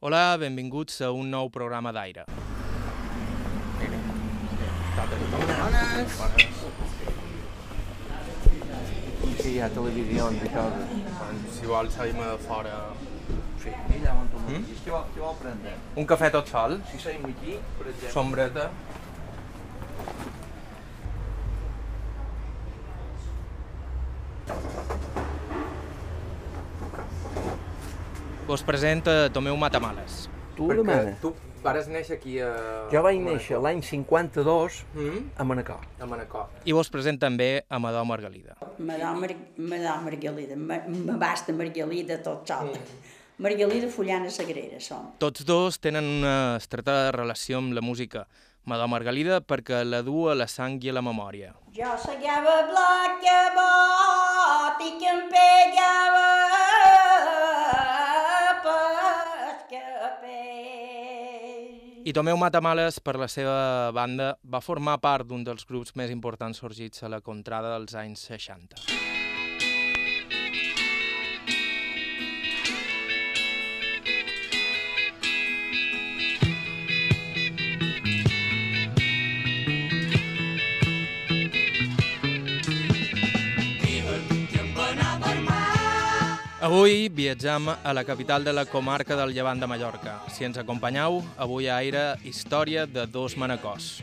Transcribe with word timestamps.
Hola, 0.00 0.36
benvinguts 0.38 1.00
a 1.02 1.08
un 1.10 1.26
nou 1.26 1.48
programa 1.50 1.90
d'aire. 1.90 2.22
Sí, 9.40 9.56
hi 9.56 9.58
ha 9.58 9.68
televisions 9.74 10.44
i 10.46 10.52
coses. 10.52 10.92
Si 11.56 11.66
vols 11.66 11.98
salim 11.98 12.22
a 12.22 12.36
fora... 12.44 12.76
Sí, 13.58 13.74
allà 13.74 14.14
on 14.14 14.30
tu 14.30 14.44
mm? 14.44 14.78
Què 14.84 14.94
vol, 14.94 15.10
què 15.16 15.24
vol 15.24 15.34
prendre? 15.42 15.74
Un 15.98 16.06
cafè 16.14 16.30
tot 16.36 16.54
sol, 16.54 16.78
Si 16.92 17.02
seguim 17.02 17.26
aquí, 17.32 17.58
per 17.80 17.90
exemple... 17.90 18.14
sombreta. 18.14 18.70
Vos 28.48 28.62
presenta 28.62 29.28
Tomeu 29.30 29.56
Matamales. 29.56 30.28
Tu 30.56 30.66
demanes. 30.72 31.20
tu 31.20 31.34
vares 31.62 31.86
néixer 31.90 32.16
aquí 32.16 32.38
a... 32.40 32.48
Jo 32.90 33.02
vaig 33.04 33.18
néixer 33.20 33.58
l'any 33.62 33.82
52 33.84 34.78
Mm? 34.94 35.20
a 35.36 35.44
Manacor. 35.44 35.82
A 36.00 36.06
Manacor. 36.06 36.46
I 36.64 36.72
vos 36.72 36.88
presenta 36.90 37.26
també 37.28 37.64
Amador 37.68 38.06
Margalida. 38.08 38.56
Madame, 38.78 39.20
Mar 39.20 39.36
Madame 39.58 40.04
Margalida, 40.08 40.56
Ma- 40.56 40.82
m'abasta 40.88 41.52
Margalida 41.52 42.18
tot 42.24 42.48
sol. 42.48 42.72
Margalida 43.44 43.90
Fullana 43.92 44.30
Sagrera 44.34 44.80
som. 44.80 45.12
Tots 45.22 45.44
dos 45.46 45.78
tenen 45.78 46.04
una 46.18 46.56
estreta 46.56 47.12
relació 47.12 47.58
amb 47.60 47.76
la 47.76 47.82
música. 47.84 48.26
Amador 48.66 48.88
Margalida 48.88 49.40
perquè 49.40 49.84
la 49.84 50.00
du 50.02 50.26
a 50.28 50.34
la 50.34 50.48
sang 50.48 50.80
i 50.82 50.88
a 50.90 50.96
la 50.96 51.02
memòria. 51.04 51.52
Jo 51.76 51.92
segava 52.02 52.56
blat 52.72 53.20
que 53.22 53.38
bot 53.54 54.82
i 54.88 54.90
que 54.98 55.12
em 55.12 55.22
pegava 55.30 56.26
I 62.08 62.12
Tomeu 62.16 62.38
Matamales, 62.40 63.02
per 63.04 63.18
la 63.20 63.26
seva 63.28 63.90
banda, 63.92 64.30
va 64.40 64.62
formar 64.64 64.94
part 65.02 65.28
d'un 65.28 65.42
dels 65.44 65.68
grups 65.68 65.92
més 66.00 66.08
importants 66.14 66.62
sorgits 66.62 67.04
a 67.04 67.12
la 67.12 67.20
contrada 67.20 67.74
dels 67.74 67.98
anys 68.00 68.24
60. 68.30 69.07
Avui 86.58 87.06
viatjam 87.08 87.68
a 87.70 87.92
la 87.94 88.02
capital 88.02 88.42
de 88.42 88.50
la 88.52 88.64
comarca 88.66 89.14
del 89.14 89.30
Llevant 89.30 89.60
de 89.62 89.68
Mallorca. 89.70 90.16
Si 90.34 90.42
ens 90.42 90.58
acompanyeu, 90.58 91.20
avui 91.38 91.70
a 91.70 91.76
Aire, 91.78 92.06
història 92.26 92.82
de 92.90 93.06
dos 93.06 93.36
manacors. 93.38 94.00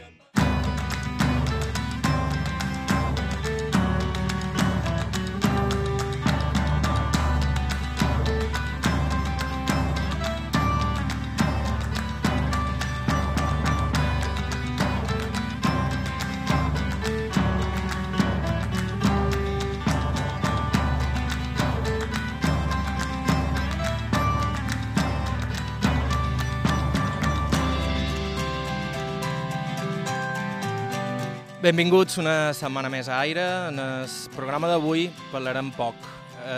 Benvinguts 31.66 32.19
una 32.21 32.53
setmana 32.53 32.91
més 32.94 33.08
a 33.09 33.16
Aire. 33.23 33.41
En 33.71 33.80
el 33.81 34.12
programa 34.35 34.67
d'avui 34.69 35.07
parlarem 35.31 35.72
poc. 35.73 35.95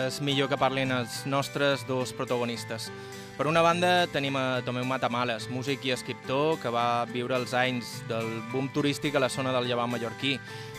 És 0.04 0.18
millor 0.20 0.50
que 0.50 0.58
parlin 0.60 0.90
els 0.92 1.22
nostres 1.24 1.86
dos 1.88 2.10
protagonistes. 2.12 2.90
Per 3.38 3.46
una 3.48 3.62
banda 3.64 4.04
tenim 4.12 4.36
a 4.36 4.60
Tomeu 4.66 4.84
Matamales, 4.84 5.46
músic 5.48 5.86
i 5.88 5.94
escriptor 5.94 6.58
que 6.60 6.68
va 6.68 7.06
viure 7.08 7.38
els 7.40 7.54
anys 7.56 8.02
del 8.10 8.28
boom 8.52 8.68
turístic 8.74 9.16
a 9.16 9.22
la 9.24 9.30
zona 9.32 9.54
del 9.56 9.70
Llevant 9.70 9.94
mallorquí. 9.94 10.34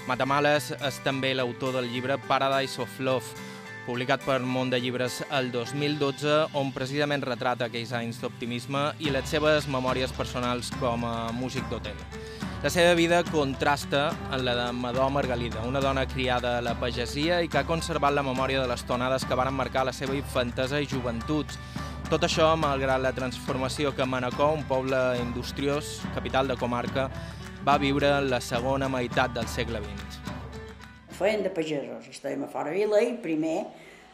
Matamales 0.06 0.76
és 0.78 1.02
també 1.02 1.34
l'autor 1.34 1.80
del 1.80 1.90
llibre 1.90 2.20
Paradise 2.28 2.78
of 2.86 3.00
Love, 3.02 3.34
publicat 3.88 4.22
per 4.28 4.44
Món 4.46 4.70
de 4.70 4.78
Llibres 4.78 5.24
el 5.32 5.50
2012, 5.56 6.54
on 6.54 6.70
precisament 6.76 7.26
retrata 7.26 7.66
aquells 7.66 7.98
anys 7.98 8.22
d'optimisme 8.22 8.92
i 9.02 9.10
les 9.10 9.26
seves 9.26 9.66
memòries 9.66 10.14
personals 10.14 10.70
com 10.78 11.10
a 11.10 11.32
músic 11.34 11.66
d'hotel. 11.74 11.98
La 12.60 12.68
seva 12.68 12.92
vida 12.92 13.22
contrasta 13.24 14.10
amb 14.36 14.44
la 14.44 14.52
de 14.52 14.64
Madó 14.76 15.06
Margalida, 15.08 15.62
una 15.64 15.80
dona 15.80 16.04
criada 16.12 16.58
a 16.58 16.62
la 16.62 16.74
pagesia 16.76 17.38
i 17.40 17.48
que 17.48 17.62
ha 17.62 17.64
conservat 17.64 18.12
la 18.12 18.24
memòria 18.28 18.60
de 18.60 18.68
les 18.68 18.82
tonades 18.84 19.24
que 19.24 19.38
varen 19.40 19.56
marcar 19.56 19.86
la 19.88 19.94
seva 19.96 20.12
infantesa 20.18 20.82
i 20.84 20.90
joventut. 20.92 21.56
Tot 22.12 22.26
això 22.28 22.50
malgrat 22.60 23.00
la 23.00 23.14
transformació 23.16 23.94
que 23.96 24.04
Manacor, 24.04 24.58
un 24.58 24.66
poble 24.68 25.00
industriós, 25.22 26.02
capital 26.18 26.52
de 26.52 26.58
comarca, 26.60 27.08
va 27.64 27.78
viure 27.80 28.12
en 28.18 28.28
la 28.34 28.42
segona 28.44 28.92
meitat 28.92 29.32
del 29.40 29.48
segle 29.48 29.80
XX. 29.86 30.20
Feien 31.16 31.48
de 31.48 31.54
pagesos, 31.56 32.12
estàvem 32.12 32.44
a 32.44 32.52
fora 32.52 32.76
vila 32.76 33.00
i 33.00 33.16
primer 33.24 33.62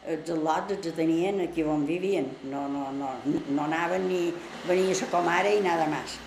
els 0.06 0.30
al·lots 0.30 0.78
els 0.78 0.94
tenien 0.94 1.42
aquí 1.48 1.66
on 1.66 1.82
vivien. 1.82 2.30
No, 2.46 2.68
no, 2.70 2.92
no, 2.94 3.10
no 3.26 3.66
anaven 3.66 4.06
ni 4.06 4.22
venia 4.70 4.94
a 4.94 5.26
la 5.26 5.42
i 5.50 5.60
nada 5.66 5.90
més. 5.90 6.20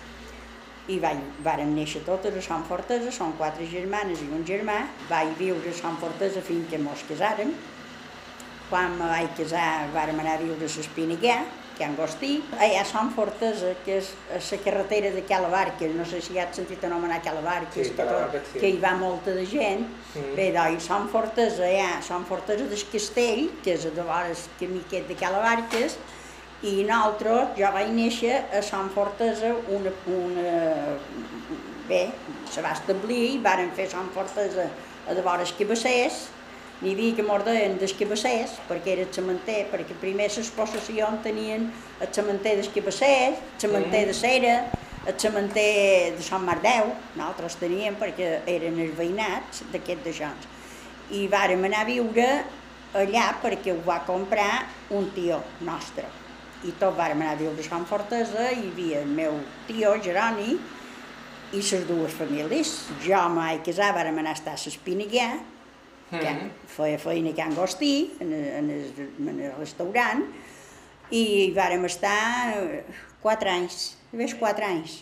I 0.90 0.96
vaig, 0.98 1.20
varen 1.46 1.70
néixer 1.76 2.00
totes 2.06 2.34
a 2.34 2.42
Sant 2.42 2.64
Fortesa, 2.66 3.12
són 3.14 3.36
quatre 3.38 3.66
germanes 3.70 4.22
i 4.24 4.28
un 4.34 4.42
germà. 4.48 4.80
Vaig 5.10 5.36
viure 5.38 5.70
a 5.70 5.76
Sant 5.76 5.98
Fortesa 6.02 6.42
fins 6.42 6.66
que 6.70 6.80
mos 6.82 7.04
casaren. 7.08 7.52
Quan 8.70 8.96
me 8.98 9.06
vaig 9.10 9.32
casar 9.38 9.88
vàrem 9.94 10.18
anar 10.22 10.36
a 10.38 10.42
viure 10.42 10.66
a 10.66 10.70
l'Espiniguer, 10.70 11.38
que. 11.80 12.32
Allà 12.60 12.82
a 12.82 12.84
Sant 12.86 13.08
Fortesa, 13.14 13.70
que 13.86 13.96
és 14.02 14.10
a 14.34 14.38
la 14.42 14.58
carretera 14.64 15.10
de 15.14 15.22
Cala 15.26 15.48
Barques, 15.50 15.94
no 15.96 16.04
sé 16.04 16.20
si 16.22 16.34
ja 16.36 16.44
has 16.48 16.58
sentit 16.58 16.82
anomenar 16.84 17.22
Cala 17.24 17.40
Barques, 17.40 17.88
Sí, 17.88 17.94
que, 17.96 18.04
tot- 18.04 18.36
sí. 18.52 18.58
que 18.60 18.68
hi 18.74 18.78
va 18.82 18.92
molta 19.00 19.32
de 19.34 19.46
gent. 19.46 19.86
Mm. 20.14 20.34
Bé, 20.36 20.50
doncs, 20.52 20.86
Sant 20.90 21.08
Fortesa, 21.08 21.64
allà, 21.70 22.00
Sant 22.02 22.26
Fortesa 22.28 22.66
del 22.70 22.84
Castell, 22.92 23.46
que 23.64 23.74
és 23.78 23.86
a 23.86 23.90
de 23.96 24.02
vores 24.10 24.48
camí 24.60 24.82
aquest 24.86 25.08
de 25.08 25.16
Cala 25.22 25.40
Barques, 25.46 25.96
i 26.62 26.82
nosaltres, 26.84 27.54
jo 27.56 27.68
vaig 27.72 27.88
néixer 27.96 28.34
a 28.52 28.60
Sant 28.64 28.90
Fortesa, 28.92 29.54
una, 29.72 29.92
una, 30.12 30.50
bé, 31.88 32.02
se 32.52 32.60
va 32.60 32.74
establir, 32.76 33.22
i 33.36 33.40
varen 33.40 33.72
fer 33.76 33.88
Sant 33.88 34.10
Fortesa 34.12 34.66
a 35.08 35.16
de 35.16 35.24
vores 35.24 35.54
Cabassers, 35.56 36.26
n'hi 36.82 36.92
havia 36.92 37.16
que 37.16 37.24
mos 37.24 37.46
deien 37.48 37.78
dels 37.80 37.96
Cabassers, 37.96 38.58
perquè 38.68 38.92
era 38.92 39.08
el 39.08 39.16
cementer, 39.16 39.62
perquè 39.72 39.96
primer 40.04 40.28
les 40.36 40.52
possessions 40.52 41.24
tenien 41.24 41.70
el 42.00 42.12
cementer 42.12 42.58
dels 42.60 42.70
Cabassers, 42.76 43.40
el 43.40 43.60
cementer 43.64 44.06
de 44.12 44.20
Cera, 44.20 44.54
el 45.08 45.16
cementer 45.16 46.16
de 46.18 46.28
Sant 46.28 46.44
Mardeu, 46.44 46.92
nosaltres 47.16 47.56
teníem 47.56 47.96
perquè 47.96 48.42
eren 48.44 48.80
els 48.84 48.96
veïnats 49.00 49.64
d'aquests 49.72 50.10
deixons. 50.12 50.48
I 51.16 51.24
vàrem 51.32 51.64
anar 51.64 51.86
a 51.86 51.88
viure 51.88 52.30
allà 53.00 53.30
perquè 53.40 53.72
ho 53.72 53.80
va 53.86 54.02
comprar 54.04 54.66
un 54.92 55.08
tio 55.16 55.40
nostre. 55.64 56.19
I 56.66 56.74
tot 56.76 56.92
vàrem 56.98 57.22
anar 57.22 57.32
a 57.34 57.40
viure 57.40 57.62
a 57.62 57.64
Sant 57.64 57.86
Fortesa, 57.88 58.50
i 58.52 58.66
hi 58.66 58.70
havia 58.72 59.00
el 59.00 59.14
meu 59.16 59.38
tio, 59.68 59.94
Jeroni, 60.04 60.58
i 61.56 61.62
les 61.62 61.86
dues 61.88 62.12
famílies. 62.14 62.74
Jo 63.04 63.22
me 63.32 63.46
vaig 63.46 63.64
casar, 63.64 63.94
vàrem 63.96 64.20
anar 64.20 64.34
a 64.34 64.38
estar 64.38 64.54
a 64.54 64.60
l'Espiniguer, 64.60 65.30
que 66.10 66.32
feia 66.66 66.98
feina 66.98 67.30
a 67.30 67.36
Can 67.38 67.54
Agostí, 67.54 68.10
en, 68.20 68.32
en, 68.34 68.70
el, 68.74 69.06
en 69.24 69.38
el 69.38 69.54
restaurant, 69.58 70.24
i 71.10 71.22
vàrem 71.54 71.86
estar 71.88 72.18
eh, 72.58 72.82
quatre 73.22 73.50
anys, 73.50 73.94
més 74.12 74.34
quatre 74.38 74.66
anys. 74.66 75.00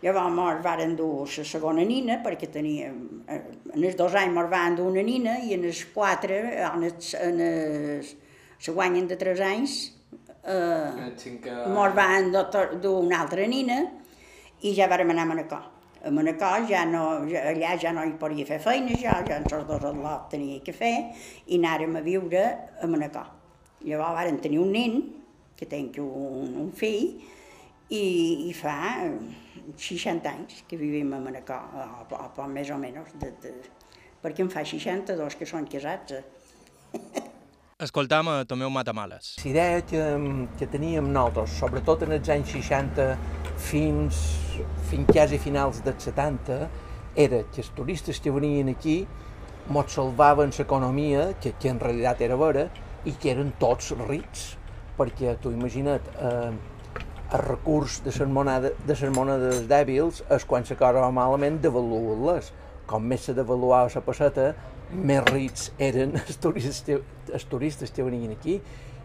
Llavors 0.00 0.32
mos 0.32 0.58
varen 0.64 0.94
dur 0.96 1.28
la 1.28 1.44
segona 1.44 1.84
nina, 1.84 2.18
perquè 2.24 2.48
teníem, 2.52 2.98
eh, 3.28 3.40
en 3.74 3.84
els 3.84 3.96
dos 4.00 4.16
anys 4.16 4.34
mos 4.34 4.50
van 4.50 4.76
dur 4.76 4.88
una 4.90 5.04
nina, 5.04 5.38
i 5.44 5.54
en 5.54 5.64
els 5.68 5.84
quatre, 5.94 6.40
en 6.66 6.88
els, 6.88 7.14
en 7.20 7.40
els, 7.46 8.14
se 8.60 8.72
guanyen 8.72 9.08
de 9.08 9.20
tres 9.20 9.40
anys, 9.44 9.78
eh, 10.44 11.66
mos 11.68 11.94
van 11.94 12.30
dur 12.32 12.78
dur 12.80 12.96
una 13.04 13.20
altra 13.22 13.46
nina, 13.46 13.80
i 14.62 14.72
ja 14.76 14.88
vàrem 14.88 15.10
anar 15.12 15.26
a 15.26 15.30
Manacor. 15.32 15.66
A 16.04 16.10
Manacor 16.10 16.64
ja 16.68 16.84
no, 16.88 17.02
ja, 17.28 17.44
allà 17.50 17.74
ja 17.80 17.92
no 17.92 18.04
hi 18.08 18.14
podia 18.20 18.46
fer 18.48 18.60
feina, 18.60 18.96
ja, 18.96 19.18
ja 19.26 19.36
en 19.40 19.48
els 19.48 19.66
dos 19.68 19.84
al 19.84 20.00
tenia 20.32 20.60
que 20.64 20.72
fer, 20.72 20.94
i 21.46 21.60
anàrem 21.60 21.96
a 21.96 22.04
viure 22.04 22.44
a 22.80 22.88
Manacor. 22.88 23.28
Llavors 23.84 24.16
vàrem 24.16 24.40
tenir 24.40 24.60
un 24.60 24.72
nen, 24.72 24.98
que 25.56 25.68
tenc 25.68 25.98
un, 26.00 26.56
un 26.64 26.72
fill, 26.76 27.20
i, 27.90 28.04
i 28.48 28.52
fa 28.56 28.76
eh, 29.04 29.16
60 29.76 30.30
anys 30.30 30.62
que 30.68 30.78
vivim 30.80 31.12
a 31.16 31.20
Manacor, 31.20 31.74
o, 31.74 31.88
o, 32.16 32.22
o 32.44 32.48
més 32.48 32.70
o 32.72 32.78
menys, 32.80 33.12
de, 33.20 33.32
de, 33.42 33.56
perquè 34.22 34.44
em 34.44 34.52
fa 34.52 34.64
62 34.64 35.36
que 35.36 35.48
són 35.48 35.68
casats. 35.68 36.20
Eh? 37.80 37.84
Escoltam 37.84 38.28
a 38.28 38.44
Tomeu 38.44 38.70
Matamales. 38.70 39.36
La 39.44 39.50
idea 39.50 39.82
que, 39.82 40.00
que 40.58 40.66
teníem 40.66 41.08
nosaltres, 41.08 41.56
sobretot 41.58 42.02
en 42.04 42.12
els 42.12 42.28
anys 42.28 42.52
60 42.52 43.16
fins, 43.56 44.20
fins 44.90 45.08
quasi 45.12 45.38
finals 45.38 45.80
dels 45.84 46.04
70, 46.04 46.68
era 47.16 47.42
que 47.50 47.62
els 47.62 47.70
turistes 47.74 48.20
que 48.20 48.30
venien 48.30 48.68
aquí 48.68 49.06
mos 49.68 49.92
salvaven 49.92 50.52
l'economia, 50.56 51.32
que, 51.40 51.54
que 51.58 51.70
en 51.70 51.80
realitat 51.80 52.20
era 52.20 52.36
vera, 52.36 52.68
i 53.04 53.14
que 53.16 53.32
eren 53.32 53.52
tots 53.60 53.92
rics, 54.06 54.56
perquè 54.98 55.36
tu 55.40 55.52
imagina't, 55.54 56.10
eh, 56.20 56.52
el 57.30 57.44
recurs 57.46 58.00
de 58.04 58.10
les 58.10 58.28
monades, 58.28 58.74
de 58.84 58.96
les 58.98 59.14
monades 59.14 59.62
dèbils 59.70 60.24
és 60.34 60.44
quan 60.44 60.66
la 60.68 60.76
cosa 60.76 61.04
va 61.04 61.10
malament 61.14 61.60
devaluar-les. 61.62 62.52
Com 62.90 63.04
més 63.06 63.22
se 63.22 63.32
devaluava 63.32 63.88
la 63.94 64.02
passeta, 64.02 64.48
més 64.92 65.22
rics 65.30 65.70
eren 65.78 66.16
els 66.20 66.38
turistes, 66.42 67.02
els 67.32 67.46
turistes 67.50 67.92
que 67.94 68.06
venien 68.06 68.34
aquí. 68.34 68.60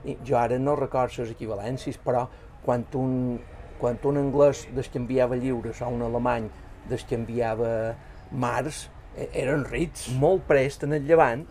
I 0.06 0.18
jo 0.26 0.38
ara 0.38 0.58
no 0.62 0.76
recordo 0.78 1.24
les 1.24 1.34
equivalències, 1.34 1.98
però 1.98 2.28
quan 2.66 2.86
un, 2.98 3.40
quan 3.82 3.98
un 4.10 4.20
anglès 4.22 4.66
descanviava 4.76 5.38
lliures 5.38 5.82
o 5.82 5.90
un 5.90 6.06
alemany 6.06 6.50
descanviava 6.90 7.96
mars, 8.32 8.86
e, 9.16 9.30
eren 9.42 9.66
rics. 9.70 10.10
Molt 10.22 10.46
prest 10.50 10.86
en 10.86 10.94
el 10.98 11.08
llevant 11.10 11.46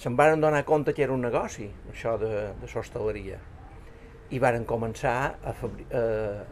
se'n 0.00 0.16
varen 0.18 0.42
donar 0.42 0.64
compte 0.66 0.92
que 0.92 1.04
era 1.06 1.14
un 1.14 1.22
negoci, 1.22 1.68
això 1.92 2.16
de, 2.20 2.32
de 2.60 2.70
l'hostaleria. 2.72 3.38
I 4.34 4.40
varen 4.42 4.64
començar 4.66 5.16
a, 5.36 5.54
fabri 5.54 5.86
a, 5.94 6.02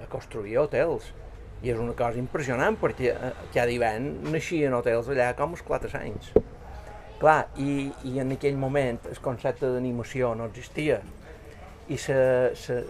a 0.04 0.08
construir 0.12 0.58
hotels. 0.62 1.10
I 1.62 1.72
és 1.72 1.78
una 1.78 1.94
cosa 1.98 2.18
impressionant 2.18 2.76
perquè 2.78 3.12
eh, 3.12 3.32
cada 3.54 3.70
hivern 3.70 4.32
naixien 4.32 4.74
hotels 4.74 5.10
allà 5.12 5.32
com 5.38 5.54
els 5.56 5.62
quatre 5.66 5.92
anys. 5.98 6.32
Clar, 7.22 7.52
i, 7.62 7.86
i 8.10 8.16
en 8.18 8.34
aquell 8.34 8.56
moment 8.58 8.96
el 9.06 9.18
concepte 9.22 9.68
d'animació 9.70 10.32
no 10.34 10.48
existia. 10.50 10.96
I 11.86 11.98
se, 12.00 12.16
se, 12.58 12.80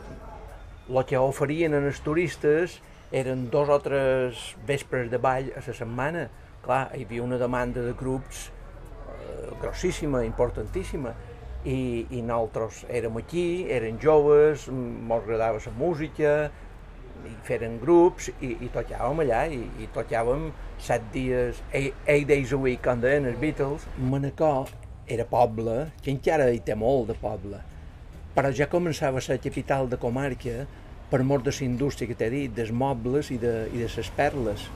el 0.89 1.05
que 1.11 1.21
oferien 1.21 1.77
als 1.77 2.01
turistes 2.01 2.79
eren 3.13 3.51
dos 3.53 3.69
o 3.69 3.77
tres 3.85 4.41
vespres 4.65 5.11
de 5.13 5.21
ball 5.21 5.51
a 5.53 5.61
la 5.61 5.77
setmana. 5.77 6.25
Clar, 6.65 6.87
hi 6.97 7.05
havia 7.05 7.27
una 7.27 7.37
demanda 7.37 7.85
de 7.85 7.93
grups 7.93 8.47
eh, 8.49 9.53
grossíssima, 9.61 10.25
importantíssima, 10.25 11.13
i, 11.69 12.07
i 12.09 12.25
nosaltres 12.25 12.87
érem 12.89 13.21
aquí, 13.21 13.47
eren 13.69 14.01
joves, 14.01 14.65
ens 14.73 15.13
agradava 15.19 15.61
la 15.61 15.77
música, 15.77 16.33
i 17.29 17.37
feren 17.47 17.77
grups 17.85 18.33
i, 18.41 18.57
i 18.65 18.69
tocàvem 18.73 19.21
allà 19.27 19.45
i, 19.53 19.61
i 19.85 19.89
tocàvem 19.95 20.49
set 20.83 21.03
dies, 21.15 21.63
eight, 21.73 21.95
eight 22.07 22.27
days 22.27 22.53
a 22.53 22.59
week, 22.59 22.83
com 22.83 23.01
deien 23.03 23.29
els 23.31 23.39
Beatles. 23.39 23.87
Manacor 23.97 24.73
era 25.07 25.27
poble, 25.29 25.93
que 26.03 26.11
encara 26.11 26.49
hi 26.51 26.63
té 26.67 26.75
molt 26.79 27.13
de 27.13 27.17
poble, 27.19 27.61
però 28.35 28.51
ja 28.57 28.71
començava 28.71 29.21
a 29.21 29.25
ser 29.25 29.39
capital 29.43 29.89
de 29.91 29.99
comarca 30.01 30.65
per 31.13 31.21
mort 31.29 31.45
de 31.45 31.53
la 31.53 31.67
indústria 31.67 32.09
que 32.09 32.17
t'he 32.19 32.31
dit, 32.33 32.55
dels 32.57 32.73
mobles 32.73 33.31
i 33.31 33.39
de, 33.39 33.69
i 33.71 33.85
de 33.85 33.89
les 33.95 34.11
perles. 34.17 34.67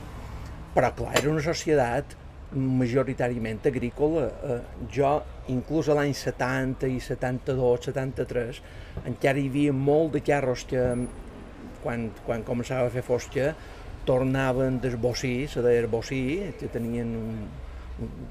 Però 0.77 0.93
clar, 0.95 1.15
era 1.17 1.33
una 1.33 1.43
societat 1.43 2.15
majoritàriament 2.53 3.65
agrícola. 3.67 4.27
Eh, 4.29 4.59
jo, 4.93 5.15
inclús 5.51 5.89
a 5.89 5.97
l'any 5.99 6.13
70 6.15 6.91
i 6.93 7.01
72, 7.01 7.89
73, 7.89 8.61
encara 9.09 9.41
hi 9.41 9.49
havia 9.51 9.73
molt 9.73 10.15
de 10.15 10.23
carros 10.27 10.67
que, 10.69 10.85
quan, 11.83 12.11
quan 12.29 12.45
començava 12.47 12.91
a 12.91 12.95
fer 12.95 13.03
fosca, 13.07 13.55
tornaven 14.07 14.81
del 14.81 14.97
bocí, 14.97 15.49
la 15.57 15.69
deia 15.69 15.87
bocí, 15.91 16.23
que 16.61 16.71
tenien 16.73 17.15
un, 17.19 17.31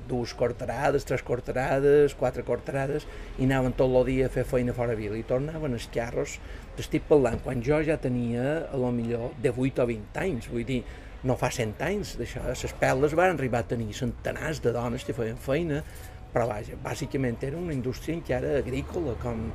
dues 0.07 0.33
quarterades, 0.37 1.05
tres 1.05 1.23
quarterades, 1.23 2.13
quatre 2.15 2.43
quarterades, 2.45 3.07
i 3.39 3.47
anaven 3.47 3.73
tot 3.77 3.89
el 3.89 4.05
dia 4.11 4.27
a 4.29 4.33
fer 4.33 4.45
feina 4.47 4.75
fora 4.77 4.93
de 4.93 4.99
vila, 4.99 5.17
i 5.17 5.25
tornaven 5.27 5.73
els 5.77 5.87
carros, 5.93 6.37
t'estic 6.77 7.07
parlant, 7.09 7.41
quan 7.43 7.63
jo 7.65 7.81
ja 7.85 7.97
tenia, 8.01 8.65
a 8.69 8.77
lo 8.77 8.91
millor, 8.93 9.33
de 9.41 9.51
8 9.51 9.83
o 9.83 9.89
20 9.89 10.21
anys, 10.21 10.49
vull 10.53 10.67
dir, 10.67 10.83
no 11.25 11.37
fa 11.41 11.49
100 11.49 11.81
anys 11.81 12.13
d'això, 12.19 12.43
les 12.51 12.75
peles 12.81 13.15
van 13.17 13.33
arribar 13.33 13.63
a 13.63 13.69
tenir 13.71 13.95
centenars 13.97 14.61
de 14.61 14.73
dones 14.75 15.05
que 15.05 15.15
feien 15.17 15.39
feina, 15.41 15.81
però 16.33 16.45
vaja, 16.51 16.77
bàsicament 16.83 17.41
era 17.47 17.57
una 17.57 17.73
indústria 17.73 18.13
encara 18.17 18.59
agrícola, 18.59 19.15
com, 19.23 19.47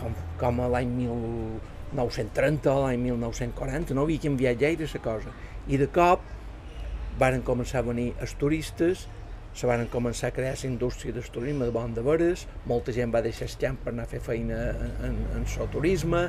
com, 0.00 0.14
com 0.40 0.60
a 0.62 0.68
l'any 0.72 0.92
1930 0.96 2.72
o 2.72 2.84
l'any 2.86 3.02
1940, 3.10 3.92
no 3.98 4.06
havia 4.06 4.22
canviat 4.22 4.60
gaire 4.62 4.88
la 4.94 5.02
cosa. 5.04 5.34
I 5.68 5.78
de 5.78 5.86
cop 5.94 6.24
varen 7.20 7.42
començar 7.46 7.82
a 7.82 7.86
venir 7.86 8.12
els 8.20 8.32
turistes, 8.40 9.06
se 9.54 9.68
van 9.68 9.84
començar 9.92 10.30
a 10.30 10.34
crear 10.34 10.54
la 10.56 10.68
indústria 10.68 11.12
del 11.12 11.28
turisme 11.30 11.66
de 11.68 11.74
bon 11.74 11.92
de 11.94 12.02
veres, 12.02 12.46
molta 12.66 12.92
gent 12.96 13.12
va 13.12 13.20
deixar 13.22 13.46
el 13.50 13.56
camp 13.60 13.78
per 13.84 13.92
anar 13.92 14.06
a 14.08 14.10
fer 14.10 14.20
feina 14.24 14.58
en, 14.70 14.94
en, 15.08 15.18
en 15.36 15.44
el 15.44 15.68
turisme, 15.74 16.22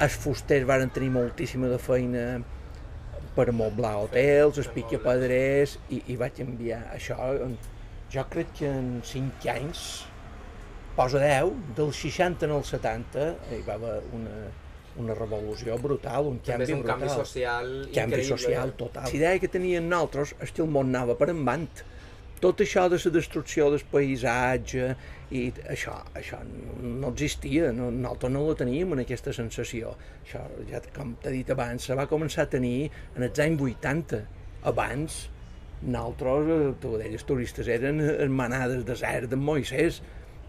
els 0.00 0.16
fusters 0.22 0.66
van 0.66 0.88
tenir 0.90 1.12
moltíssima 1.12 1.68
de 1.68 1.78
feina 1.78 2.24
per 3.36 3.50
moblar 3.52 3.94
hotels, 4.04 4.58
els 4.62 4.70
picapedrers, 4.72 5.76
i, 5.90 6.00
i 6.14 6.16
vaig 6.16 6.40
enviar 6.44 6.80
això. 6.94 7.18
Jo 8.14 8.26
crec 8.30 8.52
que 8.60 8.70
en 8.70 9.00
5 9.04 9.48
anys, 9.50 9.86
posa 10.96 11.20
10, 11.20 11.50
del 11.76 11.90
60 11.92 12.48
al 12.48 12.64
70, 12.64 13.30
hi 13.50 13.62
va 13.66 13.74
haver 13.74 13.96
una, 14.14 14.36
una 15.00 15.14
revolució 15.14 15.76
brutal, 15.82 16.28
un 16.30 16.38
canvi 16.38 16.52
També 16.52 16.64
és 16.68 16.74
un 16.74 16.82
brutal. 16.82 17.00
canvi 17.00 17.10
social 17.14 17.72
canvi 17.94 18.20
increïble. 18.20 18.38
social 18.38 18.72
total. 18.78 19.08
La 19.10 19.18
idea 19.18 19.38
que 19.42 19.50
tenien 19.50 19.88
nosaltres 19.90 20.34
és 20.40 20.52
que 20.54 20.62
el 20.62 20.70
món 20.70 20.92
anava 20.94 21.16
per 21.18 21.30
endavant. 21.32 21.68
Tot 22.40 22.60
això 22.60 22.88
de 22.92 22.98
la 23.02 23.10
destrucció 23.14 23.70
del 23.72 23.82
paisatge 23.90 24.88
i 25.32 25.44
això, 25.72 25.94
això 26.14 26.40
no 26.82 27.08
existia, 27.08 27.72
no, 27.72 27.90
nosaltres 27.90 28.32
no 28.32 28.46
la 28.48 28.54
teníem 28.54 28.92
en 28.92 29.00
aquesta 29.04 29.32
sensació. 29.32 29.94
Això, 30.24 30.42
ja, 30.70 30.82
com 30.94 31.14
t'he 31.22 31.32
dit 31.32 31.50
abans, 31.50 31.82
se 31.82 31.94
va 31.94 32.06
començar 32.06 32.44
a 32.44 32.50
tenir 32.50 32.90
en 33.16 33.22
els 33.22 33.38
anys 33.40 33.62
80. 33.62 34.20
Abans, 34.64 35.28
nosaltres, 35.82 36.50
eh, 36.50 36.74
tu 36.80 36.94
ho 36.94 36.98
deies, 37.00 37.24
turistes, 37.24 37.68
eren 37.68 38.00
en 38.00 38.30
manades 38.30 38.84
desert 38.84 39.30
de 39.30 39.36
Moisès. 39.36 40.02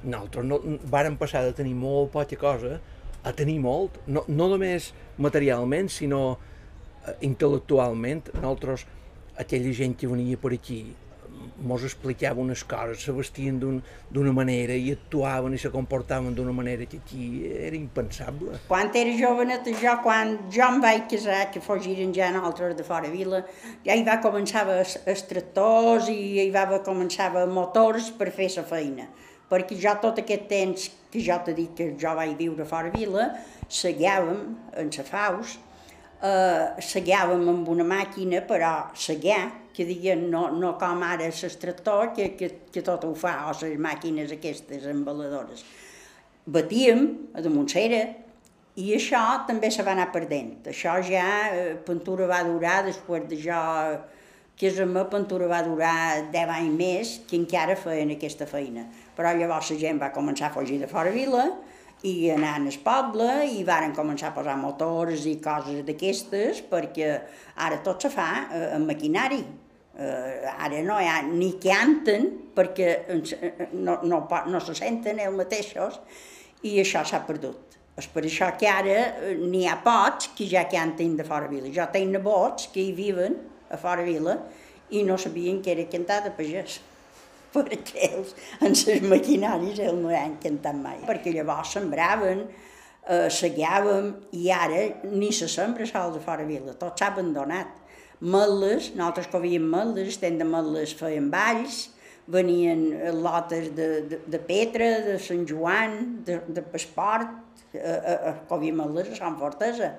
Nosaltres 0.03 0.45
no, 0.45 0.59
vàrem 0.91 1.15
passar 1.17 1.45
de 1.45 1.53
tenir 1.53 1.73
molt 1.79 2.11
poca 2.11 2.35
cosa 2.35 2.79
a 3.25 3.33
tenir 3.33 3.57
molt, 3.63 3.97
no, 4.07 4.23
no 4.29 4.49
només 4.51 4.91
materialment, 5.21 5.89
sinó 5.89 6.21
eh, 6.35 7.15
intel·lectualment. 7.25 8.29
Nosaltres, 8.37 8.85
aquella 9.41 9.73
gent 9.73 9.97
que 9.97 10.09
venia 10.11 10.37
per 10.39 10.53
aquí, 10.55 10.83
mos 11.65 11.83
explicava 11.87 12.41
unes 12.41 12.63
coses, 12.67 13.01
se 13.03 13.13
vestien 13.15 13.57
d'una 13.59 14.29
un, 14.29 14.31
manera 14.35 14.75
i 14.77 14.91
actuaven 14.93 15.55
i 15.55 15.59
se 15.61 15.71
comportaven 15.73 16.35
d'una 16.35 16.53
manera 16.55 16.85
que 16.89 16.99
aquí 17.01 17.25
era 17.49 17.75
impensable. 17.77 18.59
Quan 18.69 18.91
era 18.93 19.13
jovenet, 19.17 19.69
jo, 19.81 19.97
quan 20.03 20.37
jo 20.53 20.65
em 20.67 20.81
vaig 20.83 21.07
casar, 21.11 21.45
que 21.53 21.63
fugiren 21.63 22.13
ja 22.15 22.31
nosaltres 22.35 22.77
de 22.77 22.87
fora 22.87 23.11
vila, 23.11 23.43
ja 23.85 23.95
hi 23.95 24.05
va 24.07 24.19
començar 24.23 24.65
els 24.71 25.27
tractors 25.29 26.09
i 26.13 26.19
hi 26.45 26.49
va 26.53 26.67
començar 26.85 27.31
motors 27.47 28.11
per 28.15 28.31
fer 28.31 28.51
la 28.57 28.67
feina. 28.67 29.09
Perquè 29.49 29.77
jo 29.77 29.93
tot 30.01 30.19
aquest 30.21 30.47
temps 30.49 30.87
que 31.11 31.21
jo 31.23 31.37
t'he 31.45 31.53
dit 31.57 31.75
que 31.77 31.91
jo 32.01 32.15
vaig 32.17 32.33
viure 32.39 32.65
fora 32.67 32.89
vila, 32.93 33.29
seguiàvem 33.69 34.41
en 34.81 34.89
la 34.97 35.05
faus, 35.05 35.57
eh, 36.21 36.81
seguiàvem 36.81 37.45
amb 37.53 37.69
una 37.69 37.85
màquina, 37.87 38.41
però 38.49 38.73
seguir, 38.95 39.39
que 39.75 39.85
diuen 39.85 40.29
no, 40.31 40.47
no 40.55 40.75
com 40.79 41.03
ara 41.03 41.27
l'extractor, 41.27 42.13
que, 42.15 42.29
que, 42.39 42.51
que 42.71 42.83
tot 42.85 43.03
ho 43.05 43.13
fa, 43.15 43.37
o 43.49 43.55
les 43.61 43.79
màquines 43.79 44.31
aquestes 44.31 44.85
embaladores. 44.91 45.65
Batíem 46.45 47.07
a 47.35 47.43
damunt 47.43 47.67
cera, 47.71 48.03
i 48.75 48.91
això 48.95 49.21
també 49.47 49.69
se 49.71 49.83
va 49.87 49.93
anar 49.95 50.09
perdent. 50.11 50.57
Això 50.67 50.97
ja, 51.03 51.27
eh, 51.55 51.75
pintura 51.87 52.27
va 52.27 52.43
durar, 52.47 52.81
després 52.87 53.27
de 53.29 53.39
jo, 53.39 53.61
que 54.55 54.69
és 54.71 54.79
la 54.79 55.05
pintura 55.11 55.47
va 55.51 55.61
durar 55.65 56.31
10 56.31 56.51
anys 56.57 56.75
més, 56.79 57.13
que 57.27 57.35
encara 57.37 57.75
feien 57.75 58.13
aquesta 58.15 58.47
feina. 58.47 58.85
Però 59.15 59.33
llavors 59.35 59.71
la 59.73 59.79
gent 59.79 59.99
va 60.01 60.13
començar 60.15 60.49
a 60.49 60.55
fugir 60.55 60.79
de 60.79 60.87
fora 60.91 61.11
vila, 61.11 61.49
i 62.05 62.29
anar 62.29 62.55
al 62.59 62.69
poble 62.83 63.27
i 63.49 63.63
varen 63.65 63.93
començar 63.95 64.29
a 64.29 64.35
posar 64.35 64.55
motors 64.59 65.25
i 65.29 65.37
coses 65.41 65.83
d'aquestes 65.87 66.61
perquè 66.69 67.11
ara 67.65 67.79
tot 67.85 68.03
se 68.05 68.11
fa 68.13 68.29
eh, 68.51 68.75
amb 68.75 68.91
maquinari. 68.91 69.41
Eh, 69.95 70.49
ara 70.51 70.81
no 70.83 70.99
hi 70.99 71.07
ha 71.07 71.21
ni 71.25 71.53
canten 71.61 72.27
perquè 72.55 72.89
no, 73.71 74.01
no, 74.03 74.25
no 74.27 74.59
se 74.61 74.75
senten 74.75 75.21
ells 75.23 75.37
mateixos 75.39 76.01
i 76.67 76.77
això 76.83 77.05
s'ha 77.07 77.23
perdut. 77.25 77.79
És 77.95 78.09
per 78.11 78.25
això 78.27 78.51
que 78.59 78.67
ara 78.67 78.99
eh, 78.99 79.35
n'hi 79.39 79.65
ha 79.71 79.79
pocs 79.83 80.33
que 80.37 80.49
ja 80.51 80.67
canten 80.69 81.15
de 81.17 81.25
fora 81.27 81.49
vila. 81.49 81.71
Jo 81.73 81.87
tinc 81.93 82.11
nebots 82.11 82.69
que 82.73 82.83
hi 82.83 82.93
viven 82.93 83.39
a 83.69 83.79
fora 83.81 84.03
vila 84.05 84.39
i 84.91 85.03
no 85.03 85.17
sabien 85.17 85.61
que 85.61 85.73
era 85.73 85.87
cantar 85.89 86.21
de 86.25 86.33
pagès 86.35 86.79
perquè 87.55 88.09
ells, 88.09 88.35
en 88.59 88.75
les 88.75 89.03
maquinaris, 89.07 89.79
ells 89.79 89.99
no 90.01 90.11
han 90.11 90.35
cantat 90.43 90.75
mai. 90.75 90.99
Perquè 91.07 91.31
llavors 91.35 91.71
sembraven, 91.77 92.45
eh, 93.07 93.27
seguiàvem, 93.31 94.11
i 94.35 94.49
ara 94.51 94.83
ni 95.11 95.31
se 95.31 95.47
sembra 95.51 95.87
sol 95.87 96.13
de 96.17 96.21
fora 96.23 96.45
vila, 96.47 96.75
tot 96.79 96.99
s'ha 96.99 97.13
abandonat. 97.13 97.71
Metles, 98.19 98.91
nosaltres 98.95 99.27
que 99.31 99.39
havíem 99.39 99.65
metles, 99.71 100.15
estem 100.15 100.37
de 100.39 100.47
metles 100.47 100.95
feien 100.99 101.29
balls, 101.31 101.85
venien 102.27 102.85
lotes 103.21 103.69
de, 103.77 103.87
de, 104.09 104.21
de 104.27 104.39
Petra, 104.39 104.87
de 105.05 105.17
Sant 105.21 105.43
Joan, 105.47 106.23
de, 106.25 106.39
de 106.47 106.63
Pasport, 106.73 107.35
a, 107.75 107.91
a, 107.95 108.15
a 108.29 108.33
Covimeles, 108.49 109.11
a 109.11 109.19
Sant 109.19 109.37
Fortesa. 109.39 109.93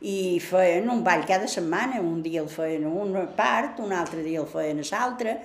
I 0.00 0.38
feien 0.44 0.90
un 0.92 1.02
ball 1.04 1.24
cada 1.28 1.48
setmana, 1.48 2.02
un 2.04 2.20
dia 2.22 2.42
el 2.42 2.50
feien 2.52 2.84
a 2.84 2.90
una 2.90 3.24
part, 3.36 3.80
un 3.80 3.94
altre 3.96 4.22
dia 4.22 4.42
el 4.42 4.50
feien 4.50 4.82
a 4.82 4.88
l'altra, 4.90 5.36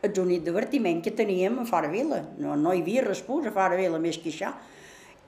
és 0.00 0.14
l'únic 0.14 0.44
divertiment 0.46 1.02
que 1.02 1.10
teníem 1.10 1.58
a 1.58 1.66
Fora 1.66 1.90
Vila. 1.90 2.22
No, 2.38 2.56
no 2.56 2.72
hi 2.72 2.82
havia 2.82 3.04
res 3.04 3.22
a 3.26 3.52
Fora 3.52 3.76
Vila 3.76 3.98
més 3.98 4.18
que 4.18 4.30
això. 4.30 4.52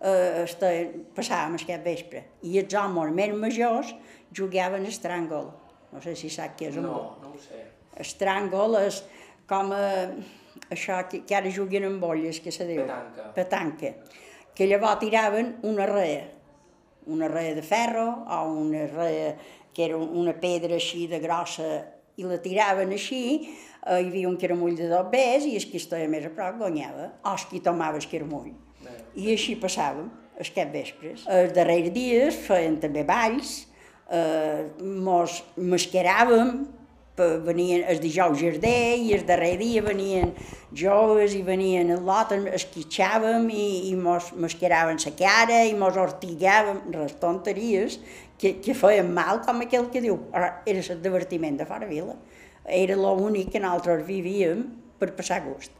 eh, 0.00 0.42
estaven, 0.44 1.06
passàvem 1.16 1.56
aquest 1.58 1.84
vespre. 1.84 2.24
I 2.42 2.58
els 2.62 2.74
homes 2.78 3.12
més 3.14 3.34
majors 3.36 3.94
jugaven 4.36 4.86
a 4.86 4.92
estràngol. 4.92 5.50
No 5.92 6.02
sé 6.04 6.16
si 6.18 6.30
sap 6.32 6.56
què 6.58 6.70
és 6.70 6.78
No, 6.80 7.16
no 7.22 7.32
ho 7.32 7.40
sé. 7.40 7.62
Estràngol 8.02 8.76
és 8.82 9.02
com 9.48 9.72
a, 9.72 9.82
això 10.70 11.00
que, 11.10 11.22
que 11.24 11.36
ara 11.36 11.52
juguen 11.52 11.86
amb 11.88 12.02
bolles, 12.02 12.40
que 12.42 12.52
se 12.52 12.66
diu? 12.68 12.82
Petanca. 12.84 13.28
Petanca. 13.36 13.92
Que 14.56 14.66
llavors 14.68 15.00
tiraven 15.00 15.56
una 15.68 15.86
rea, 15.88 16.24
una 17.12 17.28
rea 17.28 17.54
de 17.54 17.62
ferro 17.62 18.08
o 18.24 18.40
una 18.52 18.86
rea 18.88 19.36
que 19.76 19.84
era 19.84 19.96
una 19.96 20.32
pedra 20.40 20.78
així 20.80 21.04
de 21.06 21.20
grossa 21.20 21.68
i 22.16 22.24
la 22.24 22.38
tiraven 22.40 22.94
així, 22.96 23.22
eh, 23.84 23.98
hi 24.00 24.06
havia 24.08 24.28
un 24.28 24.38
caramull 24.40 24.76
de 24.78 24.88
dos 24.88 25.10
bes 25.12 25.44
i 25.44 25.52
el 25.58 25.66
que 25.68 25.76
estava 25.76 26.06
més 26.08 26.24
a 26.24 26.32
prop 26.32 26.56
guanyava, 26.62 27.10
o 27.28 27.34
el 27.36 27.44
que 27.50 27.60
tomava 27.60 28.00
el 28.00 28.08
caramull. 28.08 28.54
I 29.16 29.30
així 29.32 29.56
passàvem 29.60 30.10
els 30.38 30.50
cap 30.52 30.72
vespres. 30.74 31.24
Els 31.32 31.54
darrers 31.56 31.90
dies 31.94 32.36
feien 32.46 32.76
també 32.82 33.04
balls, 33.08 33.62
eh, 34.12 34.66
mos 34.82 35.38
mascaràvem, 35.56 36.66
pe- 37.16 37.38
venien 37.46 37.86
els 37.88 38.00
dijous 38.02 38.36
jardí 38.42 39.06
i 39.08 39.14
el 39.16 39.24
darrer 39.24 39.54
dia 39.56 39.80
venien 39.82 40.34
joves 40.76 41.32
i 41.34 41.40
venien 41.42 41.88
el 41.94 42.02
lot, 42.04 42.32
esquitxàvem 42.52 43.48
i, 43.50 43.88
i 43.88 43.94
mos 43.96 44.32
mascaraven 44.36 45.00
la 45.06 45.12
cara 45.16 45.62
i 45.64 45.72
mos 45.74 45.96
ortigàvem, 45.96 46.82
res 46.92 47.16
tonteries 47.22 47.98
que, 48.38 48.58
que 48.60 48.74
feien 48.76 49.08
mal, 49.16 49.40
com 49.46 49.62
aquell 49.64 49.88
que 49.88 50.02
diu, 50.04 50.18
"Ara, 50.32 50.60
era 50.66 50.80
el 50.92 51.00
divertiment 51.02 51.56
de 51.56 51.64
fora 51.64 51.86
vila. 51.88 52.16
Era 52.68 52.94
l'únic 52.96 53.48
que 53.52 53.60
nosaltres 53.60 54.04
vivíem 54.06 54.66
per 54.98 55.14
passar 55.16 55.40
gust. 55.46 55.72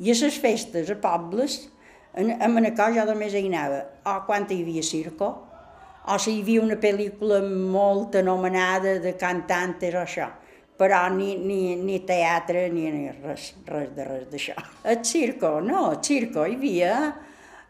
I 0.00 0.10
a 0.10 0.14
les 0.20 0.36
festes, 0.38 0.90
a 0.90 0.96
pobles, 1.00 1.70
en, 2.14 2.36
a 2.42 2.48
Manacor 2.48 2.94
jo 2.96 3.06
només 3.08 3.34
hi 3.34 3.46
anava, 3.48 3.80
o 4.08 4.18
quan 4.26 4.46
hi 4.50 4.60
havia 4.62 4.84
circo, 4.84 5.30
o 6.02 6.18
si 6.18 6.36
hi 6.36 6.42
havia 6.42 6.62
una 6.62 6.78
pel·lícula 6.82 7.40
molt 7.46 8.16
anomenada 8.18 8.98
de 9.02 9.14
cantantes 9.18 9.94
o 9.94 10.02
això, 10.02 10.28
però 10.78 11.04
ni, 11.14 11.36
ni, 11.38 11.76
ni 11.78 12.00
teatre 12.06 12.66
ni, 12.72 12.88
ni 12.90 13.10
res, 13.22 13.52
res 13.68 13.92
de 13.94 14.06
res 14.08 14.24
d'això. 14.32 14.56
El 14.88 15.04
circo, 15.06 15.60
no, 15.62 15.90
el 15.92 16.00
circo. 16.02 16.46
Hi 16.48 16.56
havia, 16.58 16.94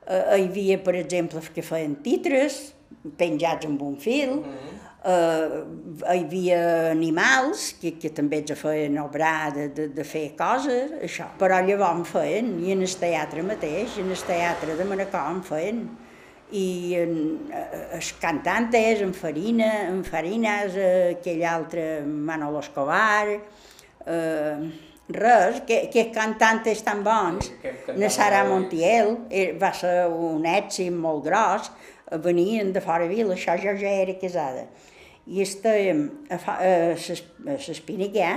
eh, 0.06 0.38
hi 0.38 0.46
havia, 0.46 0.78
per 0.80 0.96
exemple, 0.96 1.42
que 1.52 1.64
feien 1.66 1.98
titres 2.04 2.62
penjats 3.18 3.68
amb 3.68 3.82
un 3.84 3.98
fil, 4.00 4.38
eh, 5.04 5.62
hi 6.12 6.20
havia 6.24 6.60
animals 6.90 7.72
que, 7.80 7.94
que 8.00 8.12
també 8.14 8.42
ens 8.42 8.54
feien 8.58 8.98
obrar 9.02 9.52
de, 9.54 9.68
de, 9.74 9.88
de 9.96 10.04
fer 10.06 10.28
coses, 10.38 10.94
això. 11.02 11.28
Però 11.40 11.58
llavors 11.64 12.02
en 12.02 12.06
feien, 12.08 12.54
i 12.62 12.74
en 12.76 12.84
el 12.86 12.94
teatre 13.00 13.44
mateix, 13.46 13.98
en 14.02 14.12
el 14.14 14.24
teatre 14.28 14.78
de 14.78 14.86
Manacor 14.88 15.34
en 15.34 15.42
feien, 15.46 15.82
i 16.52 16.94
en, 17.00 17.18
eh, 17.48 17.82
els 17.96 18.12
cantantes, 18.20 19.00
en 19.02 19.14
Farina, 19.16 19.72
en 19.88 20.02
Farinas, 20.04 20.76
eh, 20.76 21.16
aquell 21.18 21.44
altre 21.48 22.02
Manolo 22.06 22.60
Escobar, 22.60 23.38
eh, 24.06 24.56
res, 25.12 25.62
que, 25.66 25.88
que 25.92 26.10
cantantes 26.12 26.84
tan 26.84 27.02
bons, 27.04 27.48
Que 27.62 27.72
cantava 27.72 27.98
na 27.98 28.10
Sara 28.12 28.44
molt 28.44 28.52
bé. 28.52 28.60
Montiel, 28.60 29.16
eh, 29.30 29.48
va 29.58 29.72
ser 29.74 30.06
un 30.12 30.44
èxit 30.48 30.92
molt 30.92 31.24
gros, 31.24 31.72
venien 32.22 32.72
de 32.72 32.80
fora 32.84 33.08
vila, 33.08 33.32
això 33.34 33.56
jo 33.56 33.72
ja 33.80 33.92
era 34.04 34.14
casada. 34.20 34.66
I 35.26 35.42
estàvem 35.44 36.06
a, 36.30 36.38
fa- 36.42 36.58
a 36.58 37.54
l'Espiniguer, 37.54 38.34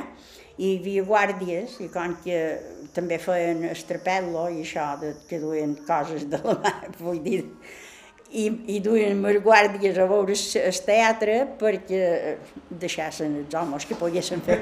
i 0.58 0.68
hi 0.70 0.76
havia 0.80 1.04
guàrdies, 1.08 1.80
i 1.84 1.90
com 1.92 2.14
que 2.24 2.38
també 2.96 3.18
feien 3.20 3.66
estrapel·lo 3.72 4.46
i 4.56 4.62
això, 4.64 4.92
de, 5.02 5.16
que 5.28 5.40
duien 5.42 5.74
coses 5.88 6.28
de 6.32 6.40
la 6.46 6.56
mà, 6.62 6.74
vull 7.02 7.20
dir, 7.26 7.42
i, 8.36 8.46
i 8.76 8.80
duien 8.84 9.20
els 9.26 9.42
guàrdies 9.44 9.98
a 10.02 10.06
veure 10.10 10.34
el 10.36 10.80
teatre 10.88 11.36
perquè 11.60 12.00
deixassin 12.70 13.36
els 13.44 13.54
homes 13.56 13.86
que 13.86 13.96
poguessin 14.00 14.42
fer 14.44 14.58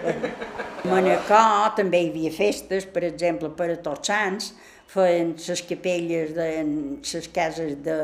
Manacor 0.89 1.71
també 1.77 2.01
hi 2.03 2.09
havia 2.11 2.31
festes, 2.35 2.85
per 2.91 3.05
exemple, 3.07 3.49
per 3.55 3.69
a 3.71 3.77
tots 3.85 4.09
sants, 4.11 4.49
feien 4.91 5.31
les 5.39 5.61
capelles 5.69 6.33
de 6.35 6.49
les 7.13 7.29
cases 7.33 7.77
de 7.85 7.97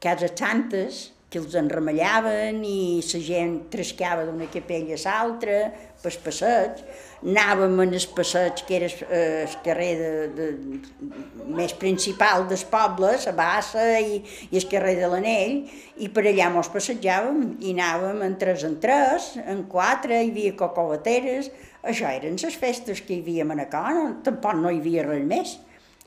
cases 0.00 0.32
santes, 0.38 1.00
que 1.36 1.42
els 1.44 1.56
enremallaven 1.60 2.62
i 2.64 3.02
la 3.04 3.20
gent 3.20 3.56
trescava 3.72 4.24
d'una 4.24 4.48
capella 4.52 4.96
a 4.96 5.02
l'altra, 5.04 5.58
pel 6.00 6.16
passeig. 6.24 6.80
Anàvem 7.26 7.74
en 7.82 7.94
el 7.96 8.06
passeig, 8.14 8.62
que 8.68 8.76
era 8.76 8.88
eh, 8.88 9.44
el 9.44 9.56
carrer 9.64 9.90
de, 10.00 10.10
de, 10.36 10.48
més 11.56 11.74
principal 11.76 12.46
dels 12.48 12.64
pobles, 12.70 13.26
a 13.26 13.34
Bassa 13.36 13.84
i, 13.98 14.20
i 14.50 14.60
el 14.60 14.68
carrer 14.70 14.96
de 15.00 15.10
l'Anell, 15.12 15.56
i 16.00 16.08
per 16.12 16.26
allà 16.28 16.48
mos 16.54 16.70
passejàvem 16.72 17.56
i 17.60 17.74
anàvem 17.76 18.24
en 18.28 18.36
tres 18.40 18.64
en 18.68 18.78
tres, 18.80 19.34
en 19.44 19.64
quatre, 19.72 20.22
hi 20.22 20.32
havia 20.32 20.56
cocobateres, 20.56 21.50
això 21.86 22.10
eren 22.12 22.38
les 22.40 22.60
festes 22.60 23.02
que 23.04 23.16
hi 23.16 23.22
havia 23.24 23.46
a 23.46 23.50
Manacor, 23.52 23.94
no, 23.96 24.10
tampoc 24.26 24.60
no 24.60 24.72
hi 24.72 24.82
havia 24.82 25.08
res 25.08 25.24
més 25.26 25.56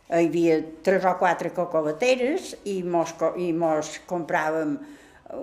hi 0.10 0.26
havia 0.26 0.56
tres 0.82 1.04
o 1.06 1.12
quatre 1.20 1.52
cocobateres 1.54 2.56
i 2.66 2.80
mos, 2.82 3.12
i 3.38 3.52
mos 3.54 3.92
compràvem 4.10 4.80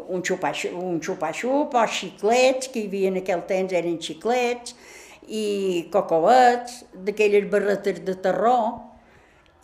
un 0.08 0.22
xupa-xup, 0.22 0.74
un 0.80 0.98
xupa-xup 1.02 1.74
o 1.74 1.86
xiclets, 1.86 2.68
que 2.72 2.82
hi 2.82 2.88
havia 2.90 3.12
en 3.12 3.20
aquell 3.22 3.44
temps 3.46 3.72
eren 3.72 4.00
xiclets, 4.02 4.74
i 5.26 5.86
cocobets, 5.92 6.84
d'aquelles 7.06 7.48
barretes 7.50 8.02
de 8.06 8.18
terror, 8.22 8.82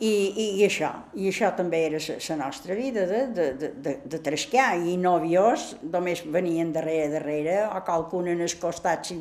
I, 0.03 0.09
i, 0.11 0.45
i 0.59 0.65
això, 0.67 0.89
i 1.15 1.29
això 1.31 1.53
també 1.55 1.85
era 1.87 1.99
la 2.03 2.37
nostra 2.41 2.75
vida 2.75 3.05
de, 3.07 3.21
de, 3.37 3.45
de, 3.55 3.69
de, 3.85 3.93
de 4.11 4.19
trescar, 4.19 4.73
i 4.83 4.97
nòvios 4.99 5.77
només 5.93 6.25
venien 6.27 6.73
darrere, 6.75 7.13
darrere, 7.13 7.61
o 7.69 7.79
qualcun 7.87 8.27
en 8.33 8.43
el 8.43 8.55
costat, 8.59 9.07
si, 9.07 9.21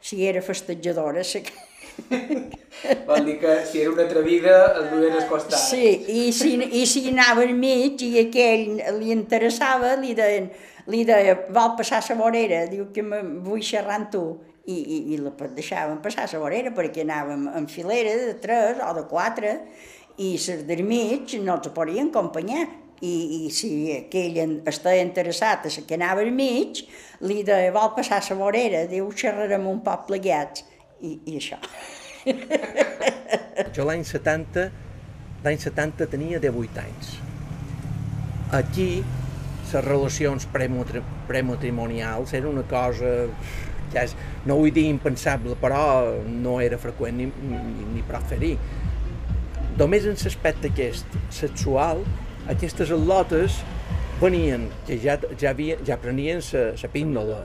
si 0.00 0.24
era 0.24 0.40
festejadora, 0.40 1.20
Vol 3.06 3.24
dir 3.26 3.36
que 3.38 3.54
si 3.66 3.80
era 3.82 3.92
una 3.92 4.04
atrevida 4.08 4.72
el 4.78 4.90
duien 4.90 5.16
al 5.18 5.26
costat. 5.28 5.58
Sí, 5.58 5.84
i 6.08 6.32
si, 6.34 6.54
i 6.80 6.84
si 6.88 7.04
anava 7.10 7.44
al 7.44 7.54
mig 7.54 8.02
i 8.06 8.12
aquell 8.24 8.80
li 8.98 9.12
interessava, 9.14 9.94
li 10.00 10.14
deien, 10.18 10.48
li 10.90 11.04
deia, 11.06 11.36
vol 11.54 11.76
passar 11.78 12.02
la 12.08 12.18
vorera? 12.18 12.64
Diu 12.70 12.88
que 12.94 13.04
me 13.06 13.22
vull 13.46 13.62
xerrar 13.64 14.00
amb 14.00 14.14
tu. 14.14 14.24
I, 14.70 14.76
i, 14.76 14.98
i 15.14 15.16
la 15.18 15.32
deixaven 15.56 15.98
passar 16.04 16.28
la 16.30 16.38
vorera 16.38 16.70
perquè 16.76 17.02
anàvem 17.02 17.48
en 17.58 17.64
filera 17.66 18.12
de 18.20 18.34
tres 18.42 18.78
o 18.84 18.90
de 18.94 19.02
quatre 19.08 19.54
i 20.20 20.34
les 20.36 20.66
del 20.68 20.82
mig 20.86 21.32
no 21.40 21.56
els 21.56 21.72
podien 21.74 22.12
acompanyar. 22.12 22.66
I, 23.00 23.14
i 23.46 23.50
si 23.56 23.70
aquell 23.94 24.36
estava 24.68 24.98
interessat 25.00 25.64
a 25.64 25.72
la 25.72 25.86
que 25.88 25.96
anava 25.96 26.20
al 26.20 26.34
mig, 26.36 26.82
li 27.24 27.40
deia, 27.42 27.72
vol 27.72 27.94
passar 27.96 28.20
la 28.28 28.36
vorera? 28.36 28.84
Diu, 28.90 29.08
xerrarem 29.16 29.64
un 29.70 29.80
poc 29.86 30.04
plegats. 30.10 30.66
I, 31.00 31.16
i 31.32 31.38
això. 31.40 31.56
Jo 33.76 33.84
l'any 33.86 34.04
70, 34.06 34.66
l'any 35.44 35.58
70 35.60 36.08
tenia 36.10 36.40
18 36.42 36.82
anys. 36.82 37.16
Aquí, 38.56 38.90
les 39.70 39.84
relacions 39.86 40.46
prematrimonials 40.50 42.32
era 42.34 42.50
una 42.50 42.64
cosa 42.66 43.12
ja 43.92 44.04
és, 44.06 44.14
no 44.46 44.56
vull 44.60 44.72
dir 44.74 44.86
impensable, 44.90 45.56
però 45.60 45.82
no 46.30 46.58
era 46.62 46.78
freqüent 46.80 47.18
ni, 47.18 47.28
ni, 47.50 47.60
ni 47.94 48.04
prou 48.06 48.22
fer-hi. 48.30 48.54
Només 49.80 50.06
en 50.06 50.18
l'aspecte 50.20 50.70
aquest 50.70 51.16
sexual, 51.34 52.04
aquestes 52.52 52.92
al·lotes 52.94 53.60
venien, 54.20 54.68
que 54.86 54.98
ja, 55.00 55.16
ja, 55.40 55.54
havia, 55.54 55.78
ja 55.86 55.98
prenien 56.00 56.42
la 56.52 56.92
píndola. 56.92 57.40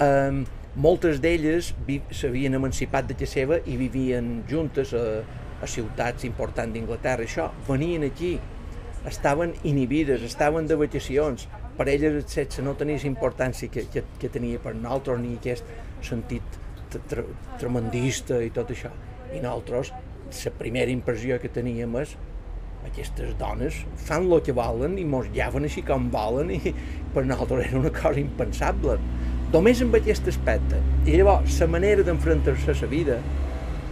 Um, 0.00 0.44
moltes 0.80 1.20
d'elles 1.20 1.74
s'havien 2.16 2.56
emancipat 2.56 3.08
de 3.10 3.16
casa 3.20 3.34
seva 3.34 3.58
i 3.68 3.76
vivien 3.76 4.40
juntes 4.48 4.94
a, 4.96 5.04
a 5.60 5.68
ciutats 5.68 6.24
importants 6.28 6.72
d'Inglaterra. 6.74 7.26
Això, 7.28 7.50
venien 7.68 8.06
aquí, 8.08 8.36
estaven 9.08 9.52
inhibides, 9.68 10.24
estaven 10.24 10.68
de 10.70 10.78
vacacions. 10.80 11.46
Per 11.76 11.86
elles 11.88 12.16
el 12.16 12.26
sexe 12.28 12.64
no 12.64 12.74
tenia 12.80 13.00
importància 13.08 13.68
que, 13.72 13.86
que, 13.92 14.04
que 14.20 14.32
tenia 14.32 14.60
per 14.60 14.74
nosaltres, 14.76 15.20
ni 15.20 15.36
aquest 15.36 15.68
sentit 16.06 16.58
tre 17.08 17.24
tremendista 17.60 18.40
i 18.42 18.50
tot 18.54 18.72
això. 18.72 18.90
I 19.36 19.40
nosaltres, 19.44 19.92
la 20.44 20.52
primera 20.58 20.92
impressió 20.92 21.38
que 21.42 21.52
teníem 21.52 21.96
és 22.00 22.16
aquestes 22.88 23.34
dones 23.36 23.76
fan 24.06 24.24
el 24.30 24.40
que 24.44 24.54
volen 24.56 24.94
i 24.98 25.04
mos 25.04 25.26
llaven 25.34 25.66
així 25.68 25.82
com 25.84 26.06
volen 26.12 26.48
i 26.54 26.72
per 27.14 27.26
nosaltres 27.26 27.66
era 27.68 27.80
una 27.82 27.92
cosa 27.92 28.22
impensable 28.22 28.96
només 29.52 29.80
amb 29.82 29.96
aquest 29.98 30.28
aspecte. 30.30 30.78
I 31.06 31.16
llavors, 31.18 31.58
la 31.62 31.68
manera 31.70 32.04
d'enfrontar-se 32.06 32.70
a 32.70 32.76
la 32.80 32.90
vida, 32.90 33.18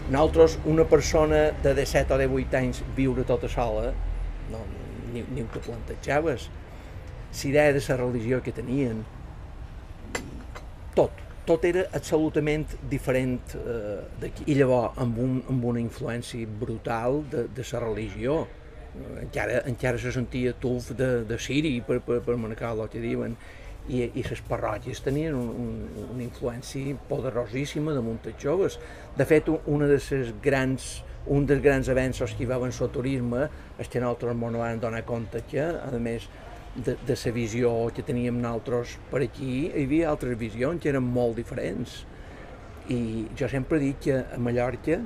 nosaltres, 0.09 0.59
una 0.65 0.85
persona 0.89 1.49
de 1.65 1.75
17 1.75 2.15
o 2.15 2.19
18 2.23 2.59
anys, 2.61 2.83
viure 2.97 3.25
tota 3.27 3.51
sola, 3.51 3.93
no, 4.53 4.65
ni, 5.13 5.25
ni 5.35 5.43
ho 5.43 5.49
te 5.53 5.63
plantejaves. 5.65 6.49
La 7.29 7.49
idea 7.51 7.73
de 7.73 7.83
la 7.89 7.97
religió 7.97 8.43
que 8.43 8.53
tenien, 8.53 9.03
tot, 10.95 11.13
tot 11.49 11.65
era 11.65 11.85
absolutament 11.93 12.65
diferent 12.91 13.55
eh, 13.59 13.99
d'aquí. 14.21 14.47
I 14.47 14.57
llavors, 14.63 14.97
amb, 15.03 15.19
un, 15.19 15.43
amb 15.51 15.69
una 15.73 15.83
influència 15.83 16.47
brutal 16.61 17.23
de, 17.33 17.49
de 17.55 17.67
la 17.73 17.85
religió, 17.85 18.41
encara, 19.21 19.63
encara 19.67 19.99
se 19.99 20.13
sentia 20.13 20.55
tuf 20.59 20.93
de, 20.97 21.25
de 21.29 21.39
Siri 21.39 21.79
per, 21.87 22.01
per, 22.05 22.23
per 22.25 22.37
marcar 22.41 22.75
el 22.77 22.89
que 22.93 23.03
diuen, 23.03 23.37
i, 23.89 24.03
i 24.21 24.25
les 24.25 24.41
parròquies 24.49 25.01
tenien 25.05 25.37
un, 25.37 25.49
un, 25.49 26.09
una 26.13 26.25
influència 26.25 26.97
poderosíssima 27.09 27.95
damunt 27.97 28.21
els 28.29 28.43
joves. 28.43 28.79
De 29.17 29.27
fet, 29.29 29.49
una 29.67 29.89
de 29.89 29.99
les 29.99 30.35
grans, 30.45 30.89
un 31.27 31.47
dels 31.49 31.65
grans 31.65 31.89
avenços 31.93 32.35
que 32.35 32.45
hi 32.45 32.51
va 32.51 32.59
avançar 32.61 32.87
el 32.89 32.95
turisme 32.95 33.49
és 33.79 33.89
que 33.89 34.03
nosaltres 34.03 34.37
ens 34.37 34.61
vam 34.61 34.83
donar 34.85 35.05
compte 35.09 35.43
que, 35.49 35.65
a 35.65 35.91
més 36.03 36.29
de, 36.77 36.97
de 37.07 37.17
la 37.17 37.35
visió 37.35 37.75
que 37.95 38.05
teníem 38.05 38.41
nosaltres 38.43 38.99
per 39.11 39.23
aquí, 39.25 39.69
hi 39.69 39.85
havia 39.85 40.11
altres 40.13 40.39
visions 40.39 40.83
que 40.83 40.93
eren 40.93 41.05
molt 41.05 41.39
diferents. 41.41 42.03
I 42.89 43.29
jo 43.37 43.49
sempre 43.49 43.81
dic 43.81 44.05
que 44.09 44.21
a 44.21 44.39
Mallorca 44.41 45.01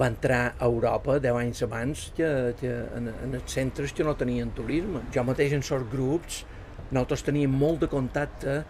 va 0.00 0.06
entrar 0.06 0.54
a 0.58 0.66
Europa 0.68 1.18
10 1.18 1.36
anys 1.40 1.62
abans 1.66 2.02
que, 2.16 2.28
que 2.60 2.70
en, 2.96 3.08
en 3.10 3.34
els 3.34 3.52
centres 3.52 3.92
que 3.92 4.06
no 4.06 4.14
tenien 4.14 4.52
turisme. 4.54 5.02
Jo 5.14 5.24
mateix 5.26 5.56
en 5.56 5.64
els 5.64 5.86
grups 5.90 6.44
nosaltres 6.90 7.24
teníem 7.26 7.52
molt 7.54 7.84
de 7.84 7.88
contacte, 7.90 8.60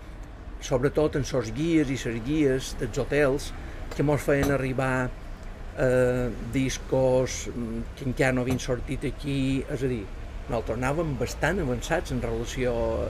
sobretot 0.65 1.17
amb 1.17 1.35
els 1.41 1.53
guies 1.57 1.91
i 1.91 1.99
les 2.05 2.21
guies 2.27 2.75
dels 2.81 3.01
hotels, 3.01 3.51
que 3.95 4.05
ens 4.05 4.23
feien 4.23 4.53
arribar 4.55 5.09
eh, 5.09 6.29
discos 6.53 7.47
mm, 7.55 7.81
que 7.97 8.09
encara 8.11 8.37
no 8.37 8.45
havien 8.45 8.61
sortit 8.61 9.07
aquí, 9.09 9.65
és 9.69 9.85
a 9.87 9.91
dir, 9.91 10.05
nosaltres 10.51 10.79
anàvem 10.79 11.17
bastant 11.21 11.63
avançats 11.65 12.13
en 12.15 12.23
relació 12.23 12.75
a... 13.07 13.09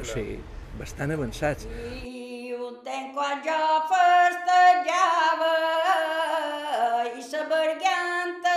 Sí, 0.00 0.38
bastant 0.78 1.12
avançats. 1.14 1.68
I 1.68 2.54
un 2.56 2.78
temps 2.86 3.12
quan 3.14 3.42
jo 3.44 3.60
festejava 3.90 5.52
i 7.14 7.22
verganta 7.50 8.53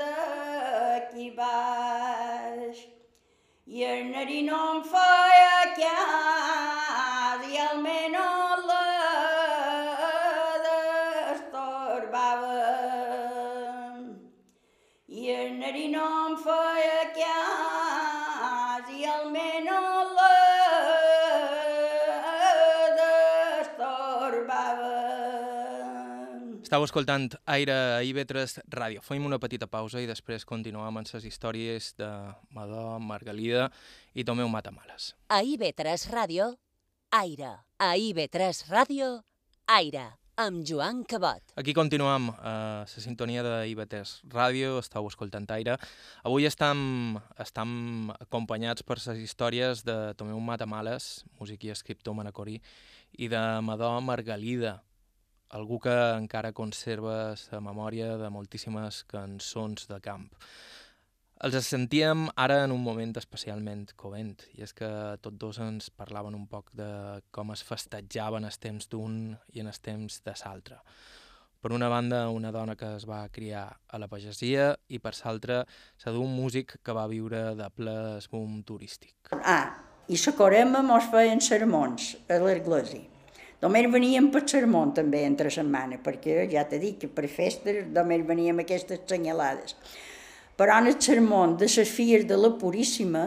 d'aquí 0.00 1.26
baix. 1.38 2.76
I 3.66 3.78
el 3.94 4.02
narino 4.10 4.58
em 4.74 4.82
feia 4.90 5.58
cas 5.78 6.23
Estau 26.74 26.88
escoltant 26.88 27.28
Aire 27.54 27.70
a 27.70 27.98
IB3 28.02 28.64
Ràdio. 28.74 28.98
Fem 29.06 29.22
una 29.22 29.36
petita 29.38 29.68
pausa 29.70 30.00
i 30.02 30.08
després 30.10 30.42
continuem 30.42 30.82
amb 30.82 31.06
les 31.06 31.22
històries 31.28 31.92
de 31.94 32.08
Madó, 32.50 32.98
Margalida 32.98 33.68
i 34.10 34.24
Tomeu 34.26 34.48
Matamales. 34.50 35.12
A 35.30 35.38
IB3 35.46 36.08
Ràdio, 36.10 36.48
Aire. 37.14 37.52
A 37.78 37.92
IB3 37.94 38.64
Ràdio, 38.72 39.10
Aire 39.70 40.02
amb 40.34 40.64
Joan 40.66 41.04
Cabot. 41.06 41.54
Aquí 41.54 41.70
continuem 41.78 42.32
a 42.40 42.54
la 42.82 43.04
sintonia 43.04 43.44
de 43.46 43.52
IB3 43.70 44.16
Ràdio, 44.34 44.80
estàu 44.82 45.06
escoltant 45.06 45.46
Aire. 45.54 45.76
Avui 46.26 46.48
estem, 46.50 47.20
estem 47.38 48.10
acompanyats 48.16 48.82
per 48.82 48.98
les 48.98 49.22
històries 49.22 49.84
de 49.86 50.10
Tomeu 50.18 50.42
Matamales, 50.42 51.22
músic 51.38 51.68
i 51.68 51.70
escriptor 51.70 52.18
manacorí, 52.18 52.58
i 53.14 53.30
de 53.30 53.44
Madó 53.62 53.92
Margalida, 54.02 54.80
algú 55.54 55.78
que 55.78 55.94
encara 56.18 56.52
conserva 56.52 57.34
la 57.52 57.60
memòria 57.62 58.16
de 58.18 58.30
moltíssimes 58.30 59.04
cançons 59.10 59.86
de 59.90 60.00
camp. 60.02 60.26
Els 61.44 61.66
sentíem 61.66 62.28
ara 62.40 62.62
en 62.64 62.72
un 62.72 62.80
moment 62.82 63.12
especialment 63.20 63.88
covent, 64.00 64.38
i 64.56 64.62
és 64.64 64.72
que 64.72 64.88
tots 65.22 65.38
dos 65.38 65.58
ens 65.60 65.90
parlaven 65.90 66.36
un 66.38 66.46
poc 66.48 66.70
de 66.78 66.88
com 67.34 67.52
es 67.52 67.62
festejaven 67.66 68.46
els 68.48 68.58
temps 68.62 68.88
d'un 68.88 69.34
i 69.52 69.60
en 69.60 69.70
els 69.70 69.82
temps 69.82 70.20
de 70.24 70.34
l'altre. 70.40 70.80
Per 71.60 71.72
una 71.72 71.88
banda, 71.88 72.28
una 72.28 72.52
dona 72.52 72.76
que 72.76 72.90
es 72.96 73.06
va 73.08 73.22
criar 73.32 73.66
a 73.88 73.98
la 74.00 74.08
pagesia 74.08 74.74
i 74.88 75.00
per 75.00 75.14
l'altra, 75.22 75.62
la 76.04 76.12
d'un 76.12 76.34
músic 76.36 76.78
que 76.84 76.96
va 76.96 77.06
viure 77.08 77.54
de 77.56 77.70
ple 77.76 77.96
boom 78.30 78.62
turístic. 78.62 79.32
Ah, 79.40 79.72
i 80.08 80.20
la 80.20 80.36
corema 80.36 80.82
mos 80.84 81.10
feien 81.12 81.40
sermons 81.40 82.14
a 82.28 82.40
l'església. 82.42 83.13
Només 83.62 83.86
veníem 83.92 84.30
per 84.32 84.42
sermó 84.50 84.82
també 84.96 85.22
entre 85.24 85.50
setmana, 85.50 86.00
perquè 86.04 86.44
ja 86.50 86.64
t'he 86.68 86.80
dit 86.82 86.98
que 87.00 87.08
per 87.08 87.28
festes 87.30 87.86
només 87.94 88.26
veníem 88.26 88.60
aquestes 88.60 89.04
senyalades. 89.08 89.76
Però 90.58 90.78
en 90.78 90.90
el 90.90 91.00
sermó 91.02 91.46
de 91.58 91.66
les 91.66 91.90
filles 91.90 92.26
de 92.28 92.36
la 92.38 92.52
Puríssima 92.58 93.24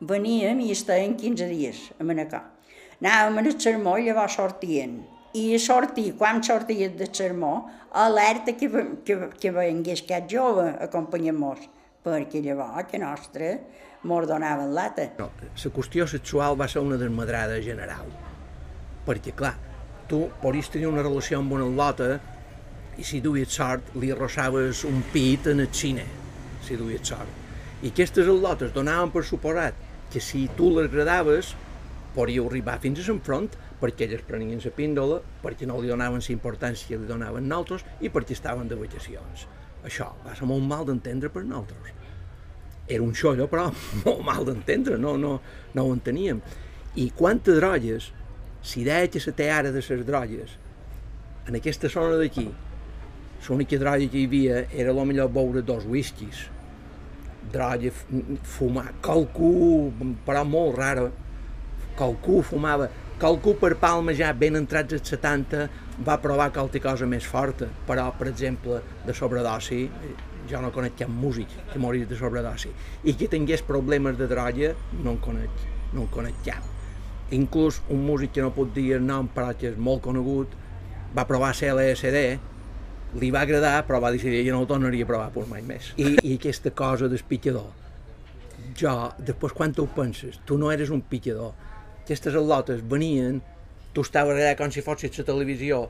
veníem 0.00 0.60
i 0.64 0.70
estàvem 0.72 1.16
15 1.18 1.48
dies 1.50 1.80
a 1.98 2.04
Manacor. 2.04 2.44
Anàvem 2.98 3.42
al 3.42 3.56
sermó 3.60 3.96
i 3.98 4.06
llavors 4.08 4.38
sortien. 4.38 5.00
I 5.38 5.58
sortir, 5.60 6.14
quan 6.18 6.40
sorties 6.42 6.94
del 6.96 7.12
sermó, 7.14 7.68
alerta 7.92 8.54
que, 8.56 8.68
que, 9.04 9.18
que 9.38 9.52
vengués 9.52 10.02
cap 10.08 10.26
jove 10.30 10.70
acompanyant-nos 10.86 11.68
perquè 12.02 12.40
llavors 12.42 12.88
que 12.90 12.98
nostra 13.02 13.52
mos 14.08 14.26
donaven 14.30 14.72
lata. 14.74 15.10
No, 15.18 15.28
la 15.34 15.74
qüestió 15.74 16.06
sexual 16.08 16.58
va 16.58 16.68
ser 16.70 16.80
una 16.80 16.96
desmadrada 16.96 17.60
general. 17.62 18.27
Perquè, 19.08 19.32
clar, 19.36 19.54
tu 20.08 20.26
podies 20.42 20.68
tenir 20.72 20.90
una 20.90 21.04
relació 21.04 21.40
amb 21.40 21.54
una 21.56 21.68
lota 21.68 22.18
i 22.98 23.06
si 23.06 23.22
duies 23.24 23.52
sort 23.54 23.94
li 23.96 24.10
arrossaves 24.12 24.84
un 24.88 25.02
pit 25.12 25.46
en 25.52 25.62
el 25.64 25.72
cine, 25.72 26.04
si 26.66 26.76
duies 26.76 27.06
sort. 27.08 27.30
I 27.82 27.92
aquestes 27.92 28.26
al·lotes 28.26 28.74
donaven 28.74 29.12
per 29.14 29.22
suposat 29.24 29.76
que 30.12 30.20
si 30.24 30.48
tu 30.58 30.72
les 30.74 30.88
agradaves 30.90 31.54
podíeu 32.16 32.48
arribar 32.48 32.78
fins 32.82 33.00
a 33.00 33.06
l'enfront 33.06 33.52
perquè 33.78 34.08
elles 34.08 34.24
prenien 34.26 34.58
la 34.64 34.72
píndola, 34.74 35.20
perquè 35.42 35.68
no 35.68 35.78
li 35.78 35.90
donaven 35.90 36.24
la 36.24 36.34
importància 36.34 36.88
que 36.88 36.98
li 36.98 37.06
donaven 37.06 37.46
nosaltres 37.46 37.84
i 38.02 38.10
perquè 38.10 38.34
estaven 38.34 38.68
de 38.68 38.78
vacacions. 38.80 39.46
Això 39.86 40.10
va 40.24 40.34
ser 40.34 40.48
molt 40.50 40.66
mal 40.66 40.84
d'entendre 40.88 41.30
per 41.30 41.44
nosaltres. 41.44 41.94
Era 42.88 43.04
un 43.04 43.14
xollo, 43.14 43.46
però 43.46 43.68
molt 44.04 44.24
mal 44.26 44.48
d'entendre, 44.48 44.98
no, 44.98 45.16
no, 45.16 45.38
no 45.74 45.84
ho 45.84 45.94
enteníem. 45.94 46.40
I 46.98 47.10
quantes 47.14 47.60
drogues, 47.60 48.10
si 48.68 48.84
deia 48.84 49.08
que 49.08 49.20
la 49.24 49.32
té 49.32 49.48
ara 49.48 49.72
de 49.72 49.80
les 49.80 50.04
drogues, 50.04 50.58
en 51.48 51.56
aquesta 51.56 51.88
zona 51.88 52.18
d'aquí, 52.20 52.44
l'única 53.46 53.78
droga 53.80 54.08
que 54.12 54.20
hi 54.20 54.26
havia 54.28 54.62
era 54.68 54.92
el 54.92 55.00
millor 55.08 55.30
beure 55.32 55.62
dos 55.64 55.86
whiskies, 55.88 56.42
droga, 57.52 57.92
fumar, 58.44 58.92
qualcú, 59.00 59.88
però 60.26 60.44
molt 60.44 60.76
rara, 60.76 61.08
qualcú 61.96 62.42
fumava, 62.44 62.90
qualcú 63.18 63.56
per 63.58 63.74
Palma 63.80 64.12
ja 64.12 64.34
ben 64.36 64.60
entrats 64.60 64.98
als 64.98 65.16
70 65.16 65.64
va 66.04 66.20
provar 66.20 66.52
qualque 66.52 66.82
cosa 66.84 67.08
més 67.08 67.24
forta, 67.24 67.70
però, 67.88 68.10
per 68.18 68.28
exemple, 68.28 68.82
de 69.06 69.16
sobredosi, 69.16 69.86
jo 70.48 70.60
no 70.60 70.72
conec 70.72 71.00
cap 71.00 71.08
músic 71.12 71.56
que 71.72 71.80
morís 71.80 72.08
de 72.08 72.20
sobredosi, 72.20 72.74
i 73.04 73.16
que 73.16 73.32
tingués 73.32 73.64
problemes 73.64 74.20
de 74.20 74.28
droga, 74.28 74.74
no 75.00 75.16
en 75.16 75.22
conec, 75.24 75.70
no 75.94 76.04
en 76.04 76.12
conec 76.12 76.44
cap. 76.44 76.77
Inclús 77.34 77.82
un 77.92 78.04
músic 78.06 78.32
que 78.36 78.44
no 78.44 78.54
pot 78.56 78.70
dir 78.74 78.94
el 78.96 79.04
nom, 79.04 79.28
però 79.32 79.50
que 79.58 79.68
és 79.72 79.76
molt 79.76 80.02
conegut, 80.04 80.54
va 81.16 81.26
provar 81.28 81.54
ser 81.56 81.74
LSD, 81.74 82.22
li 83.20 83.30
va 83.32 83.42
agradar, 83.44 83.82
però 83.88 84.00
va 84.04 84.12
decidir 84.12 84.44
que 84.44 84.52
no 84.52 84.62
ho 84.62 84.68
tornaria 84.68 85.04
a 85.04 85.08
provar 85.08 85.28
per 85.34 85.44
mai 85.48 85.62
més. 85.64 85.92
I, 85.96 86.16
i 86.22 86.34
aquesta 86.36 86.72
cosa 86.76 87.08
del 87.08 87.22
picador, 87.28 87.70
jo, 88.78 88.94
després 89.18 89.54
quan 89.56 89.72
tu 89.74 89.84
ho 89.84 89.92
penses, 89.94 90.40
tu 90.48 90.58
no 90.60 90.72
eres 90.72 90.92
un 90.94 91.00
picador, 91.00 91.54
aquestes 92.02 92.36
al·lotes 92.36 92.84
venien, 92.88 93.40
tu 93.92 94.04
estaves 94.04 94.36
allà 94.36 94.54
com 94.58 94.72
si 94.72 94.84
fossis 94.84 95.16
la 95.20 95.26
televisió 95.28 95.86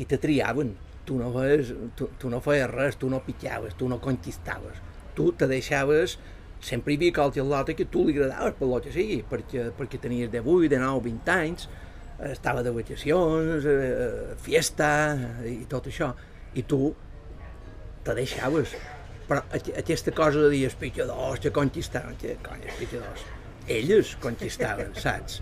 i 0.00 0.06
te 0.08 0.18
triaven, 0.20 0.72
tu 1.08 1.18
no 1.20 1.32
feies, 1.34 1.72
tu, 1.98 2.08
tu 2.18 2.30
no 2.32 2.40
feies 2.44 2.70
res, 2.70 2.96
tu 3.00 3.10
no 3.12 3.20
picaves, 3.24 3.76
tu 3.78 3.88
no 3.88 4.00
conquistaves, 4.00 4.80
tu 5.16 5.30
te 5.36 5.48
deixaves, 5.50 6.18
sempre 6.62 6.94
hi 6.94 6.98
havia 7.00 7.14
qualque 7.16 7.42
al·lota 7.42 7.74
que 7.76 7.88
tu 7.90 8.06
li 8.06 8.14
agradaves 8.16 8.54
per 8.58 8.68
lo 8.70 8.80
que 8.82 8.92
sigui, 8.94 9.22
perquè, 9.28 9.70
perquè 9.76 9.98
tenies 10.00 10.30
18, 10.30 10.68
19, 10.70 11.02
20 11.08 11.34
anys, 11.34 11.68
estava 12.30 12.62
de 12.62 12.70
vacacions, 12.70 13.66
eh, 13.66 14.34
fiesta 14.38 14.90
i 15.48 15.64
tot 15.70 15.88
això, 15.90 16.12
i 16.54 16.62
tu 16.62 16.92
te 18.06 18.14
deixaves. 18.14 18.76
Però 19.28 19.42
aquesta 19.54 20.12
cosa 20.14 20.44
de 20.44 20.50
dir 20.52 20.64
els 20.68 20.78
picadors 20.78 21.40
que 21.42 21.52
conquistaven, 21.54 22.18
que 22.20 22.36
cony, 22.44 22.66
els 22.68 22.78
picadors, 22.78 23.26
elles 23.66 24.16
conquistaven, 24.22 24.94
saps? 25.04 25.40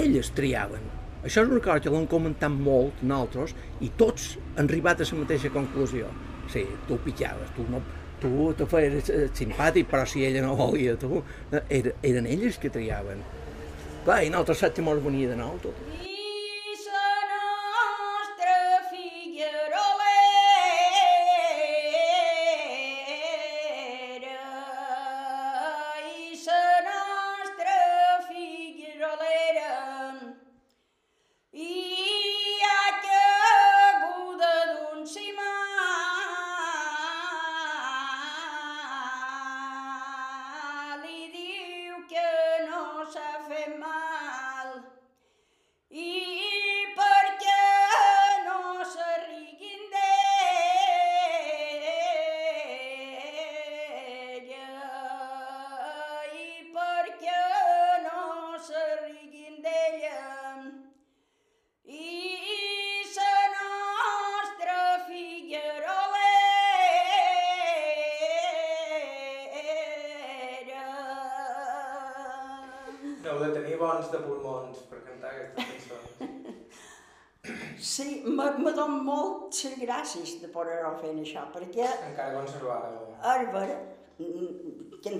Elles 0.00 0.30
triaven. 0.36 0.92
Això 1.24 1.44
és 1.44 1.50
una 1.50 1.60
cosa 1.64 1.80
que 1.80 1.92
l'hem 1.92 2.06
comentat 2.08 2.52
molt 2.52 3.00
nosaltres 3.02 3.54
i 3.80 3.88
tots 4.00 4.34
han 4.56 4.68
arribat 4.68 5.00
a 5.00 5.08
la 5.08 5.20
mateixa 5.22 5.52
conclusió. 5.52 6.10
Sí, 6.52 6.66
tu 6.88 6.98
pitjaves, 7.00 7.48
tu 7.56 7.64
no, 7.72 7.80
tu 8.24 8.50
te 8.58 8.66
feies 8.70 9.10
simpàtic, 9.36 9.88
però 9.90 10.04
si 10.08 10.24
ella 10.24 10.44
no 10.44 10.56
volia 10.58 10.96
tu, 11.00 11.22
era, 11.52 11.94
eren 12.02 12.28
elles 12.30 12.58
que 12.60 12.72
triaven. 12.72 13.20
Clar, 14.04 14.22
i 14.24 14.32
nosaltres 14.32 14.76
que 14.76 14.84
mos 14.84 15.02
venia 15.04 15.30
de 15.30 15.36
nou 15.38 15.58
tot. 15.62 15.93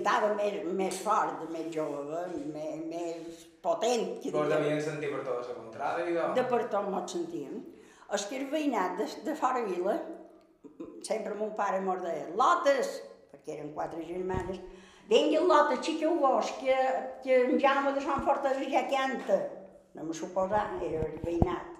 Cantava 0.05 0.33
més, 0.37 0.61
més 0.77 0.99
fort, 1.01 1.41
més 1.49 1.71
jove, 1.73 2.21
més, 2.53 2.83
més 2.85 3.45
potent. 3.61 4.19
Que 4.21 4.31
Vos 4.33 4.49
devien 4.51 4.81
sentir 4.81 5.09
per 5.11 5.23
tota 5.25 5.41
la 5.49 5.57
contrada, 5.57 6.05
i 6.05 6.13
De 6.35 6.45
per 6.45 6.61
tot 6.69 6.89
mos 6.89 7.11
sentíem. 7.11 7.63
És 8.13 8.27
que 8.29 8.37
el 8.37 8.49
veïnat 8.51 8.99
de, 8.99 9.07
de 9.25 9.35
fora 9.35 9.63
vila, 9.65 9.97
sempre 11.03 11.33
mon 11.35 11.55
pare 11.57 11.81
mos 11.81 12.01
deia, 12.03 12.27
lotes, 12.37 12.99
perquè 13.31 13.57
eren 13.57 13.71
quatre 13.73 14.03
germanes, 14.05 14.61
vinguin 15.09 15.47
lotes, 15.49 15.81
xiqueu 15.85 16.19
vos, 16.21 16.51
que, 16.59 16.75
que 17.23 17.41
en 17.47 17.57
Jaume 17.61 17.95
de 17.95 18.03
Sant 18.05 18.21
Fortesa 18.27 18.69
ja 18.69 18.85
canta. 18.91 19.39
No 19.95 20.03
me 20.03 20.13
suposar, 20.13 20.67
era 20.83 21.05
el 21.07 21.17
veïnat, 21.23 21.71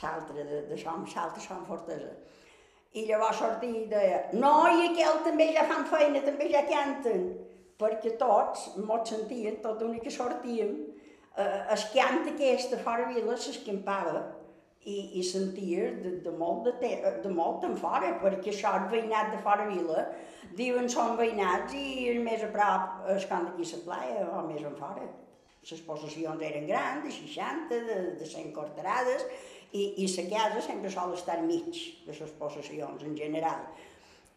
l'altre 0.00 0.46
de, 0.46 0.62
de 0.70 0.78
Sant, 0.80 1.04
l'altre 1.12 1.44
Sant 1.44 1.66
Fortesa. 1.68 2.14
I 2.96 3.02
llavors 3.04 3.36
sortia 3.36 3.82
i 3.82 3.84
deia, 3.90 4.22
no, 4.40 4.54
i 4.72 4.86
aquell 4.86 5.18
també 5.26 5.50
ja 5.52 5.66
fan 5.68 5.84
feina, 5.90 6.22
també 6.24 6.48
ja 6.48 6.62
canten. 6.70 7.26
Perquè 7.80 8.14
tots 8.20 8.70
mos 8.88 9.08
sentien, 9.10 9.60
tot 9.64 9.82
l'únic 9.82 10.06
que 10.06 10.14
sortíem, 10.14 10.76
eh, 11.36 11.60
el 11.74 11.86
cant 11.92 12.30
aquest 12.32 12.72
de 12.72 12.80
fora 12.80 13.08
vila 13.10 13.36
s'escampava 13.36 14.22
i, 14.86 14.96
i 15.18 15.24
senties 15.26 15.98
de, 16.02 16.14
de, 16.24 16.32
molt 16.38 16.64
de, 16.68 16.72
te, 16.80 16.92
de 17.24 17.32
molt 17.34 17.66
en 17.68 17.76
fora, 17.80 18.14
perquè 18.22 18.52
això 18.52 18.72
el 18.78 18.88
veïnat 18.92 19.32
de 19.34 19.42
fora 19.44 19.66
vila, 19.68 20.06
diuen 20.56 20.88
són 20.92 21.18
veïnats 21.18 21.74
i 21.76 22.08
el 22.12 22.22
més 22.24 22.44
a 22.46 22.50
prop 22.54 23.10
es 23.16 23.26
camp 23.30 23.48
d'aquí 23.48 23.66
la 23.72 23.82
playa 23.88 24.26
o 24.38 24.44
més 24.46 24.62
en 24.64 24.76
fora. 24.78 25.08
Les 25.66 25.82
possessions 25.82 26.42
eren 26.46 26.68
grans, 26.68 27.02
de 27.02 27.10
60, 27.10 27.82
de, 27.88 27.98
de 28.20 28.26
100 28.30 28.52
corterades, 28.54 29.26
i, 29.74 30.04
i 30.04 30.06
la 30.06 30.24
casa 30.30 30.62
sempre 30.62 30.92
sol 30.94 31.14
estar 31.16 31.40
mig 31.42 31.82
de 32.06 32.14
les 32.14 32.34
possessions 32.38 33.02
en 33.02 33.16
general. 33.18 33.66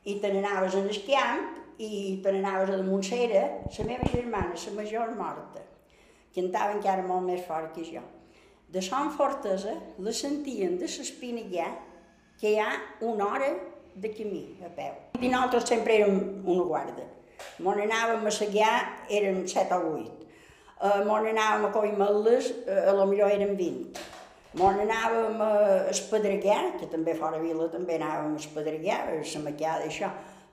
I 0.06 0.20
te 0.22 0.32
n'anaves 0.32 0.78
en 0.80 0.88
el 0.88 1.02
camp 1.08 1.42
i 1.80 2.20
te 2.24 2.32
n'anaves 2.32 2.72
a 2.72 2.78
la 2.78 2.86
Montsera, 2.88 3.44
la 3.78 3.86
meva 3.88 4.08
germana, 4.14 4.56
la 4.56 4.76
major 4.78 5.12
morta, 5.16 5.66
cantava 6.36 6.78
encara 6.78 7.06
molt 7.08 7.28
més 7.28 7.44
fort 7.48 7.74
que 7.76 7.84
jo. 7.88 8.04
De 8.70 8.82
Sant 8.86 9.12
Fortesa 9.18 9.74
la 10.06 10.14
sentien 10.14 10.78
de 10.78 10.88
l'Espinallà, 10.88 11.70
que 12.40 12.54
hi 12.54 12.60
ha 12.62 12.70
una 13.02 13.28
hora 13.28 13.50
de 13.96 14.12
camí 14.14 14.44
a 14.64 14.70
peu. 14.76 14.94
I 15.20 15.28
nosaltres 15.28 15.68
sempre 15.72 15.98
érem 15.98 16.20
una 16.46 16.64
guarda. 16.64 17.08
Mon 17.66 17.80
anàvem 17.80 18.28
a 18.28 18.32
Seguià, 18.32 18.72
érem 19.10 19.42
set 19.48 19.72
o 19.76 19.80
vuit. 19.84 20.16
Uh, 20.80 21.02
mon 21.08 21.28
anàvem 21.28 21.66
a 21.68 21.72
Coimeles, 21.76 22.54
uh, 22.64 22.86
a 22.92 22.96
lo 22.96 23.08
millor 23.10 23.34
érem 23.36 23.56
20. 23.60 24.06
Mon 24.58 24.80
anàvem 24.82 25.42
a 25.46 25.52
Espedreguer, 25.92 26.80
que 26.80 26.88
també 26.90 27.14
fora 27.18 27.38
vila 27.38 27.68
també 27.70 28.00
anàvem 28.00 28.34
a 28.34 28.40
Espedreguer, 28.42 28.98
a 28.98 29.18
la 29.20 29.44
maquiada, 29.46 29.86
això, 29.86 30.10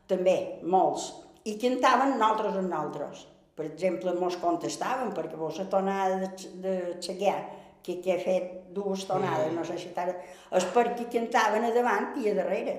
també, 0.09 0.61
molts. 0.63 1.15
I 1.49 1.57
cantaven 1.63 2.19
nosaltres 2.19 2.59
amb 2.61 2.69
nosaltres. 2.69 3.25
Per 3.57 3.65
exemple, 3.65 4.13
mos 4.21 4.37
contestaven, 4.37 5.15
perquè 5.17 5.39
vos 5.41 5.57
la 5.57 5.65
tonada 5.73 6.19
de, 6.21 6.51
de 6.61 6.75
Seguer, 7.01 7.39
que, 7.81 8.01
que 8.05 8.13
he 8.13 8.19
fet 8.21 8.51
dues 8.77 9.07
tonades, 9.09 9.55
no 9.55 9.65
sé 9.65 9.79
si 9.81 9.95
t'ara... 9.97 10.13
És 10.53 10.67
perquè 10.75 11.07
cantaven 11.13 11.65
a 11.65 11.73
davant 11.73 12.19
i 12.21 12.29
a 12.29 12.35
darrere. 12.37 12.75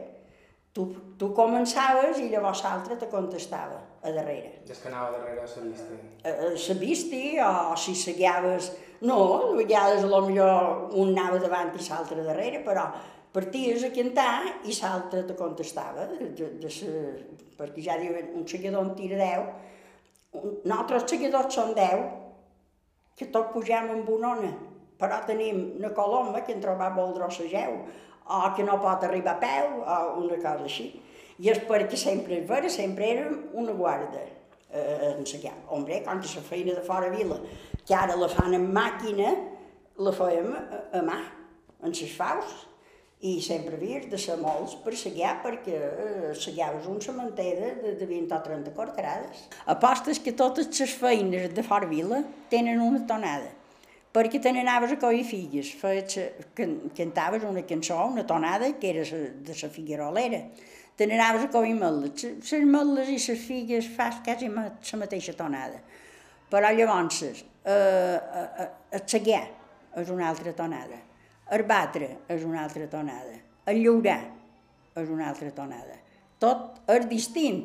Tu, 0.78 0.86
tu 1.18 1.32
començaves 1.34 2.20
i 2.22 2.28
llavors 2.30 2.62
l'altre 2.62 3.00
te 3.02 3.08
contestava 3.10 3.80
a 4.04 4.12
darrere. 4.14 4.60
És 4.70 4.84
que 4.84 4.92
anava 4.92 5.16
darrere 5.16 5.48
la 5.48 5.64
vista. 5.66 5.98
Eh, 6.22 6.52
Se 6.62 6.78
visti, 6.78 7.24
o 7.42 7.74
si 7.80 7.96
seguiaves... 7.98 8.76
No, 9.06 9.18
a 9.52 9.56
vegades 9.58 10.06
millor 10.26 10.94
un 10.98 11.12
anava 11.14 11.38
davant 11.42 11.74
i 11.76 11.84
l'altre 11.86 12.24
darrere, 12.26 12.62
però 12.66 12.88
parties 13.34 13.84
a 13.86 13.92
cantar 13.94 14.30
i 14.66 14.74
l'altre 14.80 15.24
te 15.28 15.36
contestava. 15.38 16.08
De, 16.10 16.30
de, 16.62 16.70
se, 16.74 16.94
perquè 17.58 17.84
ja 17.86 17.98
diuen, 18.02 18.32
un 18.40 18.48
seguidor 18.48 18.86
en 18.86 18.96
tira 18.98 19.20
10, 19.22 19.52
un, 20.42 20.56
nosaltres 20.64 21.06
seguidors 21.12 21.54
són 21.54 21.76
10, 21.78 22.08
que 23.18 23.30
tot 23.34 23.52
pugem 23.54 23.92
amb 23.94 24.10
una 24.14 24.34
ona, 24.38 24.52
però 24.98 25.22
tenim 25.26 25.62
una 25.78 25.94
coloma 25.98 26.44
que 26.46 26.54
en 26.54 26.62
trobar 26.62 26.94
vol 26.98 27.14
drossegeu, 27.18 27.78
o 28.28 28.40
que 28.56 28.66
no 28.66 28.80
pot 28.82 29.06
arribar 29.06 29.38
a 29.38 29.42
peu, 29.42 29.78
o 29.82 30.00
una 30.24 30.38
cosa 30.42 30.66
així. 30.66 30.90
I 31.38 31.52
és 31.54 31.62
perquè 31.70 31.98
sempre 32.02 32.42
sempre 32.74 33.06
érem 33.14 33.38
una 33.54 33.74
guarda 33.78 34.26
eh, 34.72 35.14
ensenyar. 35.18 35.56
Hombre, 35.70 36.02
com 36.06 36.20
que 36.22 36.36
la 36.36 36.46
feina 36.46 36.76
de 36.76 36.86
fora 36.86 37.10
vila, 37.10 37.42
que 37.86 37.94
ara 37.96 38.16
la 38.16 38.30
fan 38.30 38.56
amb 38.58 38.74
màquina, 38.74 39.36
la 39.98 40.14
fèiem 40.14 40.50
a, 40.54 40.82
a 41.00 41.04
mà, 41.06 41.20
en 41.84 41.94
les 41.94 42.16
faus, 42.18 42.56
i 43.26 43.40
sempre 43.42 43.74
havies 43.80 44.06
de 44.12 44.18
ser 44.22 44.36
molts 44.38 44.76
per 44.84 44.94
segar, 44.96 45.40
perquè 45.42 45.78
eh, 45.78 46.34
segaves 46.38 46.86
un 46.86 47.00
cementer 47.02 47.50
de, 47.58 47.70
de, 47.82 47.94
de 47.98 48.10
20 48.10 48.36
o 48.36 48.42
30 48.46 48.74
cortarades. 48.78 49.48
Apostes 49.66 50.22
que 50.22 50.36
totes 50.38 50.70
les 50.80 50.94
feines 50.94 51.54
de 51.54 51.64
fora 51.66 51.90
vila 51.90 52.22
tenen 52.52 52.84
una 52.84 53.06
tonada 53.10 53.56
perquè 54.18 54.40
te 54.42 54.50
n'anaves 54.50 54.96
a 54.96 54.98
collir 54.98 55.26
filles, 55.28 55.70
feies, 55.78 56.16
can, 56.58 56.78
cantaves 56.98 57.44
una 57.46 57.62
cançó, 57.70 58.00
una 58.10 58.26
tonada, 58.26 58.72
que 58.80 58.90
era 58.90 59.04
de 59.06 59.56
la 59.62 59.70
figuerolera, 59.70 60.40
te 60.98 61.06
n'anaves 61.08 61.46
a 61.46 61.50
collir 61.54 61.76
meles. 61.78 62.24
Les 62.52 62.66
meles 62.66 63.10
i 63.14 63.18
les 63.20 63.44
filles 63.46 63.88
fas 63.96 64.18
quasi 64.26 64.50
la 64.50 64.72
mateixa 64.98 65.34
tonada. 65.38 65.80
Però 66.50 66.72
llavors, 66.74 67.22
eh, 67.24 67.36
eh, 67.68 68.68
el 68.92 69.04
seguir 69.06 69.42
és 69.98 70.10
una 70.14 70.30
altra 70.30 70.54
tonada, 70.56 70.98
el 71.52 71.64
batre 71.68 72.18
és 72.30 72.44
una 72.46 72.64
altra 72.64 72.88
tonada, 72.88 73.36
el 73.68 73.82
llaurar 73.84 74.22
és 74.96 75.10
una 75.10 75.28
altra 75.30 75.52
tonada. 75.52 75.98
Tot 76.40 76.82
és 76.88 77.06
distint. 77.10 77.64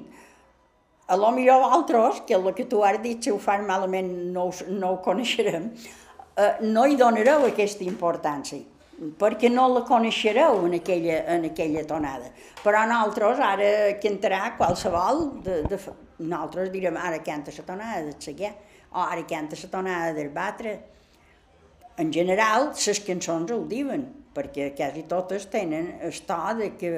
A 1.09 1.17
lo 1.17 1.31
millor 1.35 1.63
altres, 1.73 2.23
que 2.27 2.35
el 2.35 2.47
que 2.55 2.65
tu 2.65 2.83
has 2.85 2.99
dit, 3.03 3.21
si 3.23 3.31
ho 3.31 3.39
fan 3.39 3.67
malament 3.67 4.09
no, 4.33 4.47
ho- 4.49 4.69
no 4.71 4.93
ho 4.95 5.01
coneixerem, 5.05 5.71
eh, 6.37 6.55
no 6.63 6.87
hi 6.87 6.97
donareu 6.97 7.45
aquesta 7.47 7.85
importància, 7.85 8.59
perquè 9.19 9.51
no 9.51 9.67
la 9.73 9.83
coneixereu 9.87 10.63
en 10.67 10.77
aquella, 10.79 11.19
en 11.35 11.47
aquella 11.49 11.83
tonada. 11.89 12.31
Però 12.63 12.85
nosaltres 12.87 13.43
ara 13.43 13.71
cantarà 14.03 14.43
qualsevol, 14.59 15.25
de, 15.43 15.59
de, 15.71 15.79
nosaltres 16.23 16.71
direm 16.75 16.99
ara 17.01 17.19
canta 17.25 17.55
la 17.57 17.67
tonada 17.67 18.03
del 18.07 18.19
seguer, 18.23 18.53
o 18.93 19.03
ara 19.03 19.25
canta 19.29 19.59
la 19.59 19.71
tonada 19.71 20.13
del 20.15 20.31
batre. 20.31 20.79
En 21.99 22.13
general, 22.13 22.71
les 22.73 23.01
cançons 23.05 23.51
ho 23.53 23.65
diuen, 23.69 24.07
perquè 24.33 24.71
quasi 24.77 25.03
totes 25.09 25.49
tenen 25.53 25.99
el 26.01 26.15
to 26.25 26.39
de 26.57 26.71
que 26.81 26.93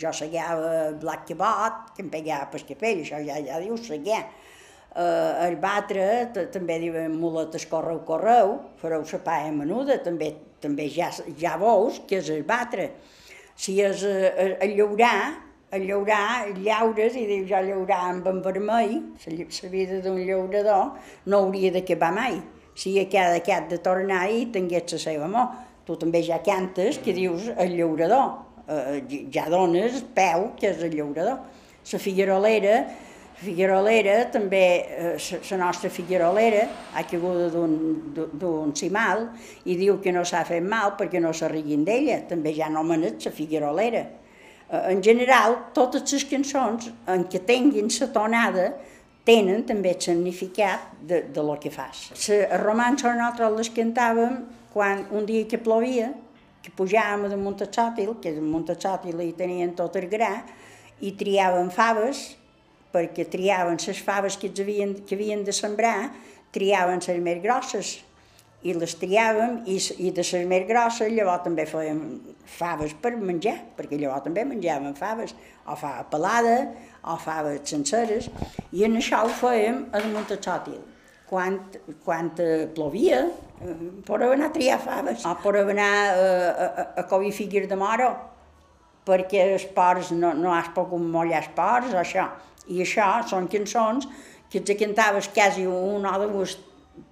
jo 0.00 0.12
seguava 0.16 0.92
Black 1.00 1.26
Cabot, 1.32 1.92
que 1.96 2.06
em 2.06 2.08
pegava 2.12 2.48
pel 2.52 2.64
capell, 2.68 3.02
això 3.02 3.20
ja, 3.26 3.40
ja 3.42 3.60
diu 3.60 3.76
seguir. 3.76 4.22
Uh, 4.92 5.48
el 5.48 5.56
batre 5.56 6.06
també 6.52 6.76
diuen 6.80 7.14
muletes 7.16 7.64
correu, 7.68 8.02
correu, 8.04 8.58
fareu 8.80 9.04
la 9.08 9.20
paia 9.24 9.52
menuda, 9.52 9.96
també, 10.04 10.34
també 10.62 10.88
ja, 10.90 11.10
ja 11.38 11.56
veus 11.60 12.00
que 12.08 12.20
és 12.22 12.30
el 12.32 12.44
batre. 12.48 12.90
Si 13.58 13.80
és 13.84 14.04
el 14.06 14.76
llaurar, 14.78 15.34
el 15.72 15.86
llaurar, 15.88 16.48
llaures, 16.60 17.14
i 17.16 17.26
diu 17.28 17.44
jo 17.48 17.60
llaurar 17.64 18.00
amb 18.10 18.26
en 18.28 18.40
vermell, 18.44 18.96
la 19.26 19.70
vida 19.72 20.00
d'un 20.04 20.18
llaurador 20.20 20.98
no 21.26 21.44
hauria 21.44 21.72
d'acabar 21.72 22.12
mai. 22.12 22.40
Si 22.74 22.94
a 23.00 23.06
cada 23.08 23.40
cat 23.44 23.68
de 23.70 23.78
tornar 23.84 24.26
i 24.32 24.46
tingués 24.52 24.92
la 24.92 24.98
seva 25.00 25.28
amor. 25.28 25.52
Tu 25.84 25.96
també 25.98 26.22
ja 26.22 26.38
cantes 26.44 27.00
que 27.02 27.12
dius 27.12 27.48
el 27.58 27.74
llaurador, 27.76 28.36
eh, 28.68 29.00
ja 29.34 29.48
dones 29.50 30.04
peu 30.14 30.52
que 30.60 30.70
és 30.70 30.84
el 30.86 30.94
llaurador. 30.96 31.40
La 31.92 31.98
figuerolera, 31.98 32.76
Figuerolera, 33.42 34.30
també, 34.30 34.86
eh, 34.88 35.40
la 35.50 35.56
nostra 35.64 35.90
Figuerolera, 35.90 36.68
ha 36.94 37.02
caiguda 37.04 37.48
d'un- 37.50 38.72
cimal 38.74 39.28
i 39.64 39.76
diu 39.76 39.98
que 40.00 40.12
no 40.12 40.22
s'ha 40.24 40.44
fet 40.44 40.62
mal 40.62 40.94
perquè 40.98 41.20
no 41.20 41.32
s'arriguin 41.32 41.84
d'ella, 41.84 42.20
també 42.28 42.54
ja 42.54 42.68
no 42.68 42.82
manet 42.82 43.24
la 43.24 43.30
Figuerolera. 43.32 44.06
Eh, 44.70 44.92
En 44.92 45.02
general, 45.02 45.56
totes 45.74 46.10
les 46.12 46.24
cançons 46.24 46.90
en 47.06 47.24
què 47.24 47.40
tinguin 47.44 47.88
la 48.00 48.06
tonada 48.12 48.74
tenen 49.24 49.64
també 49.66 49.90
el 49.94 50.00
significat 50.00 50.80
de, 51.00 51.22
de 51.22 51.42
lo 51.42 51.58
que 51.60 51.70
fas. 51.70 52.10
Les 52.28 52.48
romances 52.62 53.14
nosaltres 53.14 53.52
les 53.58 53.70
cantàvem 53.70 54.44
quan 54.72 55.06
un 55.10 55.26
dia 55.26 55.46
que 55.46 55.58
plovia, 55.58 56.12
que 56.62 56.70
pujàvem 56.70 57.28
de 57.28 57.36
Montachòtil, 57.36 58.16
que 58.22 58.32
de 58.32 58.40
Montachòtil 58.40 59.20
hi 59.20 59.32
tenien 59.32 59.74
tot 59.74 59.96
el 59.96 60.08
gra, 60.08 60.44
i 61.00 61.12
triàvem 61.12 61.70
faves, 61.70 62.36
perquè 62.92 63.26
triaven 63.32 63.80
les 63.80 64.00
faves 64.04 64.36
que, 64.36 64.52
havien, 64.62 64.94
que 65.06 65.16
havien 65.16 65.44
de 65.44 65.52
sembrar, 65.56 66.12
triaven 66.52 67.00
les 67.06 67.20
més 67.24 67.42
grosses, 67.42 67.98
i 68.62 68.74
les 68.78 68.94
triàvem, 68.94 69.62
i, 69.66 69.76
i 70.06 70.12
de 70.14 70.22
les 70.22 70.46
més 70.46 70.66
grosses 70.68 71.10
llavors 71.10 71.42
també 71.46 71.64
fèiem 71.66 72.02
faves 72.46 72.94
per 73.02 73.16
menjar, 73.18 73.56
perquè 73.76 73.98
llavors 73.98 74.26
també 74.26 74.44
menjàvem 74.46 74.94
faves, 74.98 75.34
o 75.66 75.74
fava 75.78 76.04
pelada, 76.10 76.56
o 77.02 77.16
faves 77.18 77.66
senceres, 77.72 78.28
i 78.70 78.84
en 78.86 78.98
això 79.00 79.24
ho 79.26 79.32
fèiem 79.40 79.86
a 79.90 80.02
Montachòtil. 80.12 80.78
Quan, 81.32 81.56
quan 82.04 82.28
plovia, 82.76 83.22
eh, 83.64 83.76
podeu 84.06 84.34
anar 84.34 84.50
a 84.50 84.54
triar 84.54 84.78
faves, 84.84 85.24
o 85.26 85.32
podeu 85.42 85.72
anar 85.72 85.92
eh, 86.12 86.22
a, 86.22 86.66
a, 86.68 86.86
a 87.02 87.06
collir 87.10 87.32
figues 87.34 87.66
de 87.70 87.78
moro, 87.80 88.12
perquè 89.08 89.48
els 89.48 89.64
porcs 89.74 90.12
no, 90.14 90.30
no 90.38 90.52
has 90.54 90.70
pogut 90.76 91.02
mollar 91.02 91.40
els 91.42 91.50
porcs 91.56 91.96
o 91.96 91.98
això. 91.98 92.28
I 92.68 92.82
això 92.84 93.08
són 93.30 93.48
cançons 93.50 94.06
que 94.52 94.60
ens 94.60 94.78
cantaves 94.78 95.30
quasi 95.32 95.66
una 95.66 96.14
o 96.18 96.28
dues 96.28 96.58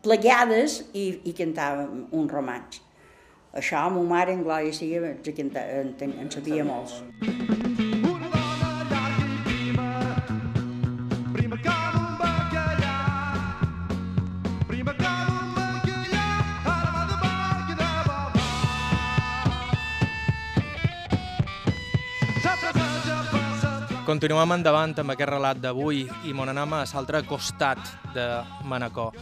plegades 0.04 0.80
i, 0.92 1.06
i 1.24 1.34
cantàvem 1.36 2.06
un 2.16 2.28
romanç. 2.30 2.82
Això, 3.56 3.80
a 3.82 3.90
ma 3.90 4.02
mare, 4.14 4.36
en 4.36 4.44
Glòria 4.46 4.74
sí, 4.76 4.92
ens, 4.94 5.96
en, 6.06 6.18
en 6.22 6.30
sabia 6.30 6.66
molts. 6.66 7.00
Continuem 24.10 24.56
endavant 24.56 24.90
amb 24.98 25.12
aquest 25.12 25.30
relat 25.30 25.58
d'avui 25.62 26.00
i 26.26 26.32
mon 26.34 26.50
anem 26.50 26.72
a 26.74 26.80
l'altre 26.82 27.20
costat 27.28 27.78
de 28.10 28.24
Manacor. 28.66 29.14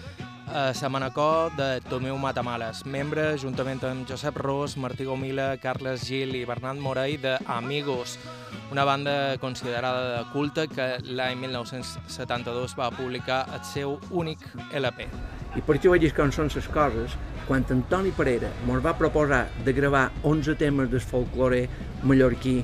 A 0.48 0.70
la 0.72 0.88
Manacor 0.88 1.52
de 1.58 1.82
Tomeu 1.90 2.16
Matamales, 2.16 2.86
membre, 2.86 3.36
juntament 3.36 3.84
amb 3.84 4.08
Josep 4.08 4.38
Ros, 4.40 4.78
Martí 4.80 5.04
Gomila, 5.04 5.58
Carles 5.60 6.06
Gil 6.08 6.32
i 6.38 6.46
Bernat 6.48 6.80
Morell 6.80 7.20
de 7.20 7.36
Amigos, 7.44 8.16
una 8.72 8.84
banda 8.84 9.36
considerada 9.36 10.16
de 10.16 10.24
culte 10.32 10.64
que 10.72 10.88
l'any 11.04 11.36
1972 11.36 12.72
va 12.80 12.88
publicar 12.88 13.42
el 13.52 13.62
seu 13.68 13.98
únic 14.08 14.40
LP. 14.72 15.04
I 15.56 15.66
per 15.68 15.76
això 15.76 15.92
dir 16.00 16.14
com 16.16 16.32
són 16.32 16.48
les 16.48 16.72
coses, 16.72 17.12
quan 17.44 17.68
Antoni 17.68 18.16
Parera 18.16 18.48
ens 18.64 18.84
va 18.84 18.96
proposar 18.96 19.50
de 19.66 19.76
gravar 19.76 20.08
11 20.22 20.56
temes 20.56 20.88
del 20.88 21.04
folklore 21.04 21.66
mallorquí 22.08 22.62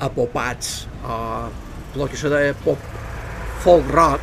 apopats 0.00 0.86
o 1.04 2.02
el 2.02 2.08
que 2.08 2.18
se 2.20 2.30
deia 2.30 2.54
pop 2.64 2.82
folk 3.64 3.88
rock, 3.90 4.22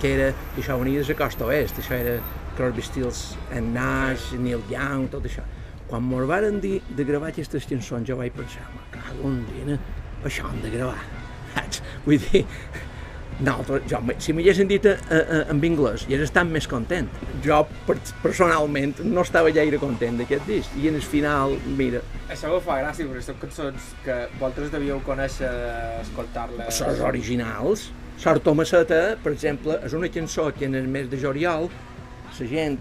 que 0.00 0.12
era, 0.12 0.32
això 0.58 0.76
venia 0.80 1.04
de 1.04 1.16
costa 1.16 1.46
oest, 1.48 1.78
això 1.80 1.96
era 1.96 2.16
Crosby, 2.56 2.82
Stills 2.84 3.22
and 3.52 3.72
Nash, 3.76 4.32
Neil 4.36 4.64
Young, 4.70 5.08
tot 5.12 5.24
això. 5.28 5.44
Quan 5.86 6.08
ens 6.10 6.28
varen 6.28 6.60
dir 6.60 6.80
de 6.98 7.06
gravar 7.08 7.30
aquestes 7.30 7.68
cançons, 7.68 8.08
jo 8.08 8.16
vaig 8.18 8.34
pensar, 8.36 8.66
me 8.74 8.82
cago 8.92 9.30
en 9.30 9.44
dina, 9.52 9.78
això 10.26 10.48
hem 10.50 10.60
de 10.64 10.72
gravar. 10.74 11.00
Vull 12.06 12.20
dir, 12.28 12.44
nosaltres, 13.40 13.84
jo, 13.90 14.00
si 14.22 14.32
m'haguessin 14.32 14.68
dit 14.70 14.86
eh, 14.88 14.96
eh, 15.12 15.42
en 15.52 15.60
anglès, 15.60 16.06
i 16.08 16.14
hagués 16.14 16.30
estat 16.30 16.48
més 16.48 16.66
content. 16.70 17.08
Jo, 17.44 17.62
per, 17.86 17.98
personalment, 18.22 18.96
no 19.04 19.24
estava 19.26 19.52
gaire 19.54 19.80
content 19.82 20.16
d'aquest 20.20 20.48
disc. 20.48 20.76
I 20.80 20.88
en 20.90 20.96
el 21.00 21.04
final, 21.04 21.56
mira, 21.78 22.00
Això 22.32 22.50
me 22.54 22.60
fa 22.64 22.80
gràcia, 22.80 23.06
perquè 23.06 23.22
són 23.26 23.40
cançons 23.42 23.92
que 24.04 24.16
vosaltres 24.38 24.72
devíeu 24.72 25.00
conèixer, 25.06 25.52
escoltar-les. 26.00 26.80
les 26.88 27.04
originals. 27.10 27.90
Sort 28.16 28.42
Tomasseta, 28.46 29.18
per 29.22 29.34
exemple, 29.34 29.76
és 29.84 29.92
una 29.92 30.08
cançó 30.08 30.48
que 30.56 30.64
en 30.64 30.74
el 30.74 30.88
mes 30.88 31.10
de 31.12 31.20
juliol 31.20 31.68
la 32.38 32.46
gent, 32.48 32.78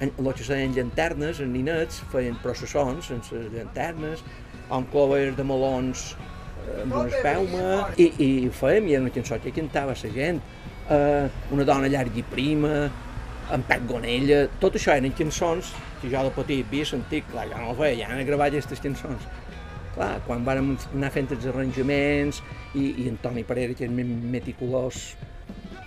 en, 0.00 0.12
el 0.18 0.32
que 0.34 0.44
seien 0.44 0.74
llanternes, 0.74 1.40
en 1.40 1.52
ninets, 1.52 2.02
feien 2.12 2.36
processons 2.42 3.10
en 3.12 3.22
les 3.32 3.52
llanternes, 3.52 4.24
amb 4.70 4.88
clovers 4.92 5.36
de 5.36 5.44
melons 5.44 6.10
amb 6.82 6.94
una 6.94 7.08
espelma, 7.08 7.66
i, 7.96 8.08
i 8.22 8.30
ho 8.48 8.54
fèiem, 8.54 8.88
i 8.88 8.96
era 8.96 9.04
una 9.06 9.12
cançó 9.14 9.38
que 9.42 9.54
cantava 9.54 9.96
la 9.98 10.14
gent. 10.14 10.40
Uh, 10.88 11.28
una 11.52 11.66
dona 11.68 11.88
llarga 11.92 12.16
i 12.16 12.24
prima, 12.24 12.88
en 13.52 13.64
Pep 13.68 13.84
Gonella, 13.88 14.46
tot 14.60 14.76
això 14.76 14.94
eren 14.96 15.12
cançons 15.16 15.72
que 16.00 16.10
jo 16.12 16.22
de 16.24 16.32
petit 16.36 16.66
havia 16.66 16.86
sentit, 16.88 17.26
clar, 17.32 17.46
jo 17.50 17.60
no 17.60 17.72
ho 17.72 17.76
feia, 17.78 17.96
ja 18.02 18.10
han 18.12 18.26
gravat 18.28 18.54
aquestes 18.54 18.82
cançons. 18.84 19.24
Clar, 19.96 20.12
quan 20.26 20.44
vàrem 20.46 20.74
anar 20.94 21.10
fent 21.14 21.32
els 21.34 21.48
arranjaments 21.50 22.42
i, 22.78 22.92
i 23.02 23.08
en 23.10 23.18
Toni 23.22 23.44
Pereira, 23.48 23.74
que 23.74 23.88
és 23.88 23.92
meticulós, 24.34 25.00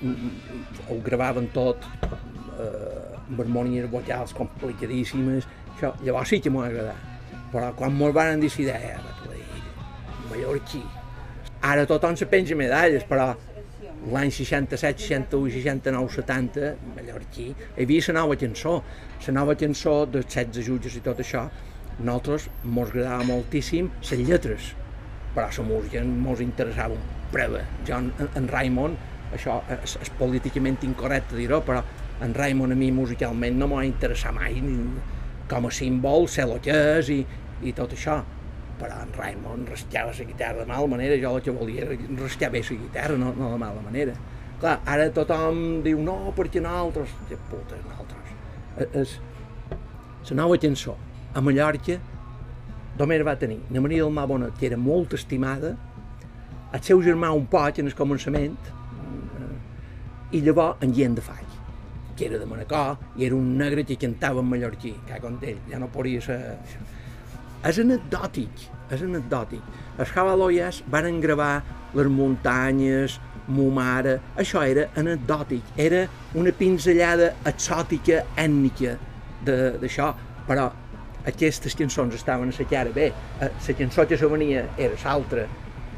mm, 0.01 0.11
mm, 0.11 0.65
ho 0.89 0.99
gravaven 1.05 1.47
tot, 1.55 1.85
eh, 2.03 3.21
amb 3.21 3.39
harmonies 3.45 3.87
vocals 3.93 4.35
complicadíssimes, 4.35 5.47
això, 5.75 5.93
llavors 6.03 6.33
sí 6.33 6.41
que 6.41 6.51
m'ho 6.51 6.65
agradar. 6.65 6.97
Però 7.53 7.71
quan 7.77 7.95
mos 7.95 8.13
van 8.15 8.41
decidir, 8.43 8.75
eh, 8.75 8.97
mallorquí, 10.41 10.81
ara 11.61 11.85
tothom 11.85 12.17
se 12.17 12.25
penja 12.25 12.55
medalles, 12.55 13.05
però 13.07 13.31
l'any 14.11 14.31
67, 14.33 15.03
61, 15.05 15.51
69, 15.53 16.09
70, 16.15 16.71
mallorquí, 16.95 17.51
hi 17.51 17.83
havia 17.85 18.07
la 18.07 18.21
nova 18.21 18.35
cançó, 18.35 18.81
la 19.27 19.33
nova 19.37 19.55
cançó 19.55 20.05
dels 20.05 20.25
16 20.25 20.65
jutges 20.65 20.97
i 20.97 21.03
tot 21.05 21.21
això, 21.21 21.45
nosaltres 21.99 22.49
mos 22.63 22.89
agradava 22.89 23.27
moltíssim 23.29 23.91
les 24.01 24.25
lletres, 24.25 24.73
però 25.35 25.47
la 25.47 25.67
música 25.67 26.03
mos 26.03 26.41
interessava 26.41 26.97
un 26.97 27.07
preva. 27.31 27.61
Jo, 27.87 28.01
en, 28.01 28.11
en 28.35 28.47
Raimon, 28.49 28.97
això 29.31 29.61
és, 29.77 29.97
és 30.01 30.09
políticament 30.17 30.81
incorrecte 30.83 31.37
dir-ho, 31.37 31.61
però 31.61 31.83
en 32.21 32.33
Raimon 32.33 32.73
a 32.73 32.75
mi 32.75 32.91
musicalment 32.91 33.57
no 33.57 33.69
m'ha 33.69 33.85
interessat 33.85 34.33
mai, 34.33 34.59
ni, 34.65 34.81
com 35.51 35.67
a 35.67 35.71
símbol, 35.71 36.27
sé 36.27 36.43
el 36.47 36.57
que 36.63 36.75
és 36.97 37.13
i, 37.13 37.21
i 37.61 37.73
tot 37.77 37.93
això. 37.93 38.21
Però 38.81 38.99
en 39.05 39.11
Raimon 39.13 39.65
rascava 39.69 40.13
la 40.17 40.25
guitarra 40.25 40.63
de 40.63 40.69
mala 40.69 40.87
manera, 40.89 41.17
jo 41.21 41.35
el 41.37 41.43
que 41.45 41.53
volia 41.53 41.85
era 41.85 41.97
rascar 42.21 42.49
bé 42.51 42.63
la 42.65 42.77
guitarra, 42.83 43.17
no, 43.17 43.33
no 43.37 43.51
de 43.51 43.59
mala 43.61 43.81
manera. 43.85 44.15
Clar, 44.61 44.79
ara 44.85 45.09
tothom 45.13 45.81
diu, 45.85 46.01
no, 46.01 46.33
perquè 46.37 46.61
nosaltres, 46.61 47.13
que 47.29 47.37
puta, 47.49 47.77
nosaltres. 47.85 48.33
Eh, 48.77 48.89
És 49.01 49.19
la 50.29 50.43
nova 50.43 50.57
cançó. 50.61 50.97
A 51.33 51.41
Mallorca 51.41 51.95
només 52.99 53.23
va 53.25 53.37
tenir 53.39 53.61
la 53.71 53.81
Maria 53.81 54.03
del 54.03 54.13
Mar 54.13 54.27
Bonet, 54.29 54.57
que 54.59 54.67
era 54.67 54.77
molt 54.77 55.13
estimada, 55.17 55.75
el 56.71 56.83
seu 56.85 57.01
germà 57.03 57.31
un 57.35 57.47
poc 57.51 57.79
en 57.81 57.89
el 57.89 57.95
començament, 57.97 58.57
eh, 59.41 60.37
i 60.37 60.41
llavors 60.45 60.83
en 60.85 60.93
Guillem 60.93 61.17
de 61.17 61.25
Fall, 61.25 61.47
que 62.15 62.27
era 62.29 62.39
de 62.39 62.45
Manacor, 62.45 62.97
i 63.17 63.25
era 63.25 63.35
un 63.35 63.57
negre 63.57 63.83
que 63.87 63.97
cantava 63.99 64.43
en 64.43 64.49
mallorquí, 64.51 64.93
que 65.07 65.19
ell, 65.51 65.61
ja 65.69 65.79
no 65.79 65.89
podia 65.91 66.21
ser... 66.21 66.41
És 67.67 67.77
anecdòtic, 67.79 68.63
és 68.91 69.01
anecdòtic. 69.05 69.61
Els 69.99 70.09
Javaloyas 70.15 70.81
van 70.89 71.19
gravar 71.21 71.61
les 71.93 72.07
muntanyes, 72.09 73.19
mo 73.51 73.69
mare, 73.73 74.19
això 74.39 74.61
era 74.65 74.87
anecdòtic, 74.97 75.61
era 75.77 76.05
una 76.39 76.51
pinzellada 76.55 77.33
exòtica, 77.49 78.23
ètnica 78.39 78.95
d'això, 79.45 80.11
però 80.47 80.69
aquestes 81.27 81.75
cançons 81.77 82.15
estaven 82.17 82.49
a 82.49 82.55
la 82.57 82.65
cara 82.69 82.89
bé, 82.95 83.11
eh, 83.41 83.49
la 83.67 83.75
cançó 83.77 84.07
que 84.07 84.17
se 84.17 84.25
venia 84.25 84.67
era 84.77 84.95
l'altra, 85.03 85.47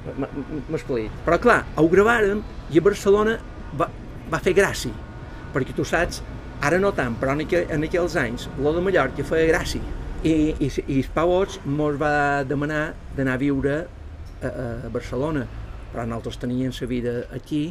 M- 0.04 0.28
m- 0.28 0.64
m'explico. 0.68 1.14
Però 1.24 1.38
clar, 1.40 1.62
ho 1.80 1.88
gravàrem 1.88 2.42
i 2.72 2.78
a 2.78 2.82
Barcelona 2.84 3.38
va, 3.80 3.88
va 4.30 4.40
fer 4.44 4.52
gràcia, 4.54 4.92
perquè 5.54 5.72
tu 5.74 5.86
saps, 5.88 6.22
ara 6.60 6.78
no 6.80 6.92
tant, 6.92 7.16
però 7.16 7.32
en, 7.32 7.46
aqu 7.46 7.62
en 7.72 7.84
aquells 7.88 8.18
anys, 8.20 8.50
lo 8.60 8.74
de 8.76 8.82
Mallorca 8.84 9.24
feia 9.24 9.48
gràcia. 9.48 9.80
I, 10.24 10.56
i, 10.56 10.70
i 10.88 11.02
el 11.02 11.08
Pavots 11.12 11.58
mos 11.68 11.98
va 12.00 12.44
demanar 12.48 12.94
d'anar 13.18 13.34
a 13.36 13.40
viure 13.42 13.74
a, 13.84 14.48
a 14.48 14.92
Barcelona, 14.94 15.44
però 15.92 16.06
nosaltres 16.08 16.40
teníem 16.40 16.72
la 16.80 16.88
vida 16.88 17.14
aquí 17.36 17.66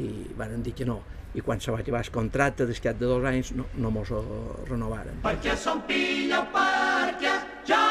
i 0.00 0.08
van 0.38 0.62
dir 0.64 0.72
que 0.78 0.86
no. 0.88 1.02
I 1.36 1.44
quan 1.44 1.60
se 1.60 1.70
va 1.70 1.82
acabar 1.84 2.00
el 2.00 2.10
contracte, 2.10 2.64
des 2.66 2.80
cap 2.80 2.96
de 2.96 3.04
dos 3.04 3.24
anys, 3.28 3.52
no, 3.52 3.68
no 3.76 3.90
mos 3.92 4.10
ho 4.16 4.22
renovaren. 4.70 5.20
Perquè 5.26 5.52
som 5.60 5.84
pilla 5.86 6.40
perquè 6.54 7.34
jo 7.68 7.82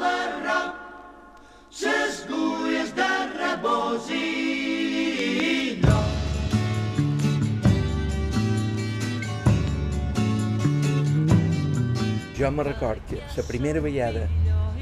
l'arroc 0.00 0.80
ses 1.68 2.24
gulles 2.30 2.96
de 2.96 3.10
rebosino. 3.36 4.25
Jo 12.38 12.50
me 12.52 12.62
record 12.66 13.00
que 13.08 13.16
la 13.36 13.42
primera 13.48 13.80
vegada 13.80 14.26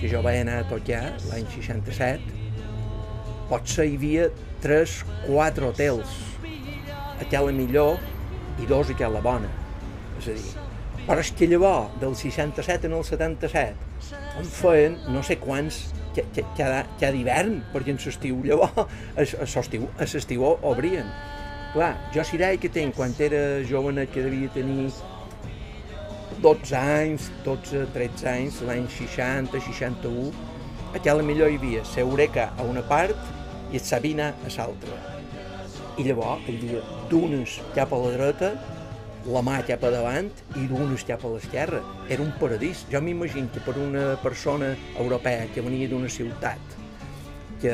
que 0.01 0.09
jo 0.11 0.23
vaig 0.25 0.41
anar 0.43 0.57
a 0.65 0.69
tocar, 0.69 1.13
l'any 1.31 1.47
67, 1.55 2.23
potser 3.49 3.87
hi 3.87 3.95
havia 3.99 4.29
3, 4.65 4.95
4 5.29 5.69
hotels. 5.71 6.15
Aquella 7.23 7.53
millor 7.55 8.01
i 8.63 8.67
dos 8.67 8.91
aquella 8.91 9.23
bona. 9.23 9.51
És 10.19 10.29
a 10.33 10.35
dir, 10.35 10.51
però 11.07 11.21
és 11.23 11.31
que 11.37 11.47
llavors, 11.51 11.95
del 12.03 12.17
67 12.19 12.89
en 12.91 12.97
el 12.99 13.05
77, 13.05 13.75
en 14.41 14.51
feien 14.51 14.99
no 15.15 15.23
sé 15.23 15.37
quants 15.39 15.85
ca- 16.17 16.27
ca- 16.35 16.47
cada, 16.59 16.83
cada 17.01 17.15
hivern, 17.17 17.61
perquè 17.75 17.95
en 17.95 18.01
l'estiu 18.03 18.43
llavors, 18.43 18.89
a 19.15 20.09
l'estiu 20.11 20.45
obrien. 20.63 21.07
Clar, 21.75 21.95
jo 22.15 22.23
si 22.27 22.39
que 22.63 22.69
tenc, 22.71 22.95
quan 22.95 23.15
era 23.19 23.63
jove 23.67 23.95
que 24.11 24.23
devia 24.23 24.51
tenir 24.55 24.91
12 26.45 26.77
anys, 26.77 27.31
12, 27.47 27.87
13 27.95 28.27
anys, 28.29 28.61
l'any 28.69 28.85
60, 28.93 29.57
61, 29.65 30.29
aquella 30.93 31.25
millor 31.25 31.49
hi 31.49 31.57
havia 31.57 31.85
l'Eureka 31.95 32.51
a 32.61 32.67
una 32.69 32.83
part 32.85 33.17
i 33.73 33.81
el 33.81 33.85
Sabina 33.87 34.27
a 34.45 34.53
l'altra. 34.53 34.99
I 35.97 36.05
llavors 36.05 36.45
hi 36.45 36.59
havia 36.59 36.83
dunes 37.09 37.57
cap 37.73 37.95
a 37.97 38.01
la 38.03 38.11
dreta, 38.19 38.51
la 39.25 39.41
mà 39.41 39.63
cap 39.65 39.87
a 39.89 39.93
davant 39.95 40.29
i 40.61 40.67
dunes 40.69 41.07
cap 41.09 41.25
a 41.25 41.33
l'esquerra. 41.33 41.81
Era 42.13 42.21
un 42.21 42.35
paradís. 42.37 42.85
Jo 42.93 43.01
m'imagino 43.01 43.49
que 43.55 43.65
per 43.65 43.79
una 43.81 44.19
persona 44.21 44.75
europea 44.99 45.49
que 45.55 45.65
venia 45.65 45.89
d'una 45.89 46.13
ciutat, 46.13 46.61
que, 47.65 47.73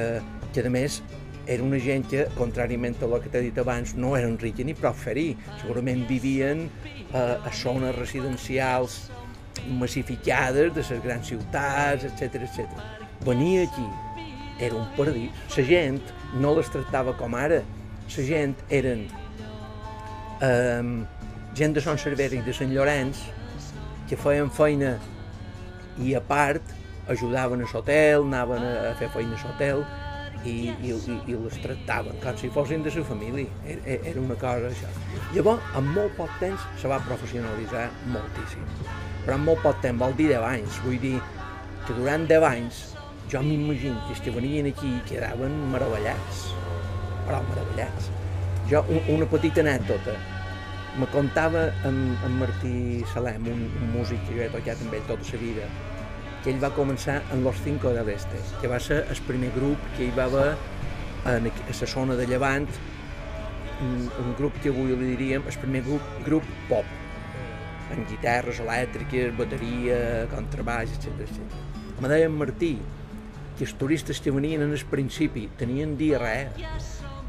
que 0.54 0.62
a 0.62 0.70
més 0.70 1.02
era 1.50 1.64
una 1.66 1.80
gent 1.82 2.04
que, 2.06 2.26
contràriament 2.38 2.94
a 3.02 3.08
el 3.08 3.22
que 3.24 3.30
t'he 3.32 3.40
dit 3.48 3.56
abans, 3.58 3.96
no 3.98 4.12
eren 4.14 4.36
rica 4.38 4.62
ni 4.62 4.74
prou 4.78 4.94
ferir. 4.94 5.32
Segurament 5.58 6.04
vivien 6.06 6.68
eh, 7.10 7.18
a 7.18 7.50
zones 7.50 7.96
residencials 7.96 9.00
massificades 9.80 10.70
de 10.76 10.84
les 10.86 11.02
grans 11.02 11.26
ciutats, 11.26 12.06
etc 12.06 12.46
etc. 12.46 12.84
Venia 13.26 13.64
aquí, 13.66 13.86
era 14.60 14.76
un 14.78 14.86
paradís. 14.94 15.34
La 15.56 15.64
gent 15.66 15.98
no 16.38 16.54
les 16.54 16.70
tractava 16.70 17.16
com 17.18 17.34
ara. 17.34 17.64
La 18.14 18.26
gent 18.28 18.54
eren 18.70 19.08
eh, 20.46 20.84
gent 21.58 21.74
de 21.74 21.82
Son 21.82 21.98
Cervera 21.98 22.38
i 22.38 22.44
de 22.46 22.54
Sant 22.54 22.70
Llorenç 22.70 23.24
que 24.06 24.18
feien 24.18 24.54
feina 24.54 25.00
i 25.98 26.14
a 26.14 26.22
part 26.22 26.62
ajudaven 27.10 27.66
a 27.66 27.66
l'hotel, 27.66 28.22
anaven 28.30 28.62
a 28.62 28.94
fer 29.02 29.10
feina 29.10 29.34
a 29.34 29.42
l'hotel 29.42 29.82
i, 30.44 30.70
i, 30.70 30.92
i, 30.92 31.16
i 31.28 31.36
les 31.36 31.58
tractaven 31.64 32.16
com 32.22 32.38
si 32.40 32.50
fossin 32.52 32.84
de 32.84 32.92
la 32.94 33.04
família. 33.04 33.46
Era, 33.66 33.98
era 34.12 34.20
una 34.20 34.36
cosa 34.40 34.70
això. 34.70 34.90
Llavors, 35.34 35.66
en 35.76 35.90
molt 35.94 36.16
poc 36.16 36.32
temps 36.40 36.64
se 36.80 36.88
va 36.88 37.00
professionalitzar 37.08 37.88
moltíssim. 38.14 38.64
Però 39.26 39.36
en 39.36 39.44
molt 39.44 39.62
poc 39.64 39.82
temps, 39.84 40.00
vol 40.00 40.16
dir 40.16 40.30
10 40.32 40.48
anys. 40.48 40.80
Vull 40.86 40.98
dir 41.02 41.18
que 41.86 41.96
durant 41.98 42.26
10 42.30 42.48
anys 42.48 42.80
jo 43.30 43.42
m'imagino 43.46 44.00
que 44.06 44.16
els 44.16 44.24
que 44.24 44.34
venien 44.34 44.70
aquí 44.70 44.96
quedaven 45.10 45.54
meravellats. 45.72 46.48
Però 47.28 47.42
meravellats. 47.50 48.10
Jo, 48.70 48.84
un, 48.88 49.02
una 49.16 49.28
petita 49.30 49.62
anècdota. 49.64 50.16
Me 50.98 51.06
contava 51.12 51.68
en, 51.86 52.00
en 52.26 52.38
Martí 52.40 53.04
Salem, 53.12 53.46
un, 53.46 53.68
un 53.78 53.92
músic 53.94 54.24
que 54.26 54.34
jo 54.34 54.46
he 54.46 54.50
tocat 54.50 54.80
amb 54.82 54.96
ell 54.96 55.04
tota 55.06 55.36
la 55.36 55.42
vida, 55.44 55.68
que 56.44 56.52
ell 56.52 56.60
va 56.62 56.70
començar 56.76 57.20
en 57.34 57.42
Los 57.44 57.60
Cinco 57.64 57.92
del 57.92 58.08
Este, 58.08 58.40
que 58.60 58.68
va 58.68 58.80
ser 58.80 59.02
el 59.10 59.20
primer 59.26 59.50
grup 59.56 59.90
que 59.96 60.06
hi 60.06 60.12
va 60.16 60.24
haver 60.30 60.54
en, 61.28 61.50
a 61.50 61.74
la 61.80 61.88
zona 61.94 62.16
de 62.16 62.26
Llevant, 62.26 62.68
un, 63.80 64.08
un 64.22 64.32
grup 64.38 64.56
que 64.62 64.72
avui 64.72 64.94
li 64.94 65.12
diríem 65.14 65.44
el 65.48 65.58
primer 65.60 65.82
grup, 65.84 66.14
grup 66.24 66.48
pop, 66.68 66.96
amb 67.90 68.08
guitarres 68.08 68.60
elèctriques, 68.62 69.34
bateria, 69.36 70.00
contrabaix, 70.32 70.96
etc 70.96 71.26
etc. 71.26 71.60
Me 72.00 72.08
deia 72.08 72.30
en 72.30 72.36
Martí 72.40 72.74
que 73.58 73.66
els 73.66 73.76
turistes 73.76 74.20
que 74.24 74.32
venien 74.32 74.64
en 74.64 74.72
el 74.72 74.84
principi 74.88 75.48
tenien 75.60 75.96
diarrea 76.00 76.70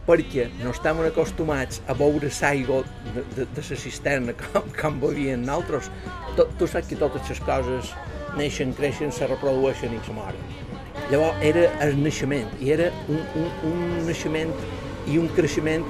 perquè 0.07 0.47
no 0.61 0.71
estaven 0.71 1.05
acostumats 1.05 1.81
a 1.91 1.93
beure 1.97 2.31
l'aigua 2.39 2.81
de, 3.13 3.23
de, 3.36 3.45
de 3.45 3.65
la 3.67 3.77
cisterna 3.83 4.33
com, 4.41 4.71
com 4.79 4.99
bevien 5.03 5.43
nosaltres. 5.45 5.91
Tu, 6.38 6.47
tu 6.57 6.67
saps 6.67 6.88
que 6.89 6.97
totes 6.97 7.27
les 7.29 7.43
coses 7.45 7.91
neixen, 8.38 8.73
creixen, 8.77 9.11
se 9.11 9.27
reprodueixen 9.27 9.93
i 9.95 9.99
se 10.05 10.15
moren. 10.15 10.55
Llavors 11.11 11.43
era 11.43 11.67
el 11.84 11.97
naixement, 11.99 12.47
i 12.63 12.71
era 12.71 12.89
un, 13.11 13.21
un, 13.36 13.51
un 13.71 13.82
naixement 14.07 14.53
i 15.11 15.17
un 15.19 15.27
creixement 15.36 15.88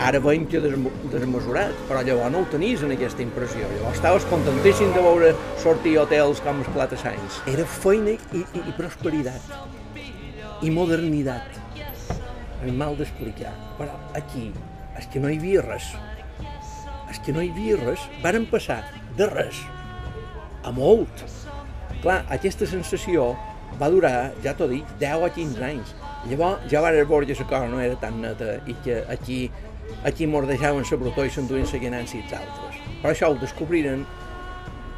ara 0.00 0.18
veiem 0.24 0.46
que 0.48 0.60
desmesurat, 0.64 1.74
però 1.88 2.00
llavors 2.06 2.32
no 2.32 2.40
ho 2.40 2.48
tenies 2.50 2.82
en 2.86 2.94
aquesta 2.94 3.22
impressió. 3.22 3.68
Llavors 3.74 3.98
estaves 3.98 4.26
contentíssim 4.30 4.94
de 4.96 5.02
veure 5.04 5.34
sortir 5.60 5.98
hotels 6.00 6.40
com 6.44 6.62
els 6.62 6.70
Platasanys. 6.72 7.40
Era 7.52 7.66
feina 7.68 8.16
i, 8.16 8.40
i, 8.40 8.64
i 8.64 8.76
prosperitat. 8.78 9.52
i 10.60 10.70
modernitat. 10.72 11.58
És 12.60 12.72
mal 12.76 12.96
d'explicar, 12.96 13.52
però 13.78 13.94
aquí 14.16 14.50
és 14.98 15.06
que 15.12 15.20
no 15.20 15.30
hi 15.30 15.38
havia 15.38 15.62
res. 15.64 15.92
És 17.10 17.20
que 17.24 17.32
no 17.32 17.44
hi 17.44 17.48
havia 17.52 17.78
res. 17.80 18.04
Varen 18.24 18.44
passar 18.50 18.82
de 19.16 19.28
res 19.30 19.62
a 20.64 20.72
molt. 20.72 21.24
Clar, 22.00 22.22
aquesta 22.32 22.66
sensació 22.68 23.34
va 23.80 23.90
durar, 23.92 24.30
ja 24.44 24.54
t'ho 24.56 24.68
dic, 24.70 24.86
10 25.00 25.26
o 25.26 25.28
15 25.34 25.66
anys. 25.66 25.92
Llavors 26.30 26.64
ja 26.72 26.80
va 26.84 26.92
veure 26.92 27.26
que 27.26 27.36
la 27.38 27.46
cosa 27.48 27.68
no 27.68 27.80
era 27.80 27.96
tan 28.00 28.20
neta 28.20 28.58
i 28.66 28.74
que 28.84 29.04
aquí, 29.08 29.50
aquí 30.04 30.26
mordejaven 30.26 30.84
la 30.90 30.96
brutó 30.96 31.24
i 31.24 31.30
s'enduien 31.30 31.68
la 31.68 31.78
ganància 31.84 32.22
els 32.22 32.32
altres. 32.32 32.80
Però 33.02 33.12
això 33.12 33.30
ho 33.30 33.38
descobriren 33.40 34.04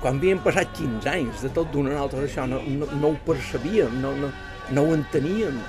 quan 0.02 0.18
havien 0.18 0.40
passat 0.42 0.72
15 0.74 1.10
anys 1.10 1.42
de 1.42 1.50
tot 1.54 1.70
d'una 1.70 1.92
a 1.92 2.00
l'altra, 2.00 2.24
això 2.26 2.46
no, 2.46 2.58
no, 2.66 2.88
no 2.98 3.12
ho 3.12 3.18
percebíem, 3.26 4.00
no, 4.02 4.14
no, 4.18 4.32
no 4.70 4.82
ho 4.82 4.94
enteníem. 4.94 5.60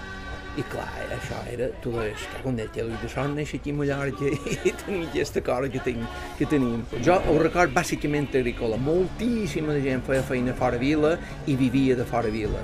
I 0.53 0.63
clar, 0.69 0.85
això 1.15 1.39
era, 1.49 1.71
tu 1.81 1.89
deies, 1.95 2.27
que 2.29 2.39
com 2.43 2.53
deia, 2.53 2.83
de 2.85 3.09
son 3.09 3.31
néixer 3.33 3.57
aquí 3.57 3.71
a 3.73 3.77
Mallorca 3.79 4.27
i 4.29 4.73
tenir 4.83 5.07
aquesta 5.07 5.41
cosa 5.41 5.69
que, 5.73 5.81
tinc, 5.81 6.03
que 6.37 6.45
tenim. 6.45 6.83
Jo 7.01 7.15
ho 7.17 7.39
record 7.41 7.73
bàsicament 7.73 8.29
agrícola, 8.37 8.77
moltíssima 8.77 9.79
gent 9.81 10.05
feia 10.05 10.21
feina 10.27 10.53
fora 10.53 10.77
vila 10.77 11.15
i 11.49 11.57
vivia 11.57 11.97
de 11.97 12.05
fora 12.05 12.29
vila. 12.29 12.61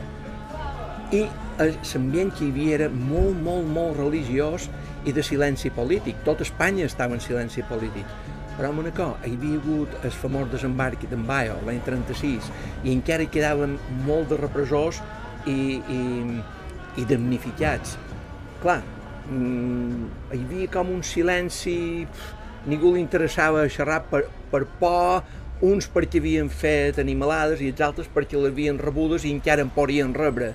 I 1.09 1.23
l'ambient 1.57 2.29
que 2.37 2.45
hi 2.45 2.51
havia 2.53 2.75
era 2.75 2.89
molt, 2.93 3.41
molt, 3.41 3.65
molt 3.65 3.97
religiós 3.97 4.69
i 5.09 5.15
de 5.15 5.25
silenci 5.25 5.73
polític. 5.73 6.21
Tot 6.27 6.45
Espanya 6.45 6.85
estava 6.85 7.17
en 7.17 7.25
silenci 7.25 7.65
polític. 7.65 8.05
Però 8.59 8.69
a 8.69 8.75
Manacor 8.75 9.25
hi 9.25 9.33
havia 9.33 9.57
hagut 9.57 9.97
el 10.03 10.13
famós 10.13 10.49
desembarc 10.51 11.07
d'en 11.09 11.25
Baio 11.25 11.57
l'any 11.65 11.81
36 11.85 12.51
i 12.83 12.93
encara 12.93 13.25
quedaven 13.31 13.77
molt 14.05 14.29
de 14.29 14.37
repressors 14.37 14.99
i, 15.47 15.79
i, 15.79 16.01
i 16.99 17.07
damnificats. 17.07 17.95
Clar, 18.59 18.81
mm, 19.31 20.07
hi 20.35 20.43
havia 20.43 20.69
com 20.73 20.91
un 20.91 21.03
silenci, 21.03 22.05
ningú 22.67 22.93
li 22.93 23.03
interessava 23.03 23.67
xerrar 23.71 24.01
per, 24.11 24.25
per 24.51 24.65
por, 24.79 25.23
uns 25.65 25.89
perquè 25.91 26.21
havien 26.21 26.49
fet 26.51 26.99
animalades 27.01 27.61
i 27.61 27.71
els 27.71 27.81
altres 27.83 28.07
perquè 28.13 28.39
les 28.39 28.53
havien 28.53 28.77
rebudes 28.79 29.25
i 29.25 29.33
encara 29.35 29.65
en 29.65 29.71
podien 29.75 30.13
rebre. 30.15 30.53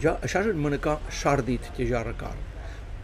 Jo, 0.00 0.16
això 0.24 0.40
és 0.40 0.48
el 0.48 0.56
Manacor 0.56 1.02
sòrdid 1.12 1.72
que 1.76 1.88
jo 1.88 2.00
record. 2.04 2.48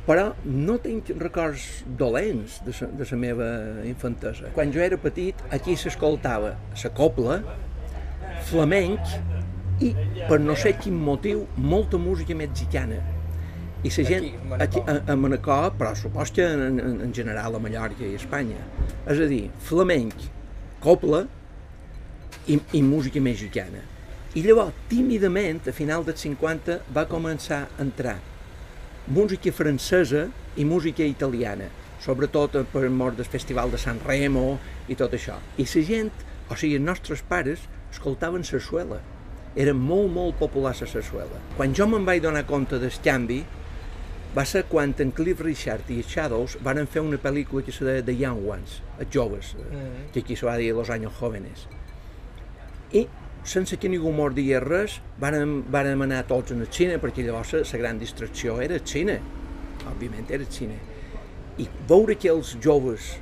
Però 0.06 0.30
no 0.46 0.76
tinc 0.78 1.10
records 1.18 1.82
dolents 1.98 2.60
de 2.64 2.72
la, 2.78 2.88
de 3.00 3.06
la 3.10 3.18
meva 3.20 3.48
infantesa. 3.84 4.52
Quan 4.54 4.72
jo 4.72 4.80
era 4.80 4.96
petit, 5.02 5.40
aquí 5.52 5.74
s'escoltava 5.76 6.54
la 6.84 6.92
copla, 6.94 7.40
flamenc 8.46 9.02
i, 9.80 9.92
per 10.28 10.38
no 10.40 10.56
sé 10.56 10.74
quin 10.80 10.96
motiu, 10.96 11.46
molta 11.56 11.98
música 11.98 12.34
mexicana. 12.34 13.00
I 13.84 13.90
la 13.92 14.04
gent, 14.08 14.24
Aquí, 14.24 14.36
a 14.36 14.44
Manacor. 14.48 14.62
aquí, 14.66 14.80
a, 14.86 15.12
a 15.12 15.16
Manacor, 15.16 15.72
però 15.78 15.94
supos 15.94 16.32
que 16.32 16.42
en, 16.42 16.80
en, 16.80 17.00
en 17.04 17.12
general 17.14 17.54
a 17.54 17.58
Mallorca 17.62 18.02
i 18.06 18.14
a 18.14 18.20
Espanya. 18.20 18.62
És 19.06 19.20
a 19.20 19.28
dir, 19.30 19.50
flamenc, 19.68 20.14
copla 20.80 21.26
i, 22.46 22.58
i 22.72 22.82
música 22.82 23.20
mexicana. 23.20 23.84
I 24.36 24.42
llavors, 24.44 24.74
tímidament, 24.90 25.62
a 25.68 25.72
final 25.72 26.04
dels 26.04 26.24
50, 26.24 26.80
va 26.92 27.06
començar 27.08 27.66
a 27.66 27.82
entrar 27.84 28.18
música 29.06 29.52
francesa 29.52 30.26
i 30.56 30.64
música 30.66 31.04
italiana, 31.06 31.68
sobretot 32.02 32.56
per 32.72 32.88
mort 32.90 33.16
del 33.16 33.28
Festival 33.28 33.70
de 33.70 33.78
San 33.78 34.00
Remo 34.04 34.58
i 34.90 34.96
tot 34.98 35.14
això. 35.14 35.38
I 35.56 35.66
la 35.68 35.82
gent, 35.86 36.10
o 36.50 36.56
sigui, 36.58 36.74
els 36.80 36.84
nostres 36.84 37.22
pares, 37.22 37.68
escoltaven 37.92 38.44
sarsuela. 38.44 38.98
Era 39.56 39.72
molt, 39.72 40.10
molt 40.12 40.36
popular 40.40 40.74
la 40.76 40.88
sarsuela. 40.88 41.40
Quan 41.56 41.74
jo 41.74 41.86
me'n 41.88 42.04
vaig 42.04 42.20
donar 42.22 42.44
compte 42.48 42.78
del 42.78 42.92
canvi, 43.04 43.40
va 44.36 44.44
ser 44.44 44.66
quan 44.68 44.92
en 45.00 45.12
Cliff 45.16 45.40
Richard 45.40 45.88
i 45.88 46.02
els 46.02 46.10
Shadows 46.12 46.58
van 46.64 46.82
fer 46.86 47.00
una 47.00 47.16
pel·lícula 47.16 47.64
que 47.64 47.72
se 47.72 47.86
deia 47.86 48.04
The 48.04 48.16
Young 48.18 48.42
Ones, 48.44 48.82
els 49.00 49.08
joves, 49.12 49.54
mm. 49.56 50.10
que 50.12 50.20
aquí 50.20 50.36
se 50.36 50.44
va 50.44 50.58
dir 50.60 50.74
Los 50.74 50.90
Años 50.90 51.14
Jóvenes. 51.16 51.68
I 52.92 53.06
sense 53.46 53.78
que 53.78 53.88
ningú 53.88 54.12
mos 54.12 54.34
digués 54.36 54.60
res, 54.62 54.98
vàrem, 55.22 55.62
vàrem 55.72 56.04
anar 56.04 56.24
tots 56.28 56.52
al 56.52 56.66
cine, 56.68 56.98
perquè 57.00 57.24
llavors 57.24 57.54
la, 57.54 57.62
la 57.64 57.80
gran 57.80 58.02
distracció 58.02 58.58
era 58.60 58.78
cine, 58.84 59.20
òbviament 59.88 60.28
era 60.36 60.44
cine. 60.50 60.76
I 61.56 61.68
veure 61.88 62.18
que 62.20 62.28
els 62.28 62.56
joves 62.60 63.14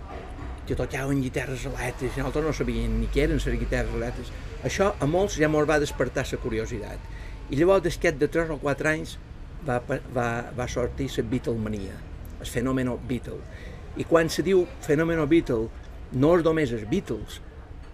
que 0.66 0.74
tocaven 0.74 1.20
guitarres 1.22 1.66
elèctriques, 1.68 2.16
i 2.16 2.24
nosaltres 2.24 2.48
no 2.48 2.56
sabien 2.56 2.98
ni 2.98 3.06
què 3.12 3.28
eren 3.28 3.38
les 3.38 3.60
guitarres 3.60 3.94
elèctriques, 3.94 4.32
això 4.64 4.94
a 5.00 5.06
molts 5.10 5.36
ja 5.40 5.50
mos 5.52 5.68
va 5.68 5.80
despertar 5.82 6.24
la 6.30 6.40
curiositat. 6.40 7.12
I 7.50 7.60
llavors, 7.60 7.84
d'aquest 7.84 8.18
de 8.20 8.28
3 8.32 8.54
o 8.54 8.58
4 8.62 8.90
anys, 8.90 9.18
va, 9.66 9.80
va, 9.88 10.28
va 10.56 10.68
sortir 10.68 11.10
la 11.16 11.24
Beatlemania, 11.30 11.96
el 12.40 12.46
fenomen 12.46 12.92
Beatle. 13.08 13.40
I 13.96 14.04
quan 14.08 14.30
se 14.32 14.42
diu 14.42 14.64
fenomen 14.84 15.20
Beatle, 15.28 15.68
no 16.12 16.36
és 16.38 16.44
només 16.44 16.72
els 16.72 16.88
Beatles, 16.88 17.40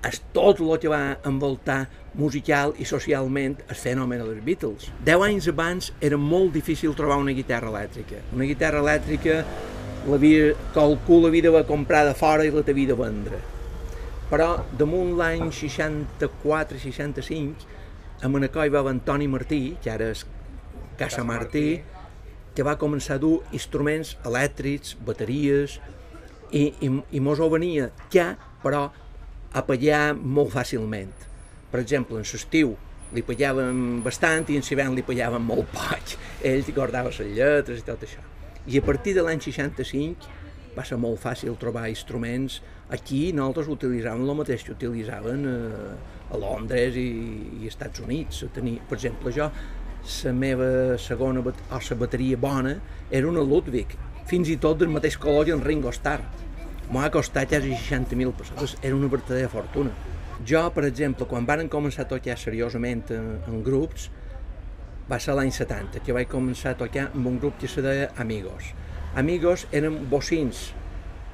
és 0.06 0.20
tot 0.32 0.60
el 0.64 0.70
que 0.80 0.88
va 0.88 1.18
envoltar 1.28 1.82
musical 2.16 2.72
i 2.80 2.86
socialment 2.88 3.58
el 3.68 3.76
fenomen 3.76 4.22
dels 4.22 4.40
Beatles. 4.46 4.88
Deu 5.04 5.22
anys 5.26 5.50
abans 5.52 5.92
era 6.00 6.16
molt 6.16 6.54
difícil 6.56 6.96
trobar 6.96 7.20
una 7.20 7.36
guitarra 7.36 7.68
elèctrica. 7.68 8.22
Una 8.34 8.48
guitarra 8.48 8.80
elèctrica 8.80 9.42
l'havia, 10.08 10.54
qualcú 10.74 11.20
l'havia 11.20 11.52
de 11.52 11.64
comprar 11.68 12.06
de 12.08 12.14
fora 12.16 12.46
i 12.46 12.54
la 12.54 12.64
t'havia 12.64 12.94
de 12.94 12.98
vendre. 12.98 13.40
Però 14.31 14.62
damunt 14.78 15.18
l'any 15.18 15.51
64-65 15.51 17.66
a 18.22 18.28
Manacor 18.28 18.66
hi 18.66 18.72
va 18.72 18.78
haver 18.85 18.95
Antoni 18.95 19.28
Martí, 19.28 19.76
que 19.83 19.91
ara 19.91 20.11
és 20.14 20.26
Casa 21.01 21.24
Martí, 21.26 21.81
que 22.55 22.66
va 22.66 22.78
començar 22.78 23.16
a 23.16 23.22
dur 23.22 23.41
instruments 23.57 24.16
elèctrics, 24.28 24.97
bateries, 25.07 25.78
i, 26.53 26.70
i, 26.83 26.91
i 27.16 27.20
mos 27.22 27.41
ho 27.41 27.49
venia 27.51 27.89
ja, 28.12 28.35
però 28.62 28.89
a 29.51 29.62
pallar 29.66 30.14
molt 30.14 30.53
fàcilment. 30.55 31.12
Per 31.70 31.81
exemple, 31.81 32.18
en 32.18 32.26
l'estiu 32.26 32.74
li 33.14 33.22
pallàvem 33.26 34.03
bastant 34.05 34.47
i 34.51 34.59
en 34.59 34.66
l'hivern 34.66 34.95
li 34.95 35.07
pallàvem 35.07 35.47
molt 35.47 35.70
poc. 35.74 36.16
Ell 36.51 36.66
guardava 36.74 37.11
les 37.11 37.39
lletres 37.39 37.81
i 37.81 37.87
tot 37.87 38.05
això. 38.07 38.22
I 38.66 38.78
a 38.78 38.85
partir 38.85 39.16
de 39.16 39.24
l'any 39.26 39.41
65 39.43 40.28
va 40.76 40.85
ser 40.87 40.99
molt 41.01 41.18
fàcil 41.22 41.57
trobar 41.59 41.89
instruments. 41.91 42.61
Aquí 42.91 43.28
nosaltres 43.30 43.68
utilitzàvem 43.70 44.24
el 44.26 44.34
mateix 44.34 44.64
que 44.66 44.74
utilitzaven 44.74 45.45
a, 45.47 45.59
a 46.34 46.38
Londres 46.43 46.97
i, 46.99 47.11
i 47.62 47.70
Estats 47.70 48.03
Units. 48.03 48.43
Tenir, 48.55 48.80
per 48.91 48.99
exemple, 48.99 49.30
jo, 49.36 49.47
la 50.11 50.32
meva 50.34 50.70
segona 50.99 51.43
o 51.45 51.53
la 51.70 51.97
bateria 52.01 52.36
bona 52.36 52.74
era 53.11 53.28
una 53.28 53.45
Ludwig, 53.47 53.95
fins 54.26 54.51
i 54.51 54.57
tot 54.57 54.80
del 54.80 54.91
mateix 54.91 55.18
color 55.18 55.47
que 55.47 55.55
en 55.55 55.62
Ringo 55.62 55.93
Starr. 55.95 56.24
M'ha 56.91 57.11
costat 57.14 57.53
quasi 57.53 57.76
60.000 57.76 58.32
pessetes, 58.34 58.76
era 58.82 58.97
una 58.97 59.07
verdadera 59.07 59.49
fortuna. 59.49 59.93
Jo, 60.47 60.64
per 60.74 60.86
exemple, 60.88 61.28
quan 61.30 61.47
varen 61.47 61.68
començar 61.70 62.09
a 62.09 62.11
tocar 62.11 62.34
seriosament 62.41 63.12
en, 63.14 63.30
en 63.47 63.62
grups, 63.62 64.09
va 65.11 65.20
ser 65.22 65.36
l'any 65.38 65.55
70, 65.55 66.03
que 66.03 66.14
vaig 66.16 66.26
començar 66.30 66.74
a 66.74 66.80
tocar 66.80 67.11
amb 67.12 67.30
un 67.30 67.38
grup 67.38 67.59
que 67.61 67.70
se 67.70 67.82
deia 67.86 68.11
Amigos. 68.18 68.72
Amigos 69.14 69.68
eren 69.70 69.99
bocins 70.11 70.70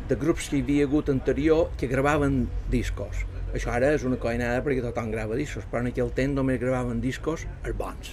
de 0.09 0.17
grups 0.17 0.49
que 0.51 0.59
hi 0.59 0.63
havia 0.65 0.85
hagut 0.87 1.09
anterior 1.11 1.71
que 1.79 1.89
gravaven 1.91 2.47
discos. 2.71 3.25
Això 3.55 3.73
ara 3.73 3.93
és 3.97 4.05
una 4.05 4.19
coinada 4.21 4.63
perquè 4.65 4.83
tothom 4.85 5.11
grava 5.11 5.37
discos, 5.39 5.65
però 5.71 5.81
en 5.83 5.91
aquell 5.93 6.13
temps 6.15 6.35
només 6.37 6.61
gravaven 6.61 7.01
discos 7.01 7.47
els 7.65 7.77
bons. 7.79 8.13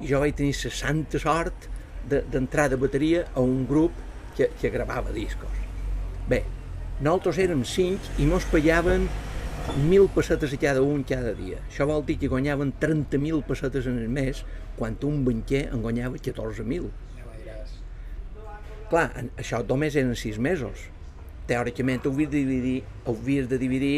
I 0.00 0.08
jo 0.10 0.20
vaig 0.22 0.34
tenir 0.38 0.54
la 0.64 0.70
santa 0.74 1.20
sort 1.22 1.68
de- 2.08 2.22
d'entrar 2.32 2.68
de, 2.68 2.76
de 2.76 2.82
bateria 2.82 3.26
a 3.34 3.40
un 3.40 3.66
grup 3.66 3.92
que, 4.36 4.50
que 4.60 4.70
gravava 4.70 5.12
discos. 5.12 5.52
Bé, 6.28 6.42
nosaltres 7.00 7.38
érem 7.44 7.62
cinc 7.68 8.00
i 8.18 8.26
mos 8.26 8.46
pagaven 8.50 9.06
1.000 9.64 10.08
pessetes 10.12 10.52
a 10.52 10.58
cada 10.60 10.82
un 10.82 11.04
cada 11.08 11.32
dia. 11.36 11.60
Això 11.70 11.86
vol 11.88 12.04
dir 12.04 12.18
que 12.20 12.28
guanyaven 12.28 12.72
30.000 12.80 13.44
pessetes 13.48 13.86
en 13.86 13.98
el 13.98 14.08
mes, 14.08 14.44
quan 14.76 14.96
un 15.04 15.22
banquer 15.24 15.68
en 15.72 15.80
guanyava 15.80 16.18
14.000. 16.18 16.90
Clar, 18.90 19.06
això 19.40 19.62
només 19.64 19.96
eren 19.96 20.14
6 20.18 20.38
mesos. 20.38 20.88
Teòricament 21.48 22.06
ho 22.06 22.12
havies 22.12 22.30
de 22.32 22.40
dividir, 22.44 22.78
ho 23.04 23.12
havies 23.12 23.48
de 23.50 23.58
dividir 23.60 23.96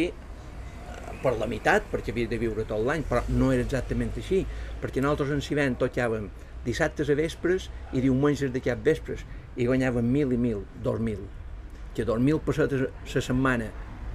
per 1.23 1.37
la 1.39 1.49
meitat, 1.51 1.87
perquè 1.93 2.13
havies 2.15 2.31
de 2.31 2.39
viure 2.41 2.67
tot 2.67 2.83
l'any, 2.87 3.05
però 3.07 3.23
no 3.29 3.53
era 3.55 3.65
exactament 3.65 4.13
així, 4.19 4.43
perquè 4.83 5.03
nosaltres 5.03 5.33
en 5.35 5.43
Civent 5.45 5.79
tocàvem 5.81 6.29
dissabtes 6.67 7.11
a 7.11 7.17
vespres 7.19 7.69
i 7.95 8.03
diumenges 8.03 8.53
de 8.55 8.63
cap 8.63 8.83
vespres, 8.85 9.23
i 9.57 9.67
guanyàvem 9.67 10.07
1.000 10.13 10.35
i 10.35 10.41
1.000, 10.41 10.63
2.000. 10.85 11.27
Que 11.97 12.05
2.000 12.05 12.43
pessetes 12.45 12.87
la 12.87 13.23
setmana, 13.25 13.71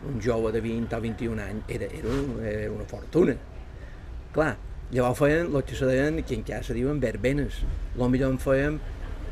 un 0.08 0.20
jove 0.22 0.52
de 0.54 0.62
20 0.62 0.98
o 0.98 1.02
21 1.02 1.46
anys, 1.46 1.72
era, 1.72 1.88
era, 1.88 2.10
un, 2.10 2.36
era 2.46 2.72
una 2.72 2.86
fortuna. 2.90 3.36
Clar, 4.36 4.54
llavors 4.92 5.20
feien 5.20 5.50
el 5.50 5.64
que 5.68 5.78
se 5.78 5.88
deien, 5.90 6.22
que 6.24 6.38
encara 6.38 6.64
se 6.64 6.76
diuen 6.78 7.00
verbenes. 7.02 7.64
Millor 7.98 8.36
en 8.36 8.40
fèiem 8.42 8.80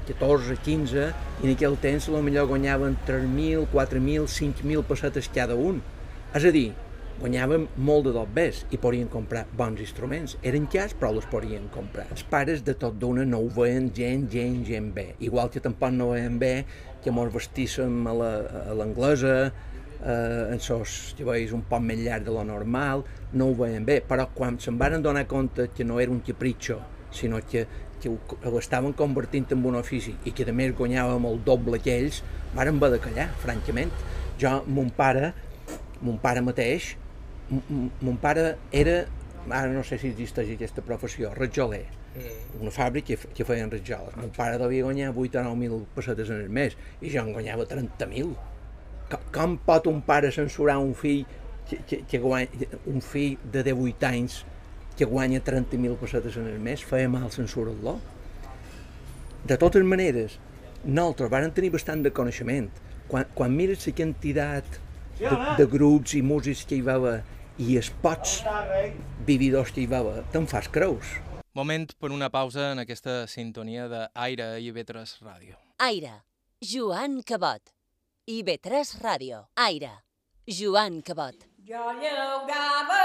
14, 0.09 0.57
15, 0.65 1.07
i 1.39 1.47
en 1.47 1.55
aquell 1.55 1.77
temps 1.81 2.09
lo 2.11 2.21
millor 2.25 2.49
guanyaven 2.49 2.97
3.000, 3.07 3.69
4.000, 3.71 4.27
5.000 4.35 4.85
pessetes 4.89 5.31
cada 5.33 5.55
un. 5.55 5.81
És 6.35 6.45
a 6.45 6.53
dir, 6.53 6.67
guanyaven 7.19 7.67
molt 7.77 8.07
de 8.07 8.13
dobbers 8.15 8.63
i 8.73 8.79
podien 8.81 9.09
comprar 9.11 9.45
bons 9.59 9.81
instruments. 9.83 10.37
Eren 10.45 10.67
cars, 10.71 10.95
però 10.97 11.11
els 11.13 11.27
podien 11.31 11.67
comprar. 11.73 12.07
Els 12.13 12.23
pares 12.27 12.63
de 12.65 12.75
tot 12.79 12.95
d'una 12.99 13.25
no 13.27 13.41
ho 13.43 13.49
veien 13.55 13.89
gent, 13.95 14.27
gent, 14.31 14.61
gent 14.67 14.93
bé. 14.95 15.13
Igual 15.25 15.51
que 15.53 15.63
tampoc 15.63 15.93
no 15.95 16.13
veien 16.13 16.39
bé 16.41 16.53
que 17.03 17.11
mos 17.15 17.31
vestíssim 17.33 18.07
a 18.09 18.15
l'anglesa, 18.75 19.35
eh, 19.99 20.53
en 20.53 20.59
sos 20.63 21.13
cabells 21.17 21.53
un 21.55 21.65
poc 21.69 21.83
més 21.83 21.99
llarg 22.03 22.25
de 22.27 22.35
lo 22.35 22.43
normal, 22.47 23.03
no 23.33 23.49
ho 23.49 23.57
veien 23.57 23.85
bé, 23.87 23.99
però 24.07 24.29
quan 24.35 24.59
se'n 24.59 24.79
van 24.79 25.01
donar 25.03 25.27
compte 25.27 25.69
que 25.75 25.85
no 25.87 25.99
era 25.99 26.11
un 26.11 26.23
capritxo, 26.25 26.79
sinó 27.11 27.39
que, 27.49 27.65
que 28.01 28.09
ho, 28.09 28.17
ho 28.45 28.59
estaven 28.59 28.93
convertint 28.97 29.51
en 29.55 29.65
un 29.65 29.77
ofici 29.79 30.15
i 30.25 30.33
que 30.35 30.47
a 30.47 30.55
més 30.55 30.73
guanyàvem 30.77 31.27
el 31.29 31.39
doble 31.45 31.79
que 31.83 31.95
ells, 31.95 32.23
varen 32.55 32.79
haver 32.79 32.95
de 32.95 33.03
callar, 33.03 33.29
francament. 33.43 33.93
Jo, 34.39 34.59
mon 34.67 34.89
pare, 34.95 35.33
mon 36.01 36.17
pare 36.21 36.41
mateix, 36.41 36.93
mon 37.49 38.17
pare 38.21 38.53
era, 38.71 39.01
ara 39.49 39.71
no 39.73 39.83
sé 39.83 39.99
si 39.99 40.11
existeix 40.13 40.53
aquesta 40.55 40.83
professió, 40.85 41.33
ratjoler, 41.35 41.85
una 42.59 42.71
fàbrica 42.73 43.15
que, 43.15 43.33
que 43.35 43.47
feien 43.47 43.71
ratjoles. 43.71 44.15
Mon 44.19 44.31
pare 44.35 44.59
devia 44.61 44.85
guanyar 44.87 45.11
8 45.15 45.41
o 45.41 45.43
9.000 45.51 45.83
pessetes 45.95 46.31
en 46.33 46.45
el 46.45 46.49
mes 46.49 46.77
i 47.01 47.11
jo 47.11 47.25
en 47.25 47.33
guanyava 47.35 47.67
30.000. 47.69 48.31
Com, 49.09 49.27
com 49.33 49.57
pot 49.65 49.89
un 49.89 50.01
pare 50.05 50.31
censurar 50.31 50.77
un 50.81 50.93
fill 50.97 51.25
que, 51.69 51.81
que, 51.87 52.01
que 52.09 52.21
guanya, 52.21 52.69
un 52.89 53.01
fill 53.05 53.37
de 53.53 53.63
18 53.65 54.09
anys 54.09 54.43
que 54.99 55.07
guanya 55.07 55.39
30.000 55.39 55.95
pessetes 55.95 56.35
en 56.35 56.47
el 56.51 56.59
mes? 56.59 56.83
Feia 56.83 57.07
mal 57.07 57.31
censurar-lo. 57.31 57.95
De 59.47 59.55
totes 59.55 59.85
maneres, 59.87 60.35
nosaltres 60.83 61.31
vàrem 61.31 61.53
tenir 61.55 61.71
bastant 61.71 62.03
de 62.03 62.11
coneixement. 62.11 62.67
Quan, 63.07 63.23
quan 63.31 63.55
mires 63.55 63.87
la 63.87 63.93
quantitat 63.95 64.67
de, 65.21 65.31
de 65.55 65.67
grups 65.71 66.17
i 66.19 66.21
músics 66.21 66.65
que 66.67 66.75
hi 66.75 66.83
va 66.83 66.97
haver 66.99 67.15
i 67.63 67.77
els 67.79 67.89
pots 68.03 68.41
vividors 69.27 69.71
que 69.71 69.85
hi 69.85 69.87
va 69.87 70.03
haver, 70.03 70.25
te'n 70.35 70.47
fas 70.51 70.67
creus. 70.67 71.15
Moment 71.55 71.87
per 71.95 72.11
una 72.11 72.27
pausa 72.29 72.73
en 72.73 72.83
aquesta 72.83 73.23
sintonia 73.31 73.87
d'Aire 73.87 74.51
i 74.59 74.69
Vetres 74.75 75.15
Ràdio. 75.23 75.55
Aire, 75.87 76.25
Joan 76.59 77.21
Cabot. 77.23 77.71
IB3 78.27 78.99
Ràdio. 78.99 79.45
Aire, 79.55 79.95
Joan 80.59 80.99
Cabot. 81.07 81.47
Jo 81.65 81.87
llaurava 82.03 82.99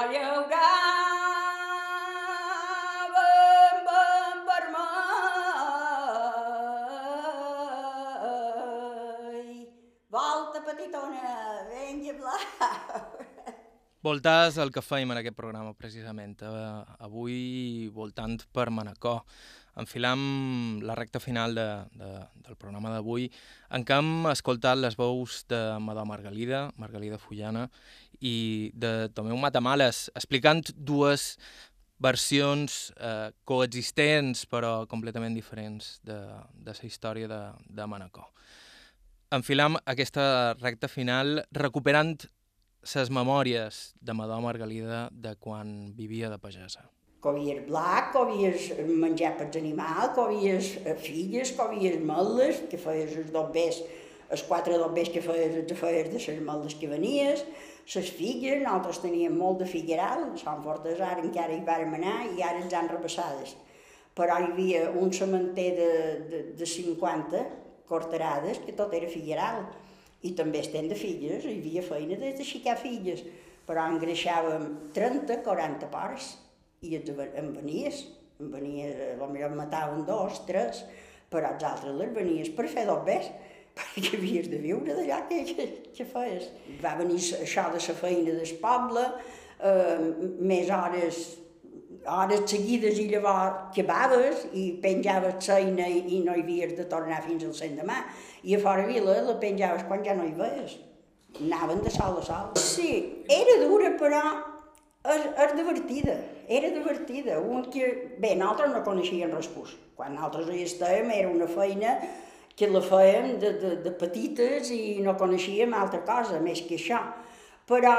Jo 0.00 0.06
llaurava 0.08 0.70
amb. 3.68 4.86
Volta 10.08 10.62
petitona, 10.64 11.34
el 14.62 14.72
que 14.72 14.80
fèiem 14.80 15.12
en 15.12 15.20
aquest 15.20 15.36
programa, 15.36 15.74
precisament. 15.76 16.40
Uh, 16.40 16.80
avui 17.04 17.90
voltant 17.92 18.40
per 18.56 18.70
Manacor. 18.72 19.20
Enfilam 19.80 20.80
la 20.82 20.96
recta 20.96 21.20
final 21.20 21.54
de, 21.54 21.68
de, 22.00 22.08
del 22.48 22.56
programa 22.56 22.90
d'avui, 22.90 23.28
en 23.76 23.84
què 23.86 24.00
hem 24.00 24.26
escoltat 24.32 24.80
les 24.80 24.96
veus 24.98 25.44
de 25.52 25.60
Madó 25.84 26.02
Margalida, 26.08 26.70
Margalida 26.80 27.20
Fullana, 27.20 27.68
i 28.20 28.70
de 28.74 29.08
Tomeu 29.16 29.36
Matamales, 29.40 30.08
explicant 30.14 30.62
dues 30.76 31.34
versions 32.00 32.90
eh, 32.96 33.30
coexistents 33.44 34.46
però 34.48 34.86
completament 34.88 35.36
diferents 35.36 35.98
de, 36.06 36.18
de 36.56 36.74
la 36.76 36.88
història 36.88 37.28
de, 37.28 37.40
de 37.68 37.86
Manacor. 37.86 38.28
Enfilam 39.30 39.76
aquesta 39.86 40.56
recta 40.58 40.88
final 40.90 41.44
recuperant 41.54 42.16
les 42.82 43.10
memòries 43.12 43.92
de 44.00 44.16
Madó 44.16 44.40
Margalida 44.40 45.08
de 45.12 45.36
quan 45.36 45.92
vivia 45.94 46.30
de 46.30 46.38
pagesa. 46.38 46.88
havies 47.22 47.66
blat, 47.66 48.14
havies 48.16 48.70
menjar 48.88 49.34
pels 49.36 49.56
animals, 49.60 50.16
havies 50.18 50.70
eh, 50.86 50.94
filles, 50.96 51.52
havies 51.60 52.00
meles, 52.00 52.62
que 52.70 52.80
feies 52.80 53.12
els 53.20 53.28
dobbers, 53.30 53.82
els 54.30 54.44
quatre 54.46 54.78
dobbers 54.78 55.10
que 55.10 55.22
feies, 55.24 55.56
els 55.62 55.78
feies 55.78 56.10
de 56.10 56.20
les 56.20 56.44
meles 56.46 56.76
que 56.78 56.90
venies, 56.90 57.42
les 57.90 58.10
filles, 58.14 58.60
nosaltres 58.62 59.00
teníem 59.02 59.34
molt 59.34 59.64
de 59.64 59.66
figueral, 59.66 60.28
a 60.30 60.38
Sant 60.38 60.62
Fortes 60.62 61.00
ara 61.02 61.24
encara 61.24 61.56
hi 61.56 61.64
vàrem 61.66 61.96
anar 61.98 62.20
i 62.36 62.44
ara 62.46 62.62
ens 62.62 62.74
han 62.76 62.90
rebassades. 62.92 63.56
Però 64.14 64.36
hi 64.38 64.50
havia 64.52 64.84
un 65.00 65.10
cementer 65.14 65.68
de, 65.78 65.90
de, 66.30 66.42
de 66.60 66.66
50 66.66 67.42
corterades 67.90 68.60
que 68.62 68.76
tot 68.78 68.94
era 68.94 69.10
figueral 69.10 69.64
i 70.22 70.34
també 70.38 70.60
estem 70.62 70.86
de 70.90 70.98
filles, 70.98 71.46
hi 71.46 71.58
havia 71.58 71.82
feina 71.82 72.18
des 72.20 72.36
d'aixecar 72.38 72.76
filles, 72.78 73.24
però 73.66 73.88
engreixàvem 73.90 74.66
30-40 74.94 75.90
parts 75.90 76.34
i 76.86 76.94
en 76.96 77.52
venies, 77.56 78.04
en 78.40 78.50
venies, 78.52 78.98
potser 79.20 79.46
en 79.48 79.56
mataven 79.58 80.04
dos, 80.08 80.42
tres, 80.48 80.84
però 81.30 81.54
els 81.54 81.64
altres 81.66 81.96
les 81.98 82.12
venies 82.14 82.50
per 82.54 82.68
fer 82.70 82.86
dobbers, 82.88 83.30
perquè 83.76 84.16
havies 84.18 84.48
de 84.52 84.62
viure 84.62 84.96
d'allà 84.96 85.22
que, 85.28 85.42
que, 85.50 85.68
que 85.96 86.08
feies. 86.08 86.48
Va 86.82 86.96
venir 87.00 87.20
això 87.40 87.68
de 87.74 87.82
la 87.82 87.98
feina 88.00 88.34
del 88.38 88.56
poble, 88.62 89.06
eh, 89.60 90.10
més 90.40 90.72
hores 90.74 91.22
hores 92.08 92.46
seguides 92.48 92.98
i 92.98 93.08
llavors 93.10 93.72
quebaves 93.76 94.46
i 94.56 94.70
penjaves 94.82 95.44
feina 95.46 95.88
i, 95.88 96.00
i 96.16 96.20
no 96.24 96.36
hi 96.36 96.44
havies 96.44 96.76
de 96.78 96.86
tornar 96.88 97.22
fins 97.26 97.44
al 97.44 97.56
l'endemà. 97.58 97.98
I 98.42 98.56
a 98.56 98.60
fora 98.62 98.86
vila 98.88 99.18
la 99.26 99.36
penjaves 99.42 99.84
quan 99.88 100.04
ja 100.04 100.14
no 100.16 100.24
hi 100.24 100.32
veies. 100.38 100.78
Anaven 101.40 101.82
de 101.84 101.92
sol 101.94 102.18
a 102.18 102.24
sol. 102.26 102.54
Sí, 102.58 103.24
era 103.28 103.58
dura 103.62 103.92
però 104.00 104.22
és, 105.04 105.28
és 105.44 105.54
divertida, 105.58 106.16
era 106.48 106.72
divertida. 106.74 107.38
Un 107.40 107.68
que, 107.72 108.16
bé, 108.18 108.34
nosaltres 108.34 108.74
no 108.74 108.82
coneixíem 108.86 109.36
respús. 109.36 109.76
Quan 109.96 110.16
nosaltres 110.16 110.50
hi 110.54 110.64
estàvem 110.66 111.12
era 111.14 111.30
una 111.30 111.48
feina 111.50 111.98
que 112.56 112.68
la 112.68 112.82
fèiem 112.84 113.38
de, 113.40 113.52
de, 113.60 113.70
de 113.84 113.92
petites 114.00 114.70
i 114.74 114.98
no 115.04 115.16
coneixíem 115.20 115.72
altra 115.74 116.02
cosa 116.04 116.40
més 116.44 116.60
que 116.66 116.76
això. 116.76 116.98
Però 117.70 117.94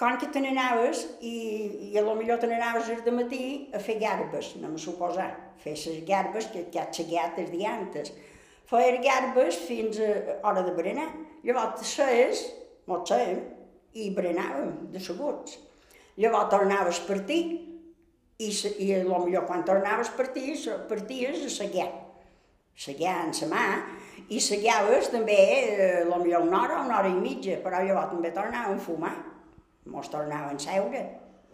com 0.00 0.16
que 0.16 0.30
te 0.32 0.40
n'anaves 0.40 1.04
i, 1.20 1.90
i 1.92 1.98
a 2.00 2.02
lo 2.02 2.14
millor 2.16 2.40
te 2.40 2.48
n'anaves 2.48 2.88
de 3.04 3.12
matí 3.12 3.44
a 3.76 3.78
fer 3.84 3.98
garbes, 4.00 4.54
no 4.56 4.70
me 4.72 4.80
suposar, 4.80 5.28
fer 5.60 5.76
les 5.76 6.02
garbes 6.08 6.48
que, 6.52 6.64
que 6.72 6.80
has 6.80 6.96
seguit 6.96 7.38
els 7.38 7.52
diantes. 7.52 8.12
Feia 8.70 8.96
garbes 9.04 9.58
fins 9.66 9.98
a 10.00 10.38
hora 10.46 10.62
de 10.64 10.72
berenar. 10.72 11.08
Llavors 11.44 11.84
seies, 11.90 12.46
mos 12.88 13.04
sèiem, 13.10 13.42
i 13.98 14.10
berenàvem 14.14 14.86
de 14.94 15.00
seguts. 15.02 15.58
Llavors 16.20 16.50
tornaves 16.52 17.00
per 17.06 17.20
ti 17.26 17.40
i, 18.40 18.48
i 18.80 18.92
a 18.94 19.02
lo 19.04 19.18
millor 19.24 19.44
quan 19.48 19.64
tornaves 19.68 20.12
ti, 20.32 20.54
se- 20.56 20.78
parties 20.88 21.44
a 21.44 21.50
seguir. 21.50 21.88
Seguir 22.80 23.10
en 23.12 23.34
sa 23.36 23.48
mà 23.50 23.64
i 24.32 24.38
seguiaves 24.40 25.10
també, 25.12 25.36
eh, 25.36 26.04
millor 26.22 26.46
una 26.46 26.62
hora, 26.62 26.78
una 26.84 27.00
hora 27.00 27.08
i 27.08 27.18
mitja, 27.18 27.58
però 27.64 27.82
llavors 27.84 28.12
també 28.12 28.30
tornàvem 28.32 28.78
a 28.78 28.84
fumar. 28.84 29.16
Mos 29.90 30.08
tornaven 30.08 30.56
a 30.56 30.64
seure. 30.64 31.02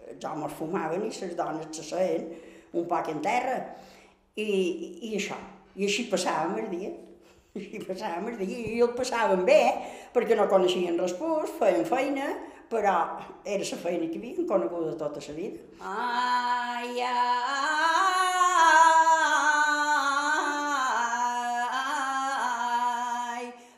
Els 0.06 0.24
homes 0.24 0.52
fumaven 0.54 1.02
i 1.02 1.10
les 1.10 1.36
dones 1.36 1.66
se 1.74 1.82
seien 1.82 2.28
un 2.72 2.86
poc 2.86 3.08
en 3.08 3.22
terra. 3.24 3.56
I, 4.36 4.46
i 5.08 5.16
això. 5.16 5.38
I 5.74 5.88
així 5.88 6.06
passàvem 6.12 6.58
el 6.62 6.70
dia. 6.70 6.92
Així 7.56 7.80
passàvem 7.80 8.28
el 8.34 8.38
dia 8.42 8.58
i 8.76 8.80
el 8.84 8.92
passàvem 8.94 9.44
bé, 9.48 9.60
perquè 10.12 10.36
no 10.36 10.46
coneixien 10.50 11.00
respús, 11.00 11.56
feien 11.58 11.86
feina, 11.88 12.28
però 12.70 12.92
era 13.44 13.64
la 13.64 13.80
feina 13.82 14.10
que 14.12 14.20
havien 14.20 14.46
coneguda 14.46 14.92
tota 15.00 15.24
la 15.26 15.34
vida. 15.40 15.58
Ai, 15.80 17.00
ai, 17.00 18.05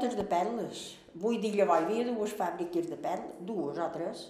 moltes 0.00 0.16
de 0.16 0.24
perles. 0.24 0.96
Vull 1.20 1.40
dir, 1.42 1.52
llavors 1.58 1.84
hi 1.84 2.00
havia 2.00 2.12
dues 2.14 2.32
fàbriques 2.32 2.88
de 2.88 2.96
perles, 2.96 3.36
dues 3.44 3.78
o 3.78 3.88
tres. 3.92 4.28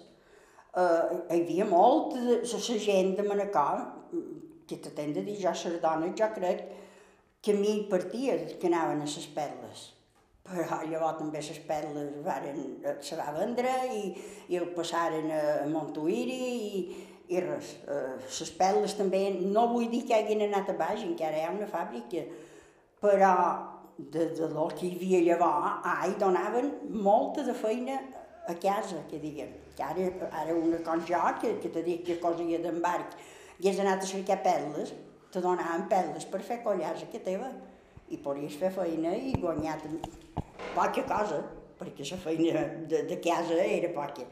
Uh, 0.71 1.23
hi 1.31 1.43
havia 1.43 1.67
molta, 1.67 2.19
de, 2.19 2.41
la, 2.43 2.79
gent 2.87 3.15
de 3.19 3.27
Manacà, 3.27 3.67
que 4.67 4.79
t'atent 4.83 5.15
de 5.15 5.23
dir, 5.23 5.39
ja 5.39 5.55
les 5.55 5.81
dones, 5.83 6.15
jo 6.19 6.29
crec 6.35 6.67
que 7.43 7.55
a 7.55 7.59
mi 7.59 7.87
partia 7.91 8.37
que 8.59 8.67
anaven 8.67 9.03
a 9.03 9.07
les 9.07 9.29
perles. 9.35 9.87
Però 10.51 10.81
llavors 10.91 11.21
també 11.21 11.39
les 11.39 11.63
perles 11.69 12.11
varen, 12.25 12.61
eh, 12.83 12.97
se 13.03 13.17
va 13.17 13.31
vendre 13.37 13.71
i, 13.95 14.15
i 14.51 14.59
el 14.59 14.71
passaren 14.75 15.31
a, 15.31 15.43
Montuïri 15.71 16.39
i, 16.51 16.85
i 17.31 17.43
res. 17.45 17.77
Eh, 17.87 18.17
les 18.27 18.55
perles 18.59 18.97
també, 18.99 19.29
no 19.41 19.69
vull 19.71 19.91
dir 19.91 20.07
que 20.09 20.17
hagin 20.17 20.49
anat 20.49 20.73
a 20.73 20.79
baix, 20.81 21.05
encara 21.07 21.39
hi 21.39 21.45
ha 21.47 21.53
una 21.55 21.71
fàbrica, 21.71 22.25
però 23.01 23.35
de, 24.13 24.31
de 24.39 24.49
lo 24.49 24.69
que 24.73 24.87
hi 24.87 24.97
havia 24.97 25.21
llavors, 25.27 25.85
ai, 25.85 26.15
donaven 26.19 26.71
molta 27.05 27.45
de 27.47 27.55
feina 27.55 27.99
a 28.49 28.55
casa, 28.55 29.05
que 29.11 29.21
diguen. 29.23 29.53
Que 29.77 29.85
ara, 29.85 30.09
ara 30.43 30.57
una 30.57 30.81
com 30.87 31.03
jo, 31.07 31.21
que, 31.41 31.55
que 31.63 31.71
te 31.73 31.85
dic 31.87 32.05
que 32.07 32.19
cosia 32.23 32.61
d'embarc, 32.63 33.17
hagués 33.59 33.81
anat 33.83 34.05
a 34.05 34.11
cercar 34.11 34.41
perles, 34.47 34.95
te 35.31 35.43
donaven 35.45 35.87
perles 35.91 36.27
per 36.27 36.43
fer 36.47 36.63
collars 36.65 37.07
casa 37.13 37.23
teva. 37.27 37.51
I 38.11 38.19
podries 38.19 38.57
fer 38.59 38.73
feina 38.75 39.13
i 39.15 39.37
guanyar 39.39 39.77
poca 40.75 41.05
cosa, 41.07 41.45
perquè 41.79 42.07
la 42.11 42.19
feina 42.25 42.65
de, 42.91 43.05
de 43.07 43.21
casa 43.23 43.61
era 43.63 43.93
poca. 43.95 44.27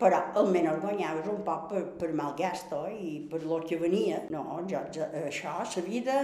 Però 0.00 0.18
almenys 0.40 0.80
guanyaves 0.80 1.26
un 1.28 1.42
poc 1.44 1.66
per, 1.68 1.82
per 2.00 2.08
mal 2.16 2.32
gasto 2.36 2.86
i 2.88 3.18
per 3.30 3.42
lo 3.44 3.60
que 3.68 3.76
venia. 3.76 4.22
No, 4.32 4.62
jo, 4.68 4.80
això, 5.26 5.58
la 5.60 5.82
vida 5.84 6.16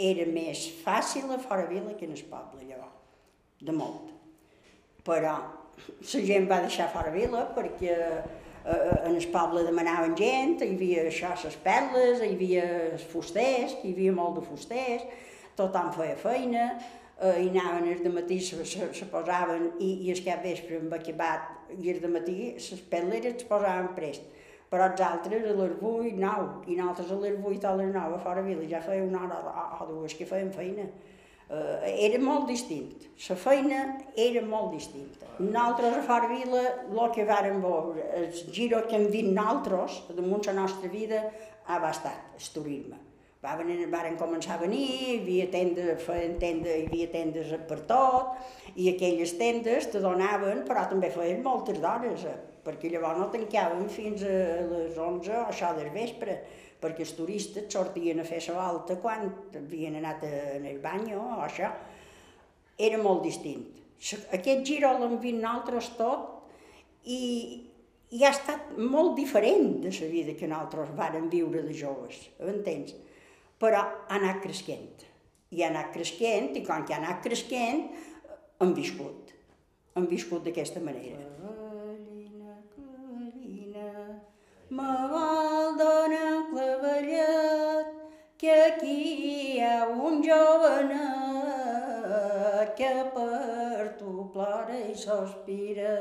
era 0.00 0.24
més 0.32 0.64
fàcil 0.80 1.28
a 1.34 1.38
fora 1.42 1.66
vila 1.68 1.94
que 1.98 2.08
en 2.08 2.16
el 2.16 2.22
poble, 2.30 2.64
llavors, 2.64 3.00
de 3.60 3.74
molt. 3.76 4.12
Però 5.04 5.34
la 5.80 6.22
gent 6.28 6.46
va 6.48 6.60
deixar 6.64 6.90
fora 6.92 7.12
vila 7.12 7.46
perquè 7.56 7.92
eh, 7.92 8.94
en 9.08 9.16
el 9.16 9.26
poble 9.32 9.64
demanaven 9.66 10.16
gent, 10.16 10.56
hi 10.64 10.72
havia 10.76 11.04
això, 11.08 11.34
les 11.44 11.58
perles, 11.64 12.24
hi 12.24 12.32
havia 12.34 12.64
els 12.94 13.04
fusters, 13.12 13.76
hi 13.82 13.92
havia 13.94 14.16
molt 14.16 14.40
de 14.40 14.46
fusters, 14.48 15.04
tothom 15.58 15.92
feia 15.96 16.16
feina, 16.20 16.66
eh, 17.20 17.36
i 17.44 17.48
anaven 17.52 17.92
el 17.92 18.12
matí, 18.14 18.40
se, 18.40 18.64
se, 18.64 18.90
se 18.96 19.08
posaven, 19.12 19.70
i, 19.78 19.92
i 20.06 20.12
el 20.14 20.24
cap 20.24 20.44
vespre 20.44 20.80
amb 20.80 20.96
acabat, 20.96 21.56
i 21.76 21.92
el 21.92 22.04
matí 22.12 22.38
les 22.56 22.84
perleres 22.92 23.36
es 23.36 23.48
posaven 23.48 23.92
prest. 23.96 24.24
Però 24.70 24.86
els 24.86 25.00
altres 25.02 25.46
a 25.50 25.54
les 25.58 25.72
8, 25.82 26.12
9, 26.14 26.50
i 26.70 26.76
nosaltres 26.78 27.10
a 27.10 27.16
les 27.24 27.38
8 27.38 27.66
o 27.66 27.70
a 27.72 27.78
les 27.80 27.88
9 27.94 28.18
a 28.18 28.20
fora 28.22 28.44
vila 28.46 28.68
ja 28.70 28.82
feia 28.84 29.02
una 29.02 29.24
hora 29.24 29.40
o, 29.80 29.88
dues 29.88 30.14
que 30.14 30.28
feien 30.28 30.52
feina. 30.54 30.86
Uh, 31.50 31.82
era 31.90 32.20
molt 32.22 32.46
distint, 32.46 32.92
la 33.26 33.34
feina 33.34 33.80
era 34.14 34.44
molt 34.46 34.70
distinta. 34.76 35.26
Nosaltres 35.40 35.96
a 35.98 36.04
fora 36.06 36.28
vila, 36.30 36.62
el 36.86 37.00
que 37.16 37.26
vàrem 37.26 37.58
veure, 37.64 38.04
el 38.20 38.28
giro 38.54 38.84
que 38.86 38.94
hem 39.00 39.08
vist 39.10 39.32
nosaltres, 39.34 39.96
damunt 40.14 40.46
la 40.46 40.54
nostra 40.60 40.90
vida, 40.92 41.24
ha 41.66 41.80
bastat, 41.82 42.36
el 42.38 42.52
turisme. 42.54 43.00
Va 43.40 43.54
venir, 43.56 43.86
varen 43.88 44.18
començar 44.20 44.58
a 44.58 44.60
venir, 44.60 44.84
hi 44.84 45.16
havia 45.16 45.48
tendes, 45.50 46.02
feien 46.04 46.34
tendes, 46.38 46.76
hi 46.76 46.86
havia 46.86 47.08
tendes 47.10 47.50
per 47.66 47.80
tot, 47.88 48.36
i 48.76 48.90
aquelles 48.92 49.32
tendes 49.40 49.90
te 49.90 50.02
donaven, 50.04 50.62
però 50.68 50.84
també 50.90 51.08
feien 51.10 51.40
moltes 51.42 51.80
d'hores, 51.80 52.26
eh, 52.28 52.49
perquè 52.70 52.90
llavors 52.92 53.18
no 53.18 53.28
tancaven 53.32 53.88
fins 53.90 54.22
a 54.22 54.34
les 54.70 54.94
11 54.94 55.32
o 55.34 55.46
això 55.50 55.72
del 55.74 55.90
vespre, 55.94 56.36
perquè 56.80 57.02
els 57.04 57.16
turistes 57.18 57.66
sortien 57.72 58.22
a 58.22 58.26
fer 58.26 58.40
la 58.48 58.70
volta 58.70 58.96
quan 59.02 59.26
havien 59.58 59.98
anat 59.98 60.22
en 60.28 60.68
el 60.70 60.78
bany 60.82 61.10
o 61.18 61.24
això. 61.42 61.72
Era 62.78 63.00
molt 63.02 63.26
distint. 63.26 63.66
Aquest 64.32 64.62
giro 64.64 64.94
l'hem 64.96 65.18
vist 65.20 65.42
nosaltres 65.42 65.90
tot 65.98 66.38
i, 67.04 67.18
i 68.16 68.22
ha 68.24 68.30
estat 68.32 68.72
molt 68.78 69.18
diferent 69.18 69.82
de 69.84 69.92
la 69.92 70.08
vida 70.14 70.36
que 70.38 70.48
nosaltres 70.48 70.94
vàrem 70.96 71.28
viure 71.32 71.66
de 71.66 71.76
joves, 71.76 72.22
entens? 72.40 72.94
Però 73.60 73.82
ha 73.82 74.16
anat 74.16 74.40
creixent. 74.46 75.04
I 75.50 75.64
ha 75.64 75.68
anat 75.68 75.90
creixent, 75.92 76.54
i 76.56 76.64
quan 76.64 76.86
que 76.86 76.94
ha 76.94 77.02
anat 77.02 77.20
creixent, 77.26 77.90
hem 78.62 78.72
viscut. 78.76 79.34
Hem 79.98 80.06
viscut 80.08 80.46
d'aquesta 80.46 80.80
manera. 80.80 81.29
Donar 84.70 86.34
un 86.36 86.50
clavellet, 86.50 87.86
que 88.38 88.50
aquí 88.50 88.98
hi 89.26 89.60
ha 89.60 89.86
un 89.88 90.22
jovenet 90.22 91.50
que 92.76 92.92
per 93.14 93.96
tu 93.98 94.30
plora 94.32 94.78
i 94.78 94.94
sospira. 94.94 95.96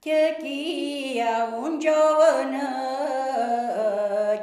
Que 0.00 0.16
aquí 0.30 0.60
hi 1.14 1.20
ha 1.20 1.44
un 1.58 1.80
jovenet 1.80 2.66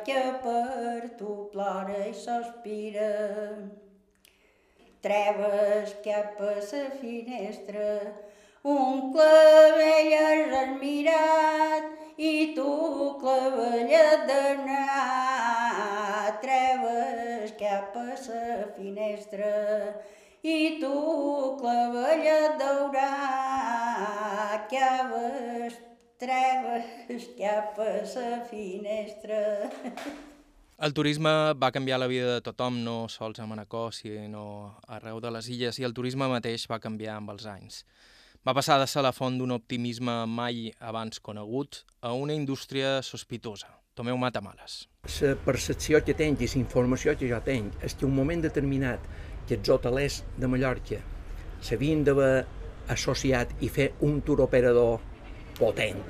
que 0.05 0.23
per 0.43 1.09
tu 1.17 1.49
plora 1.51 2.07
i 2.07 2.13
sospira. 2.13 3.11
Treves 5.01 5.95
cap 6.03 6.39
a 6.39 6.55
la 6.55 6.89
finestra, 7.01 7.89
un 8.63 9.11
clavell 9.11 10.13
has 10.15 10.53
admirat 10.63 12.02
i 12.17 12.53
tu 12.55 13.17
clavellet 13.21 14.27
d'anar. 14.27 14.89
Treves 16.41 17.53
cap 17.59 17.95
a 17.97 18.03
la 18.03 18.67
finestra 18.75 19.53
i 20.43 20.77
tu 20.81 21.57
clavellet 21.61 22.59
daurat. 22.59 23.03
Caves, 24.69 25.73
treves 26.19 27.23
cap 27.37 27.79
a 27.79 28.03
la 28.03 28.45
finestra. 28.49 29.71
El 30.83 30.93
turisme 30.93 31.53
va 31.55 31.71
canviar 31.71 31.99
la 31.99 32.07
vida 32.11 32.33
de 32.33 32.41
tothom, 32.41 32.83
no 32.83 33.07
sols 33.07 33.39
a 33.39 33.45
Manacor, 33.47 33.93
sinó 33.93 34.75
arreu 34.87 35.19
de 35.23 35.31
les 35.31 35.47
illes, 35.47 35.79
i 35.79 35.85
el 35.87 35.93
turisme 35.93 36.27
mateix 36.27 36.65
va 36.67 36.81
canviar 36.83 37.15
amb 37.21 37.29
els 37.31 37.45
anys. 37.47 37.85
Va 38.43 38.51
passar 38.51 38.75
de 38.75 38.85
ser 38.91 38.99
la 39.05 39.13
font 39.15 39.37
d'un 39.39 39.53
optimisme 39.55 40.13
mai 40.27 40.65
abans 40.83 41.21
conegut 41.23 41.77
a 42.03 42.09
una 42.11 42.33
indústria 42.35 42.97
sospitosa. 43.01 43.69
Tomeu 43.95 44.17
matamales. 44.19 44.89
La 45.21 45.29
percepció 45.45 46.01
que 46.03 46.15
tenc 46.21 46.43
i 46.43 46.49
la 46.51 46.59
informació 46.59 47.13
que 47.15 47.29
jo 47.29 47.39
tenc 47.45 47.77
és 47.87 47.95
que 47.95 48.03
un 48.03 48.11
moment 48.17 48.43
determinat 48.43 49.05
que 49.47 49.55
els 49.55 49.71
hotelers 49.71 50.17
de 50.35 50.49
Mallorca 50.51 50.99
s'havien 51.63 52.03
d'haver 52.03 52.43
associat 52.91 53.53
i 53.63 53.69
fer 53.71 53.93
un 54.03 54.19
tour 54.27 54.43
operador 54.43 54.99
potent 55.55 56.03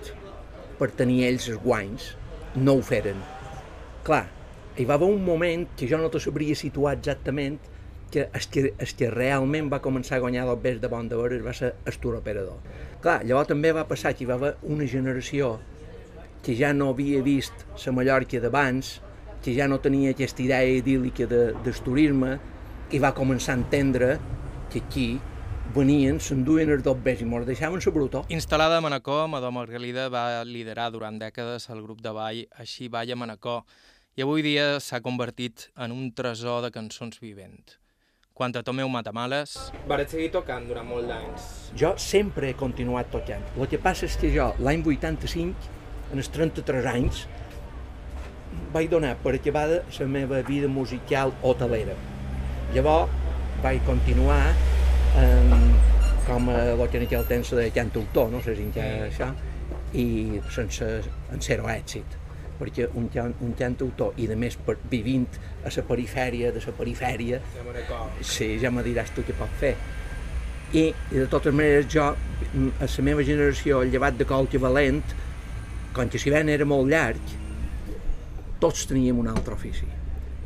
per 0.79 0.89
tenir 1.03 1.27
ells 1.27 1.51
els 1.53 1.61
guanys, 1.61 2.07
no 2.55 2.79
ho 2.79 2.81
feren. 2.81 3.21
Clar, 4.09 4.25
hi 4.73 4.89
va 4.89 4.97
haver 4.97 5.11
un 5.13 5.21
moment 5.21 5.67
que 5.77 5.85
jo 5.85 6.01
no 6.01 6.09
te 6.09 6.23
sabria 6.23 6.57
situar 6.57 6.97
exactament 6.97 7.61
que 8.13 8.27
el 8.29 8.47
que, 8.53 8.61
el 8.77 8.91
que 8.93 9.09
realment 9.09 9.71
va 9.73 9.79
començar 9.81 10.19
a 10.19 10.21
guanyar 10.21 10.45
dos 10.45 10.59
bes 10.61 10.77
de 10.81 10.89
bon 10.91 11.07
de 11.09 11.17
veure 11.17 11.39
va 11.41 11.53
ser 11.57 11.71
el 11.89 11.95
tour 11.97 12.19
operador. 12.19 12.59
Clar, 13.01 13.23
llavors 13.25 13.49
també 13.49 13.71
va 13.73 13.87
passar 13.89 14.13
que 14.13 14.21
hi 14.23 14.29
va 14.29 14.37
haver 14.37 14.53
una 14.69 14.85
generació 14.85 15.55
que 16.45 16.53
ja 16.59 16.69
no 16.77 16.91
havia 16.93 17.23
vist 17.25 17.65
la 17.85 17.95
Mallorca 17.97 18.39
d'abans 18.43 18.99
que 19.43 19.55
ja 19.57 19.67
no 19.67 19.81
tenia 19.81 20.13
aquesta 20.13 20.43
idea 20.45 20.77
idíl·lica 20.77 21.25
de, 21.27 21.41
del 21.65 21.81
turisme 21.83 22.37
i 22.93 23.01
va 23.01 23.15
començar 23.17 23.57
a 23.57 23.61
entendre 23.63 24.13
que 24.71 24.85
aquí 24.85 25.09
venien, 25.73 26.19
s'enduien 26.21 26.69
els 26.69 26.85
dobbers 26.85 27.23
i 27.23 27.27
mos 27.27 27.47
deixaven 27.49 27.81
la 27.81 27.93
brutó. 27.97 28.25
Instal·lada 28.29 28.77
a 28.77 28.85
Manacor, 28.85 29.25
Amador 29.25 29.57
Margalida 29.57 30.09
va 30.13 30.43
liderar 30.45 30.91
durant 30.93 31.17
dècades 31.17 31.69
el 31.73 31.81
grup 31.81 32.05
de 32.05 32.13
ball 32.13 32.45
Així 32.61 32.91
Balla 32.93 33.17
Manacor 33.17 33.63
i 34.15 34.21
avui 34.21 34.45
dia 34.45 34.77
s'ha 34.79 35.01
convertit 35.01 35.71
en 35.75 35.91
un 35.91 36.11
tresor 36.13 36.61
de 36.61 36.69
cançons 36.69 37.17
vivent. 37.17 37.81
Quant 38.33 38.55
a 38.57 38.63
Tomeu 38.65 38.89
Matamales... 38.89 39.51
Vaig 39.85 40.07
seguir 40.09 40.31
tocant 40.33 40.63
durant 40.65 40.87
molts 40.89 41.05
d'anys. 41.05 41.43
Jo 41.77 41.91
sempre 42.01 42.47
he 42.49 42.55
continuat 42.57 43.11
tocant. 43.13 43.43
El 43.53 43.67
que 43.69 43.77
passa 43.77 44.07
és 44.07 44.15
que 44.17 44.31
jo, 44.33 44.47
l'any 44.65 44.81
85, 44.81 45.67
en 46.09 46.21
els 46.23 46.31
33 46.33 46.87
anys, 46.89 47.19
vaig 48.73 48.89
donar 48.89 49.11
per 49.21 49.35
acabada 49.37 49.83
la 49.99 50.07
meva 50.15 50.41
vida 50.49 50.71
musical 50.79 51.35
hotelera. 51.45 51.93
Llavors 52.73 53.13
vaig 53.61 53.85
continuar 53.85 54.41
eh, 55.21 55.61
com 56.25 56.49
a 56.49 56.57
el 56.73 56.83
que 56.87 57.03
en 57.03 57.05
aquell 57.05 57.29
temps 57.35 57.53
deia 57.53 57.77
cantautor, 57.77 58.33
no 58.33 58.41
sé 58.41 58.57
si 58.57 58.65
encara 58.65 59.11
això, 59.11 59.29
i 59.93 60.41
sense 60.57 60.89
en 61.29 61.49
zero 61.51 61.69
èxit 61.69 62.22
perquè 62.63 62.87
un, 62.99 63.09
can, 63.11 63.33
un 63.43 63.51
cantautor 63.59 64.15
i 64.23 64.27
de 64.29 64.37
més 64.39 64.55
per, 64.55 64.77
vivint 64.91 65.27
a 65.63 65.71
la 65.75 65.83
perifèria 65.89 66.53
de 66.55 66.63
la 66.63 66.75
perifèria 66.77 67.41
sí, 68.21 68.53
ja 68.61 68.71
me 68.71 68.85
diràs 68.85 69.11
tu 69.15 69.25
què 69.27 69.35
pot 69.37 69.51
fer. 69.59 69.73
I, 70.73 70.87
i 70.89 71.19
de 71.19 71.27
totes 71.29 71.53
maneres 71.53 71.89
jo 71.91 72.07
a 72.07 72.87
la 72.87 73.05
meva 73.05 73.25
generació 73.27 73.83
llevat 73.85 74.15
de 74.17 74.25
Colque 74.29 74.61
Valent 74.61 75.03
com 75.93 76.09
que 76.09 76.21
si 76.21 76.31
ben 76.33 76.49
era 76.49 76.65
molt 76.65 76.89
llarg 76.89 77.35
tots 78.63 78.87
teníem 78.89 79.19
un 79.19 79.29
altre 79.29 79.53
ofici. 79.53 79.85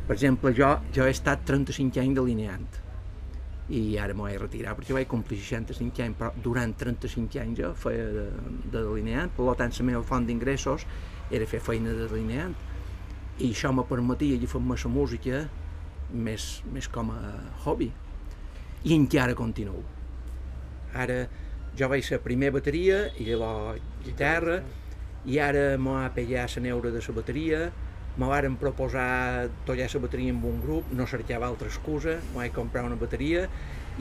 Per 0.08 0.16
exemple 0.16 0.52
jo, 0.56 0.74
jo 0.92 1.06
he 1.06 1.14
estat 1.14 1.46
35 1.48 2.02
anys 2.02 2.18
delineant 2.18 2.68
i 3.68 3.98
ara 4.00 4.14
m'ho 4.16 4.26
he 4.28 4.36
retirat 4.40 4.78
perquè 4.78 4.94
vaig 4.96 5.08
complir 5.10 5.38
65 5.42 6.04
anys 6.04 6.16
però 6.16 6.30
durant 6.44 6.72
35 6.80 7.40
anys 7.42 7.58
jo 7.60 7.72
feia 7.76 8.06
de, 8.14 8.26
de 8.64 8.78
delineant 8.78 9.32
per 9.36 9.54
tant 9.60 9.74
la 9.76 9.88
meva 9.90 10.04
font 10.08 10.24
d'ingressos 10.28 10.86
era 11.30 11.46
fer 11.46 11.60
feina 11.60 11.92
de 11.94 12.06
delineant. 12.08 12.54
I 13.38 13.52
això 13.52 13.70
me 13.74 13.84
permetia 13.86 14.36
agafar-me 14.38 14.76
la 14.82 14.90
música 14.90 15.42
més, 16.12 16.62
més 16.72 16.88
com 16.88 17.10
a 17.14 17.20
hobby. 17.64 17.90
I 18.84 18.94
encara 18.94 19.34
continuo. 19.34 19.82
Ara 20.94 21.26
jo 21.78 21.88
vaig 21.90 22.02
ser 22.06 22.18
primer 22.24 22.50
bateria 22.54 23.08
i 23.20 23.26
llavors 23.28 23.82
guitarra 24.04 24.60
i 25.28 25.38
ara 25.42 25.76
m'ho 25.78 25.96
ha 26.00 26.08
pegat 26.14 26.56
la 26.56 26.62
neura 26.64 26.90
de 26.90 27.02
la 27.04 27.14
bateria. 27.14 27.60
Me 28.18 28.26
varen 28.26 28.56
proposar 28.58 29.48
tocar 29.66 29.86
la 29.94 30.00
bateria 30.00 30.32
amb 30.32 30.44
un 30.44 30.60
grup, 30.60 30.88
no 30.90 31.06
cercava 31.06 31.46
altra 31.46 31.68
excusa, 31.68 32.16
m'ho 32.32 32.40
vaig 32.40 32.52
comprar 32.52 32.82
una 32.88 32.96
bateria 32.98 33.44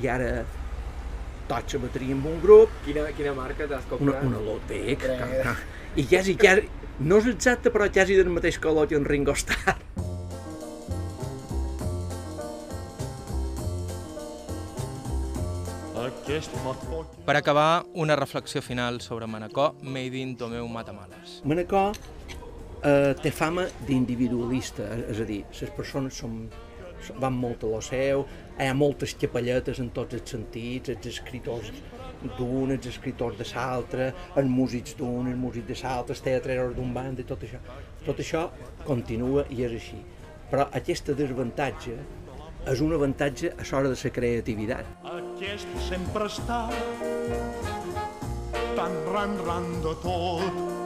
i 0.01 0.07
ara 0.09 0.45
toc 1.47 1.73
la 1.73 1.79
bateria 1.83 2.15
amb 2.15 2.25
un 2.25 2.41
grup, 2.41 2.69
Quina, 2.85 3.05
quina 3.15 3.33
marca 3.37 3.67
t'has 3.67 3.85
una, 3.85 3.89
comprat? 3.91 4.23
una 4.23 4.39
que- 4.67 4.95
que- 4.97 5.55
i 6.01 6.05
quasi, 6.05 6.35
quasi, 6.35 6.67
no 6.99 7.19
és 7.21 7.27
exacte, 7.29 7.71
però 7.73 7.87
quasi 7.93 8.17
del 8.17 8.29
mateix 8.33 8.57
color 8.61 8.87
que 8.89 8.97
en 8.97 9.05
Ringo 9.05 9.35
Starr. 9.35 9.77
Per 17.25 17.35
acabar, 17.35 17.85
una 17.93 18.15
reflexió 18.15 18.61
final 18.61 18.99
sobre 19.01 19.27
Manacor, 19.27 19.75
made 19.81 20.17
in 20.17 20.35
Tomeu 20.37 20.67
Matamales. 20.67 21.41
Manacor 21.45 21.95
eh, 22.83 23.13
té 23.21 23.31
fama 23.31 23.67
d'individualista, 23.87 24.87
és 25.07 25.21
a 25.23 25.27
dir, 25.27 25.43
les 25.61 25.71
persones 25.75 26.19
són, 26.19 26.41
van 27.21 27.35
molt 27.35 27.63
a 27.63 27.71
lo 27.71 27.81
seu, 27.83 28.25
hi 28.57 28.67
ha 28.67 28.75
moltes 28.75 29.15
capelletes 29.19 29.79
en 29.83 29.91
tots 29.95 30.19
els 30.19 30.35
sentits, 30.35 30.91
els 30.95 31.07
escriptors 31.13 31.71
d'un, 32.37 32.71
els 32.75 32.87
escriptors 32.89 33.37
de 33.39 33.47
l'altre, 33.53 34.11
els 34.35 34.49
músics 34.49 34.95
d'un, 34.99 35.27
els 35.31 35.39
músics 35.39 35.67
de 35.67 35.79
l'altre, 35.81 36.15
els 36.15 36.23
teatreros 36.25 36.75
d'un 36.75 36.93
band 36.93 37.19
i 37.19 37.27
tot 37.27 37.43
això. 37.47 37.59
Tot 38.05 38.21
això 38.23 38.47
continua 38.85 39.45
i 39.49 39.63
és 39.67 39.75
així. 39.81 39.99
Però 40.51 40.69
aquesta 40.79 41.13
desavantatge 41.17 41.97
és 42.67 42.81
un 42.83 42.93
avantatge 42.95 43.53
a 43.53 43.67
l'hora 43.69 43.93
de 43.93 43.99
la 44.03 44.13
creativitat. 44.17 44.89
Aquest 45.17 45.77
sempre 45.89 46.27
està 46.27 46.65
tan 48.77 48.97
ran-ran 49.13 49.71
de 49.85 49.95
tot. 50.03 50.76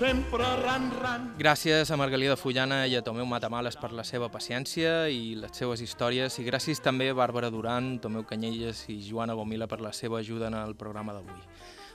Sempre 0.00 0.46
ran-ran. 0.62 1.26
Gràcies 1.36 1.90
a 1.92 1.96
Margalida 2.00 2.32
Fullana 2.40 2.86
i 2.88 2.94
a 2.96 3.02
Tomeu 3.04 3.26
Matamales 3.28 3.76
per 3.76 3.90
la 3.92 4.00
seva 4.00 4.30
paciència 4.32 5.10
i 5.12 5.34
les 5.36 5.52
seves 5.60 5.82
històries 5.84 6.38
i 6.40 6.44
gràcies 6.46 6.80
també 6.80 7.10
a 7.12 7.16
Bàrbara 7.18 7.50
Duran, 7.52 7.98
Tomeu 8.00 8.24
Canyelles 8.24 8.86
i 8.88 8.96
Joana 9.04 9.36
Gomila 9.36 9.68
per 9.68 9.82
la 9.84 9.92
seva 9.92 10.22
ajuda 10.24 10.48
en 10.48 10.56
el 10.56 10.72
programa 10.80 11.12
d'avui. 11.18 11.44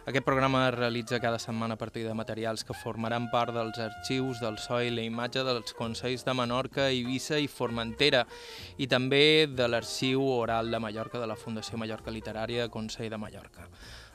Aquest 0.05 0.21
programa 0.21 0.67
es 0.67 0.75
realitza 0.75 1.19
cada 1.19 1.39
setmana 1.41 1.73
a 1.73 1.81
partir 1.81 2.05
de 2.05 2.13
materials 2.13 2.61
que 2.63 2.77
formaran 2.77 3.31
part 3.31 3.55
dels 3.57 3.81
arxius 3.81 4.37
del 4.37 4.59
so 4.61 4.77
i 4.77 4.93
la 4.93 5.01
imatge 5.01 5.41
dels 5.41 5.73
Consells 5.73 6.29
de 6.29 6.37
Menorca, 6.37 6.91
Eivissa 6.93 7.41
i 7.41 7.49
Formentera 7.49 8.27
i 8.77 8.85
també 8.85 9.49
de 9.49 9.65
l'arxiu 9.65 10.21
oral 10.29 10.69
de 10.69 10.77
Mallorca 10.77 11.17
de 11.17 11.25
la 11.25 11.41
Fundació 11.41 11.81
Mallorca 11.81 12.13
Literària 12.13 12.69
Consell 12.69 13.09
de 13.09 13.17
Mallorca. 13.17 13.65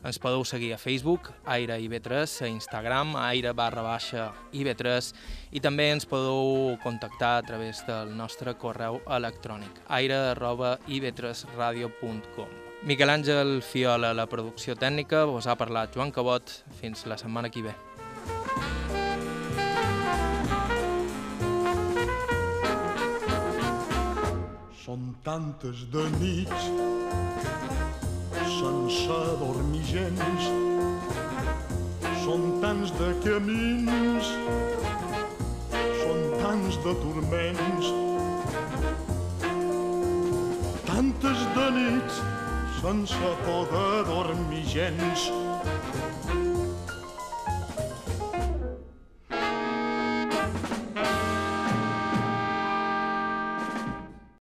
Ens 0.00 0.16
podeu 0.18 0.44
seguir 0.48 0.72
a 0.72 0.78
Facebook, 0.78 1.28
Aire 1.44 1.76
IB3, 1.76 2.24
a 2.44 2.48
Instagram, 2.48 3.16
aire 3.20 3.52
barra 3.52 3.82
baixa 3.84 4.30
IB3 4.56 5.10
i 5.52 5.60
també 5.60 5.90
ens 5.92 6.08
podeu 6.08 6.78
contactar 6.80 7.34
a 7.36 7.44
través 7.44 7.84
del 7.84 8.16
nostre 8.16 8.54
correu 8.56 9.02
electrònic 9.04 9.82
aire 10.00 10.16
arroba 10.32 10.78
ib3radio.com 10.88 12.70
Miquel 12.88 13.12
Àngel 13.12 13.58
Fiola, 13.60 14.14
la 14.16 14.24
producció 14.24 14.72
tècnica, 14.72 15.26
vos 15.28 15.44
ha 15.44 15.58
parlat 15.60 15.92
Joan 15.92 16.08
Cabot. 16.16 16.48
Fins 16.80 17.04
la 17.04 17.18
setmana 17.20 17.50
que 17.52 17.60
ve. 17.66 17.74
Són 24.80 25.12
tantes 25.28 25.84
de 25.92 26.08
nits 26.16 27.89
sense 28.38 29.18
dormir 29.40 29.82
gens. 29.90 30.48
Són 32.24 32.46
tants 32.62 32.92
de 32.98 33.08
camins, 33.24 34.30
són 36.02 36.20
tants 36.42 36.78
de 36.84 36.94
turments. 37.04 37.92
Tantes 40.90 41.46
de 41.56 41.66
nits 41.78 42.22
sense 42.80 43.34
poder 43.46 44.04
dormir 44.08 44.64
gens. 44.76 45.30